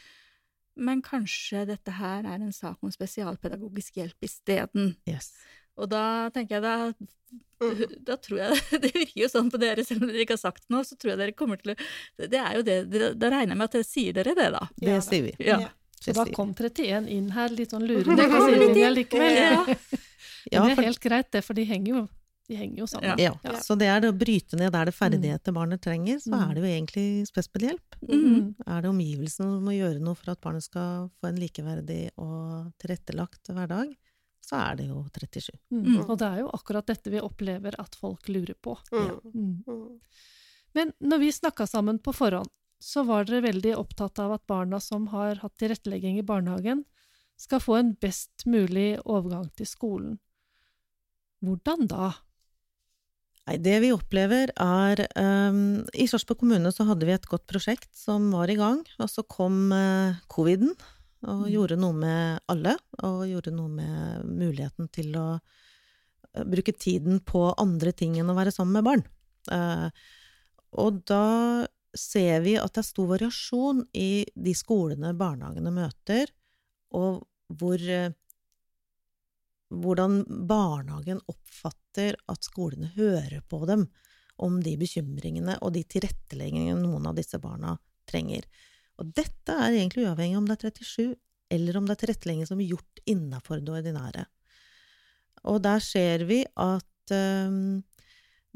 men 0.78 1.02
kanskje 1.04 1.66
dette 1.68 1.94
her 1.98 2.26
er 2.26 2.38
en 2.40 2.54
sak 2.54 2.78
om 2.82 2.92
spesialpedagogisk 2.94 3.98
hjelp 4.00 4.28
isteden. 4.28 4.94
Yes. 5.10 5.32
Og 5.78 5.90
da 5.92 6.04
tenker 6.34 6.58
jeg 6.58 6.66
da 6.66 6.76
Mm. 7.60 7.80
Da 8.06 8.14
tror 8.16 8.38
jeg 8.38 8.56
Det 8.82 8.90
virker 8.94 9.18
jo 9.20 9.28
sånn 9.28 9.50
på 9.52 9.58
dere, 9.60 9.82
selv 9.84 10.04
om 10.06 10.08
dere 10.12 10.22
ikke 10.24 10.36
har 10.36 10.40
sagt 10.40 10.62
noe, 10.72 10.84
så 10.86 10.94
tror 10.96 11.10
jeg 11.12 11.18
dere 11.20 11.34
kommer 11.36 11.58
til 11.60 11.74
å 11.74 12.28
Det 12.30 12.38
er 12.40 12.54
jo 12.56 12.62
det 12.64 12.76
Da 13.18 13.28
regner 13.34 13.52
jeg 13.52 13.58
med 13.58 13.64
at 13.66 13.74
dere 13.76 13.84
sier 13.88 14.14
dere 14.16 14.34
det, 14.38 14.46
da. 14.54 14.62
Det 14.78 14.94
Ja. 14.94 15.00
sier 15.04 15.26
vi. 15.26 15.32
Ja. 15.44 15.58
Så 15.98 16.14
da 16.14 16.22
sier 16.22 16.30
vi. 16.30 16.36
kom 16.38 16.54
31 16.54 17.08
inn 17.12 17.28
her 17.34 17.52
litt 17.52 17.74
sånn 17.74 17.84
lurende 17.84 18.28
på 18.32 18.44
sidelinja 18.46 18.92
likevel. 18.94 19.36
Ja. 19.42 19.64
Ja, 20.48 20.62
for... 20.62 20.70
det 20.70 20.78
er 20.78 20.86
helt 20.86 21.00
greit, 21.04 21.26
det, 21.34 21.42
for 21.44 21.58
de 21.58 21.64
henger 21.68 21.90
jo, 21.92 22.02
de 22.48 22.56
henger 22.56 22.78
jo 22.78 22.86
sammen. 22.88 23.18
Ja, 23.20 23.34
Ja. 23.44 23.52
så 23.60 23.76
det 23.78 23.86
er 23.92 24.00
det 24.00 24.08
å 24.12 24.16
bryte 24.18 24.56
ned 24.56 24.72
der 24.72 24.86
det 24.88 24.94
er 24.94 24.98
ferdigheter 24.98 25.52
barnet 25.52 25.82
trenger, 25.84 26.16
så 26.18 26.30
Mm. 26.32 26.50
er 26.50 26.54
det 26.54 26.62
jo 26.62 26.68
egentlig 26.72 27.26
spesialhjelp. 27.28 27.98
Mm. 28.08 28.54
Er 28.66 28.80
det 28.82 28.90
omgivelsene 28.90 29.50
som 29.52 29.64
må 29.64 29.72
gjøre 29.76 30.00
noe 30.00 30.14
for 30.16 30.30
at 30.32 30.40
barnet 30.40 30.62
skal 30.64 31.10
få 31.20 31.28
en 31.28 31.36
likeverdig 31.36 32.10
og 32.16 32.72
tilrettelagt 32.78 33.44
hverdag, 33.52 33.94
så 34.40 34.56
er 34.72 34.76
det 34.76 34.86
jo 34.88 35.04
37. 35.12 35.50
Mm. 35.70 35.84
Mm. 35.84 36.08
Og 36.08 36.18
det 36.18 36.26
er 36.26 36.38
jo 36.40 36.48
akkurat 36.56 36.86
dette 36.86 37.10
vi 37.10 37.20
opplever 37.20 37.74
at 37.78 37.94
folk 37.94 38.26
lurer 38.28 38.54
på. 38.62 38.78
Mm. 38.92 39.20
Mm. 39.34 39.64
Mm. 39.68 40.00
Men 40.74 40.92
når 41.02 41.18
vi 41.20 41.30
snakka 41.32 41.66
sammen 41.68 41.98
på 42.00 42.14
forhånd, 42.14 42.48
så 42.80 43.04
var 43.04 43.24
dere 43.24 43.42
veldig 43.42 43.74
opptatt 43.76 44.18
av 44.20 44.32
at 44.32 44.46
barna 44.46 44.80
som 44.80 45.08
har 45.08 45.34
hatt 45.42 45.56
tilrettelegging 45.58 46.18
i 46.18 46.22
barnehagen, 46.22 46.84
skal 47.36 47.60
få 47.60 47.76
en 47.78 47.92
best 47.94 48.46
mulig 48.46 48.98
overgang 49.04 49.50
til 49.54 49.66
skolen. 49.66 50.18
Hvordan 51.44 51.86
da? 51.88 52.14
Nei, 53.48 53.56
det 53.64 53.78
vi 53.80 53.88
opplever 53.94 54.50
er 54.60 55.00
um, 55.16 55.80
I 55.96 56.04
Sarpsborg 56.10 56.42
kommune 56.42 56.68
så 56.74 56.84
hadde 56.84 57.06
vi 57.08 57.14
et 57.14 57.28
godt 57.30 57.46
prosjekt 57.48 57.88
som 57.96 58.26
var 58.34 58.50
i 58.52 58.58
gang, 58.58 58.82
og 59.00 59.08
så 59.08 59.24
kom 59.24 59.72
uh, 59.72 60.18
coviden 60.28 60.74
og 61.26 61.48
Mm. 61.48 61.48
gjorde 61.50 61.76
noe 61.82 61.94
med 61.98 62.42
alle, 62.46 62.76
og 63.02 63.24
gjorde 63.26 63.50
noe 63.50 63.72
med 63.74 64.26
muligheten 64.38 64.86
til 64.94 65.16
å 65.18 65.24
uh, 65.40 66.44
bruke 66.46 66.70
tiden 66.76 67.18
på 67.26 67.40
andre 67.58 67.90
ting 67.90 68.14
enn 68.20 68.30
å 68.30 68.36
være 68.36 68.52
sammen 68.54 68.76
med 68.76 68.86
barn. 68.86 69.02
Uh, 69.50 69.88
og 70.78 71.00
da 71.08 71.66
ser 71.96 72.44
vi 72.44 72.54
at 72.60 72.70
det 72.70 72.84
er 72.84 72.86
stor 72.92 73.08
variasjon 73.16 73.82
i 73.98 74.28
de 74.30 74.54
skolene 74.54 75.10
barnehagene 75.18 75.72
møter, 75.74 76.30
og 76.94 77.24
hvor 77.48 77.82
hvordan 79.68 80.22
barnehagen 80.48 81.20
oppfatter 81.28 82.16
at 82.30 82.46
skolene 82.46 82.92
hører 82.96 83.42
på 83.48 83.64
dem 83.68 83.86
om 84.38 84.60
de 84.62 84.76
bekymringene 84.80 85.58
og 85.64 85.74
de 85.74 85.82
tilretteleggingene 85.84 86.78
noen 86.80 87.08
av 87.10 87.18
disse 87.18 87.40
barna 87.42 87.74
trenger. 88.08 88.46
Og 88.98 89.10
dette 89.14 89.54
er 89.54 89.74
egentlig 89.74 90.06
uavhengig 90.06 90.38
om 90.38 90.46
det 90.48 90.58
er 90.58 90.72
37 90.72 91.16
eller 91.54 91.78
om 91.78 91.86
det 91.88 91.96
er 91.96 92.02
tilrettelegging 92.02 92.48
som 92.48 92.60
er 92.60 92.72
gjort 92.74 93.02
innafor 93.08 93.62
det 93.64 93.74
ordinære. 93.80 94.24
Og 95.48 95.62
der 95.64 95.80
ser 95.84 96.24
vi 96.28 96.42
at 96.60 97.14
øhm, 97.14 97.80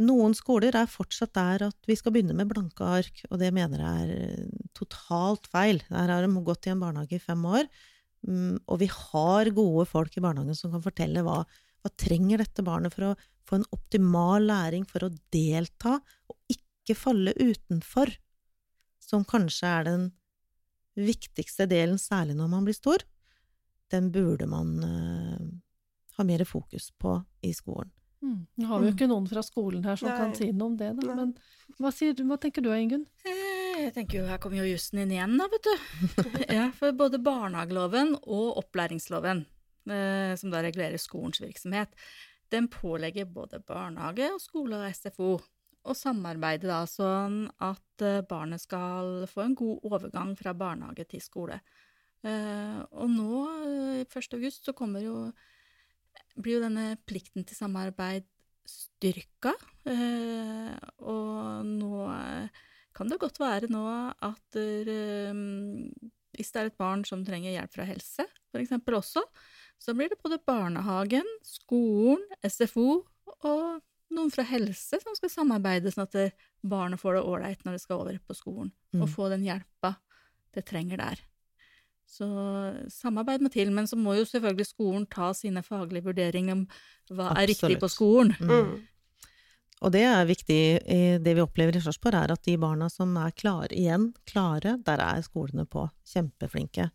noen 0.03 0.35
skoler 0.37 0.77
er 0.77 0.91
fortsatt 0.91 1.33
der 1.37 1.69
at 1.69 1.89
vi 1.89 1.97
skal 1.99 2.15
begynne 2.15 2.37
med 2.37 2.51
blanke 2.51 2.85
ark, 2.85 3.23
og 3.31 3.41
det 3.41 3.53
mener 3.55 3.81
jeg 3.85 4.19
er 4.19 4.69
totalt 4.77 5.49
feil. 5.53 5.81
Der 5.89 6.13
har 6.13 6.27
de 6.27 6.45
gått 6.45 6.69
i 6.69 6.75
en 6.75 6.83
barnehage 6.83 7.17
i 7.17 7.23
fem 7.23 7.45
år, 7.49 7.69
og 8.23 8.79
vi 8.79 8.89
har 8.93 9.51
gode 9.55 9.87
folk 9.91 10.17
i 10.17 10.23
barnehagen 10.23 10.55
som 10.59 10.71
kan 10.75 10.85
fortelle 10.85 11.25
hva, 11.27 11.41
hva 11.83 11.91
trenger 11.99 12.43
dette 12.43 12.63
barnet 12.63 12.95
for 12.95 13.11
å 13.11 13.15
få 13.49 13.59
en 13.59 13.69
optimal 13.75 14.47
læring, 14.47 14.85
for 14.87 15.09
å 15.09 15.15
delta 15.35 15.97
og 16.31 16.55
ikke 16.55 16.97
falle 16.99 17.35
utenfor, 17.39 18.13
som 19.03 19.27
kanskje 19.29 19.67
er 19.69 19.89
den 19.89 20.05
viktigste 20.99 21.67
delen, 21.71 21.99
særlig 21.99 22.37
når 22.39 22.53
man 22.53 22.69
blir 22.69 22.77
stor. 22.77 23.03
Den 23.93 24.13
burde 24.15 24.47
man 24.49 24.71
uh, 24.85 25.43
ha 26.17 26.25
mer 26.29 26.45
fokus 26.49 26.91
på 27.01 27.17
i 27.45 27.53
skolen. 27.57 27.91
Mm. 28.23 28.47
Nå 28.63 28.69
har 28.71 28.79
vi 28.79 28.87
jo 28.87 28.95
ikke 28.95 29.11
noen 29.11 29.27
fra 29.27 29.43
skolen 29.43 29.83
her 29.83 29.99
som 29.99 30.13
Nei. 30.13 30.19
kan 30.21 30.35
si 30.39 30.53
noe 30.55 30.71
om 30.71 30.77
det, 30.79 30.93
da. 31.01 31.15
Men 31.19 31.35
hva, 31.81 31.91
sier, 31.91 32.15
du- 32.15 32.23
hva 32.29 32.39
tenker 32.41 32.63
du, 32.63 32.71
Ingunn? 32.71 33.03
Eh, 33.83 33.89
Jeg 33.89 33.95
tenker 33.97 34.21
jo, 34.21 34.27
her 34.31 34.39
kommer 34.43 34.63
jo 34.63 34.69
jussen 34.71 35.01
inn 35.03 35.15
igjen, 35.15 35.35
da, 35.41 35.49
vet 35.51 35.67
du. 35.67 35.73
Ja, 36.59 36.69
for 36.77 36.95
både 36.97 37.19
barnehageloven 37.23 38.15
og 38.23 38.59
opplæringsloven, 38.63 39.45
eh, 39.91 40.35
som 40.39 40.53
da 40.53 40.63
regulerer 40.63 41.01
skolens 41.03 41.43
virksomhet, 41.43 41.95
den 42.53 42.69
pålegger 42.71 43.27
både 43.33 43.63
barnehage 43.65 44.29
og 44.35 44.43
skole 44.43 44.79
og 44.79 44.95
SFO 44.95 45.33
å 45.83 45.95
samarbeide 45.99 46.69
da 46.69 46.83
sånn 46.87 47.47
at 47.65 48.05
eh, 48.07 48.21
barnet 48.29 48.63
skal 48.63 49.25
få 49.31 49.47
en 49.47 49.57
god 49.59 49.89
overgang 49.89 50.35
fra 50.39 50.53
barnehage 50.55 51.09
til 51.11 51.25
skole. 51.25 51.59
Eh, 52.23 52.79
og 52.93 53.09
nå, 53.11 53.41
eh, 53.67 54.05
1. 54.07 54.37
august, 54.39 54.69
så 54.69 54.77
kommer 54.79 55.03
jo 55.03 55.17
blir 56.39 56.59
jo 56.61 56.63
denne 56.63 56.93
plikten 57.09 57.45
til 57.45 57.57
samarbeid 57.59 58.29
styrka, 58.69 59.57
eh, 59.91 60.77
og 61.03 61.67
nå 61.67 62.05
eh, 62.13 62.63
kan 62.95 63.09
det 63.09 63.21
godt 63.23 63.39
være 63.41 63.69
nå 63.73 63.83
at 64.23 64.59
eh, 64.61 65.33
hvis 66.37 66.53
det 66.53 66.61
er 66.63 66.71
et 66.71 66.79
barn 66.81 67.05
som 67.09 67.25
trenger 67.27 67.53
hjelp 67.55 67.73
fra 67.75 67.85
helse, 67.89 68.25
for 68.53 68.61
eksempel 68.63 68.97
også, 68.99 69.23
så 69.83 69.95
blir 69.97 70.09
det 70.13 70.21
både 70.23 70.39
barnehagen, 70.49 71.27
skolen, 71.45 72.23
SFO 72.47 73.03
og 73.43 73.83
noen 74.13 74.31
fra 74.33 74.45
helse 74.45 75.01
som 75.01 75.17
skal 75.17 75.33
samarbeide 75.33 75.93
sånn 75.93 76.07
at 76.07 76.35
barnet 76.63 77.01
får 77.01 77.17
det 77.19 77.25
ålreit 77.27 77.65
når 77.67 77.77
det 77.77 77.83
skal 77.85 78.01
over 78.05 78.19
på 78.29 78.37
skolen, 78.37 78.73
og 78.95 79.07
Mm. 79.09 79.13
få 79.15 79.29
den 79.33 79.45
hjelpa 79.45 79.97
det 80.55 80.65
trenger 80.69 80.97
der. 81.01 81.21
Så 82.13 82.27
samarbeid 82.93 83.41
må 83.41 83.49
til, 83.51 83.71
men 83.73 83.87
så 83.89 83.97
må 83.97 84.13
jo 84.19 84.25
selvfølgelig 84.29 84.67
skolen 84.69 85.07
ta 85.09 85.31
sine 85.33 85.63
faglige 85.65 86.05
vurderinger 86.05 86.53
om 86.53 86.67
hva 87.09 87.31
er 87.41 87.47
riktig 87.49 87.79
på 87.81 87.89
skolen. 87.89 88.35
Mm. 88.41 88.83
Mm. 89.83 89.87
Og 89.87 89.93
det 89.93 90.03
er 90.07 90.27
viktig. 90.29 90.61
Det 91.27 91.35
vi 91.35 91.43
opplever 91.43 91.75
i 91.77 91.81
Sarpsborg, 91.83 92.15
er 92.15 92.31
at 92.37 92.43
de 92.47 92.55
barna 92.57 92.87
som 92.89 93.17
er 93.19 93.33
klare 93.35 93.75
igjen, 93.75 94.13
klare, 94.31 94.77
der 94.87 95.03
er 95.03 95.23
skolene 95.27 95.67
på. 95.67 95.89
Kjempeflinke. 96.07 96.91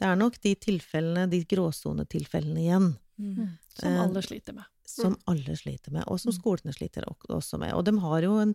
Det 0.00 0.08
er 0.08 0.16
nok 0.16 0.40
de 0.40 0.54
tilfellene, 0.56 1.28
de 1.30 1.44
gråsonetilfellene 1.44 2.64
igjen, 2.64 2.94
Mm. 3.20 3.58
Som 3.76 3.92
Eh, 3.92 4.00
alle 4.02 4.22
sliter 4.22 4.54
med. 4.56 4.64
som 4.88 5.16
alle 5.28 5.54
sliter 5.54 5.92
med, 5.92 6.04
og 6.08 6.18
som 6.18 6.32
Mm. 6.32 6.38
skolene 6.40 6.72
sliter 6.74 7.04
også 7.28 7.58
med. 7.60 7.72
Og 7.74 7.84
de 7.84 7.92
har 8.00 8.22
jo 8.22 8.38
en 8.40 8.54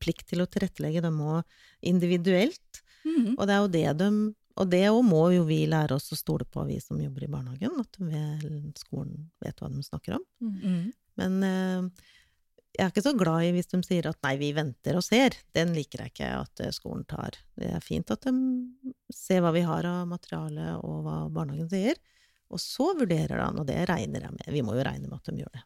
plikt 0.00 0.26
til 0.26 0.40
å 0.40 0.46
tilrettelegge 0.48 1.02
dem 1.02 1.18
òg 1.20 1.44
individuelt, 1.82 2.82
Mm. 3.04 3.36
og 3.38 3.46
det 3.46 3.54
er 3.54 3.60
jo 3.62 3.68
det 3.68 3.98
de 3.98 4.34
Og 4.58 4.68
det 4.70 4.88
òg 4.90 5.04
må 5.04 5.32
jo 5.32 5.44
vi 5.44 5.66
lære 5.68 5.92
oss 5.92 6.10
å 6.10 6.16
stole 6.16 6.44
på, 6.44 6.66
vi 6.66 6.80
som 6.80 6.98
jobber 6.98 7.22
i 7.22 7.28
barnehagen, 7.30 7.78
at 7.78 7.94
vel, 7.96 8.72
skolen 8.74 9.30
vet 9.40 9.54
hva 9.60 9.68
de 9.70 9.80
snakker 9.84 10.14
om. 10.16 10.24
Mm. 10.42 10.60
Mm. 10.64 10.92
Men 11.16 11.42
eh, 11.44 11.90
jeg 12.78 12.84
er 12.86 12.92
ikke 12.92 13.02
så 13.08 13.12
glad 13.18 13.42
i 13.42 13.52
hvis 13.56 13.66
de 13.72 13.80
sier 13.82 14.06
at 14.06 14.18
nei, 14.22 14.36
vi 14.38 14.52
venter 14.54 14.96
og 14.98 15.02
ser. 15.02 15.34
Den 15.56 15.72
liker 15.74 16.04
jeg 16.04 16.12
ikke 16.14 16.28
at 16.44 16.60
eh, 16.62 16.70
skolen 16.74 17.04
tar. 17.10 17.34
Det 17.58 17.72
er 17.74 17.82
fint 17.82 18.10
at 18.14 18.22
de 18.28 18.34
ser 19.14 19.42
hva 19.42 19.50
vi 19.56 19.64
har 19.66 19.88
av 19.90 20.04
materiale 20.10 20.76
og 20.78 21.00
hva 21.06 21.16
barnehagen 21.34 21.68
sier, 21.72 21.98
og 22.48 22.62
så 22.62 22.92
vurderer 22.96 23.42
han, 23.42 23.58
og 23.60 23.66
det 23.68 23.82
regner 23.90 24.22
jeg 24.24 24.32
med. 24.36 24.46
Vi 24.54 24.62
må 24.64 24.76
jo 24.78 24.86
regne 24.86 25.10
med 25.10 25.18
at 25.18 25.28
de 25.28 25.42
gjør 25.42 25.50
det. 25.58 25.64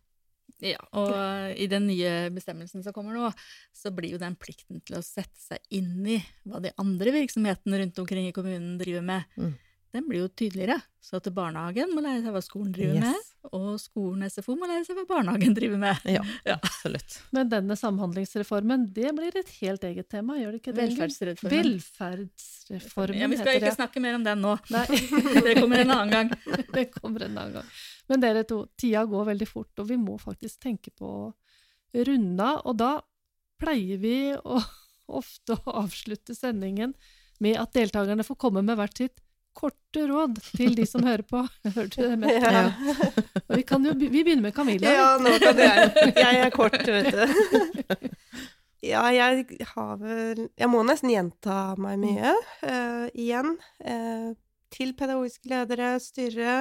Ja, 0.62 0.78
og 0.94 1.10
i 1.58 1.66
den 1.66 1.88
nye 1.88 2.30
bestemmelsen 2.30 2.84
som 2.86 2.94
kommer 2.94 3.16
nå, 3.18 3.28
så 3.74 3.90
blir 3.94 4.12
jo 4.14 4.20
den 4.22 4.36
plikten 4.38 4.78
til 4.86 4.98
å 4.98 5.02
sette 5.02 5.38
seg 5.42 5.58
inn 5.74 6.04
i 6.06 6.20
hva 6.46 6.60
de 6.62 6.70
andre 6.78 7.14
virksomhetene 7.16 7.80
rundt 7.82 7.98
omkring 7.98 8.28
i 8.28 8.34
kommunen 8.36 8.76
driver 8.78 9.02
med, 9.02 9.24
Mm. 9.36 9.54
den 9.92 10.06
blir 10.08 10.22
jo 10.22 10.28
tydeligere. 10.28 10.80
Så 11.02 11.16
at 11.18 11.26
barnehagen 11.34 11.90
må 11.94 12.00
lære 12.04 12.22
seg 12.22 12.32
hva 12.32 12.42
skolen 12.46 12.72
driver 12.72 13.00
med, 13.00 13.14
Yes. 13.18 13.31
Og 13.50 13.72
skolen 13.82 14.22
SFO 14.30 14.54
må 14.54 14.68
lære 14.70 14.84
seg 14.86 14.96
hva 15.00 15.04
barnehagen 15.08 15.54
driver 15.56 15.80
med. 15.82 16.04
Ja, 16.06 16.22
Ja. 16.52 16.54
absolutt. 16.62 17.16
Men 17.34 17.48
denne 17.50 17.74
samhandlingsreformen, 17.78 18.84
det 18.94 19.10
blir 19.16 19.34
et 19.40 19.50
helt 19.60 19.82
eget 19.88 20.08
tema, 20.12 20.36
gjør 20.38 20.54
det 20.54 20.60
ikke 20.62 20.74
det? 20.76 20.86
Velferdsreformen. 20.92 21.56
Velferdsreformen 21.56 23.18
Ja, 23.20 23.28
vi 23.32 23.36
skal 23.40 23.56
ikke 23.58 23.66
det. 23.70 23.74
snakke 23.76 24.02
mer 24.04 24.14
om 24.18 24.24
den 24.26 24.42
nå. 24.44 24.54
Nei, 24.72 24.84
Det 25.46 25.56
kommer 25.60 25.82
en 25.82 25.90
annen 25.96 26.12
gang. 26.14 26.30
det 26.76 26.86
kommer 26.94 27.26
en 27.26 27.38
annen 27.38 27.56
gang. 27.60 27.72
Men 28.10 28.22
dere 28.22 28.44
to, 28.48 28.62
tida 28.78 29.04
går 29.08 29.26
veldig 29.32 29.48
fort, 29.50 29.72
og 29.82 29.88
vi 29.90 29.96
må 30.00 30.18
faktisk 30.22 30.60
tenke 30.62 30.90
på 30.94 31.08
å 31.08 31.32
runde 32.06 32.46
av. 32.46 32.62
Og 32.70 32.78
da 32.80 32.92
pleier 33.62 33.98
vi 34.02 34.16
å, 34.38 34.60
ofte 35.12 35.56
å 35.58 35.76
avslutte 35.82 36.34
sendingen 36.36 36.94
med 37.42 37.58
at 37.58 37.72
deltakerne 37.74 38.24
får 38.26 38.38
komme 38.38 38.62
med 38.62 38.78
hvert 38.78 38.96
sitt 39.02 39.20
korte 39.56 40.06
råd 40.08 40.38
til 40.56 40.76
de 40.78 40.86
som 40.88 41.04
hører 41.06 41.24
på. 41.28 41.42
Hørte 41.76 41.96
du 41.96 42.06
det? 42.06 42.18
Mette? 42.22 42.52
Ja. 42.52 42.64
Og 43.42 43.56
vi, 43.58 43.64
kan 43.68 43.84
jo, 43.86 43.94
vi 43.98 44.10
begynner 44.22 44.46
med 44.48 44.56
Camilla. 44.56 44.92
ja, 44.96 45.08
nå 45.20 45.34
kan 45.42 45.60
jeg. 45.60 45.92
Jeg 46.16 46.40
er 46.46 46.52
kort, 46.54 46.80
vet 46.86 47.12
du. 47.12 47.22
Ja, 48.82 49.04
jeg 49.14 49.44
har 49.76 49.90
vel 50.00 50.40
Jeg 50.58 50.66
må 50.66 50.80
nesten 50.82 51.12
gjenta 51.12 51.76
meg 51.78 52.00
mye. 52.02 52.32
uh, 52.66 53.06
igjen. 53.14 53.54
Uh, 53.78 54.32
til 54.74 54.90
pedagogiske 54.98 55.46
ledere, 55.52 55.92
styre, 56.02 56.54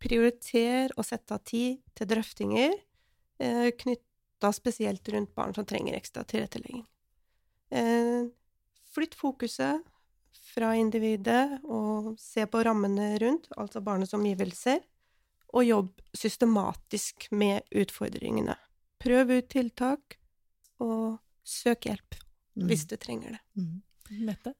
prioriter 0.00 0.94
og 0.96 1.04
sette 1.04 1.36
av 1.36 1.42
tid 1.44 1.82
til 1.98 2.08
drøftinger 2.08 2.72
uh, 2.72 3.68
knytta 3.82 4.54
spesielt 4.56 5.12
rundt 5.12 5.34
barn 5.36 5.52
som 5.52 5.68
trenger 5.68 5.98
ekstra 5.98 6.24
tilrettelegging. 6.24 6.86
Eh, 7.70 8.24
flytt 8.94 9.14
fokuset 9.18 9.84
fra 10.48 10.72
individet 10.78 11.60
og 11.64 12.14
se 12.20 12.46
på 12.48 12.62
rammene 12.66 13.14
rundt, 13.22 13.50
altså 13.56 13.82
barnets 13.84 14.16
omgivelser, 14.16 14.80
og 15.56 15.64
jobb 15.64 15.92
systematisk 16.16 17.28
med 17.32 17.64
utfordringene. 17.72 18.56
Prøv 19.00 19.38
ut 19.38 19.48
tiltak, 19.52 20.18
og 20.82 21.18
søk 21.46 21.88
hjelp 21.88 22.18
hvis 22.68 22.84
du 22.90 22.96
trenger 23.00 23.36
det. 23.36 23.40
Mm. 23.58 23.78
Mette? 24.26 24.52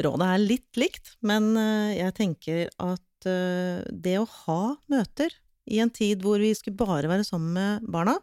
Rådet 0.00 0.26
er 0.32 0.42
litt 0.42 0.80
likt, 0.80 1.14
men 1.26 1.52
eh, 1.58 1.98
jeg 1.98 2.16
tenker 2.16 2.70
at 2.80 3.28
eh, 3.28 3.82
det 3.90 4.16
å 4.20 4.28
ha 4.46 4.62
møter 4.92 5.34
i 5.70 5.80
en 5.82 5.92
tid 5.92 6.24
hvor 6.24 6.40
vi 6.40 6.52
skulle 6.56 6.78
bare 6.78 7.10
være 7.10 7.26
sammen 7.26 7.52
med 7.56 7.90
barna, 7.92 8.16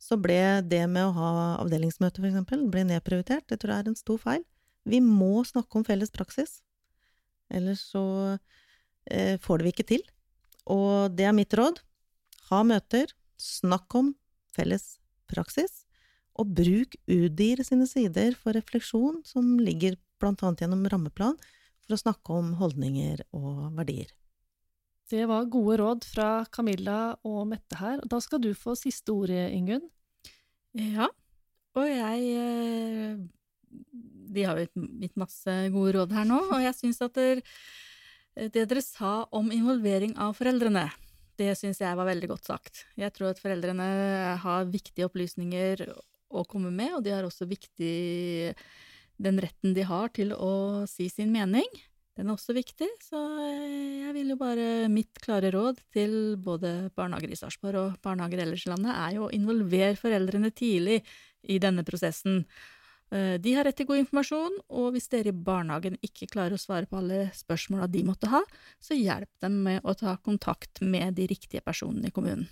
så 0.00 0.16
ble 0.20 0.62
det 0.68 0.84
med 0.90 1.06
å 1.06 1.14
ha 1.16 1.30
avdelingsmøte, 1.62 2.20
for 2.20 2.28
eksempel, 2.28 2.64
ble 2.72 2.84
nedprioritert. 2.88 3.46
Det 3.48 3.60
tror 3.60 3.74
jeg 3.74 3.84
er 3.84 3.92
en 3.92 3.98
stor 3.98 4.20
feil. 4.20 4.42
Vi 4.88 5.00
må 5.04 5.44
snakke 5.48 5.80
om 5.80 5.86
felles 5.86 6.12
praksis. 6.14 6.58
Ellers 7.52 7.84
så 7.92 8.04
eh, 9.10 9.40
får 9.40 9.60
det 9.60 9.66
vi 9.66 9.72
ikke 9.74 9.88
til. 9.94 10.04
Og 10.70 11.12
det 11.16 11.28
er 11.28 11.36
mitt 11.36 11.54
råd. 11.56 11.80
Ha 12.50 12.62
møter, 12.66 13.10
snakk 13.40 13.92
om 13.96 14.12
felles 14.54 14.98
praksis, 15.30 15.84
og 16.38 16.52
bruk 16.56 16.96
UDIR 17.08 17.62
sine 17.66 17.86
sider 17.88 18.36
for 18.38 18.56
refleksjon, 18.56 19.22
som 19.26 19.56
ligger 19.60 19.96
blant 20.22 20.42
annet 20.44 20.64
gjennom 20.64 20.84
rammeplan, 20.90 21.38
for 21.84 21.96
å 21.96 22.00
snakke 22.00 22.36
om 22.36 22.54
holdninger 22.60 23.24
og 23.36 23.74
verdier. 23.76 24.12
Det 25.10 25.26
var 25.28 25.50
gode 25.52 25.76
råd 25.82 26.06
fra 26.08 26.28
Camilla 26.52 27.14
og 27.28 27.42
Mette 27.50 27.76
her. 27.76 28.00
Da 28.08 28.20
skal 28.24 28.40
du 28.40 28.54
få 28.56 28.72
siste 28.78 29.12
ordet, 29.12 29.50
Ingunn. 29.52 29.84
Ja, 30.74 31.10
og 31.76 31.90
jeg 31.90 32.30
eh, 32.40 33.18
De 34.34 34.44
har 34.46 34.58
jo 34.58 34.68
gitt- 35.00 35.18
masse 35.20 35.54
gode 35.74 35.94
råd 35.98 36.14
her 36.16 36.26
nå, 36.28 36.40
og 36.50 36.60
jeg 36.64 36.74
syns 36.78 37.00
at 37.04 37.14
der, 37.14 37.42
det 38.34 38.66
dere 38.70 38.82
sa 38.82 39.28
om 39.32 39.52
involvering 39.54 40.16
av 40.18 40.34
foreldrene, 40.38 40.88
det 41.38 41.52
syns 41.58 41.80
jeg 41.82 41.98
var 41.98 42.06
veldig 42.08 42.30
godt 42.30 42.48
sagt. 42.50 42.84
Jeg 42.98 43.14
tror 43.14 43.32
at 43.32 43.42
foreldrene 43.42 43.86
har 44.42 44.70
viktige 44.70 45.08
opplysninger 45.08 45.86
å 46.34 46.44
komme 46.50 46.70
med, 46.74 46.96
og 46.96 47.04
de 47.06 47.14
har 47.14 47.26
også 47.26 47.46
viktig 47.50 48.54
den 49.22 49.38
retten 49.42 49.74
de 49.74 49.86
har 49.86 50.10
til 50.14 50.34
å 50.34 50.84
si 50.90 51.08
sin 51.10 51.32
mening. 51.34 51.66
Den 52.14 52.28
er 52.30 52.36
også 52.36 52.54
viktig, 52.54 52.86
så 53.02 53.18
jeg 53.50 54.12
vil 54.14 54.30
jo 54.30 54.38
bare 54.38 54.86
Mitt 54.90 55.18
klare 55.22 55.50
råd 55.50 55.80
til 55.94 56.36
både 56.38 56.92
barnehager 56.94 57.32
i 57.34 57.38
Sarpsborg 57.38 57.80
og 57.80 57.96
barnehager 58.04 58.44
ellers 58.44 58.66
i 58.66 58.70
landet 58.70 58.94
er 58.94 59.16
jo 59.16 59.26
å 59.26 59.32
involvere 59.34 59.98
foreldrene 59.98 60.52
tidlig 60.54 61.00
i 61.50 61.58
denne 61.62 61.82
prosessen. 61.86 62.44
Eh, 63.14 63.36
De 63.38 63.54
har 63.54 63.66
rett 63.68 63.78
til 63.78 63.86
god 63.88 64.02
informasjon, 64.02 64.58
og 64.74 64.90
hvis 64.94 65.08
dere 65.12 65.30
i 65.30 65.36
barnehagen 65.46 65.98
ikke 66.02 66.30
klarer 66.32 66.56
å 66.56 66.60
svare 66.60 66.88
på 66.90 66.98
alle 66.98 67.28
spørsmåla 67.36 67.86
de 67.90 68.02
måtte 68.06 68.30
ha, 68.32 68.42
så 68.82 68.98
hjelp 68.98 69.30
dem 69.44 69.60
med 69.68 69.84
å 69.86 69.94
ta 69.98 70.16
kontakt 70.18 70.82
med 70.82 71.14
de 71.18 71.28
riktige 71.30 71.62
personene 71.64 72.10
i 72.10 72.14
kommunen. 72.14 72.48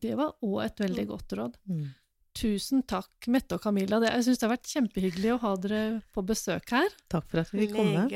Det 0.00 0.14
var 0.14 0.36
òg 0.44 0.60
et 0.64 0.80
veldig 0.84 1.04
godt 1.10 1.34
råd. 1.34 1.60
Mm. 1.66 1.86
Tusen 2.34 2.80
takk, 2.90 3.28
Mette 3.30 3.54
og 3.54 3.62
Camilla. 3.62 4.00
Jeg 4.02 4.24
syns 4.26 4.40
det 4.40 4.46
har 4.46 4.52
vært 4.56 4.70
kjempehyggelig 4.72 5.34
å 5.34 5.40
ha 5.44 5.52
dere 5.62 5.82
på 6.14 6.22
besøk 6.26 6.72
her. 6.74 6.88
Takk 7.12 7.28
for 7.30 7.42
at 7.42 7.52
vi 7.52 7.60
fikk 7.62 7.76
komme. 7.76 8.06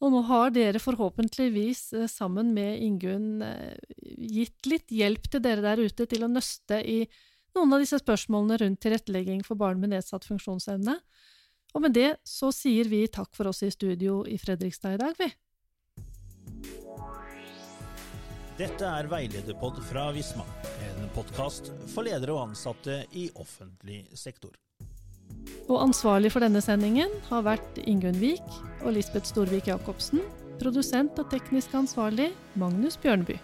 Og 0.00 0.14
nå 0.14 0.22
har 0.30 0.54
dere 0.54 0.80
forhåpentligvis 0.80 1.82
eh, 1.98 2.06
sammen 2.08 2.54
med 2.56 2.80
Ingunn 2.80 3.44
eh, 3.44 3.76
gitt 4.24 4.68
litt 4.70 4.92
hjelp 4.92 5.28
til 5.32 5.44
dere 5.44 5.64
der 5.64 5.84
ute 5.84 6.08
til 6.08 6.24
å 6.24 6.30
nøste 6.32 6.80
i 6.80 7.02
noen 7.56 7.76
av 7.76 7.82
disse 7.82 8.00
spørsmålene 8.00 8.58
rundt 8.62 8.82
tilrettelegging 8.84 9.42
for 9.46 9.60
barn 9.60 9.80
med 9.82 9.92
nedsatt 9.94 10.26
funksjonsevne. 10.28 10.98
Og 11.72 11.84
med 11.84 11.94
det 11.96 12.10
så 12.28 12.50
sier 12.52 12.88
vi 12.90 13.06
takk 13.08 13.32
for 13.36 13.48
oss 13.48 13.62
i 13.64 13.70
studio 13.72 14.22
i 14.28 14.38
Fredrikstad 14.40 14.98
i 14.98 15.00
dag, 15.00 15.16
vi. 15.18 15.30
Dette 18.58 18.84
er 18.84 19.08
Veilederpod 19.08 19.78
fra 19.88 20.10
Visma, 20.12 20.44
en 20.84 21.08
podkast 21.16 21.72
for 21.94 22.04
ledere 22.06 22.34
og 22.36 22.50
ansatte 22.50 23.00
i 23.16 23.30
offentlig 23.40 24.04
sektor. 24.18 24.52
Og 25.70 25.78
ansvarlig 25.80 26.30
for 26.34 26.44
denne 26.44 26.60
sendingen 26.62 27.10
har 27.30 27.46
vært 27.46 27.80
Ingunn 27.88 28.20
Vik 28.20 28.44
og 28.82 28.92
Lisbeth 28.98 29.30
Storvik 29.30 29.70
Jacobsen. 29.72 30.20
Produsent 30.60 31.16
og 31.18 31.32
teknisk 31.32 31.72
ansvarlig 31.74 32.28
Magnus 32.60 33.00
Bjørneby. 33.00 33.38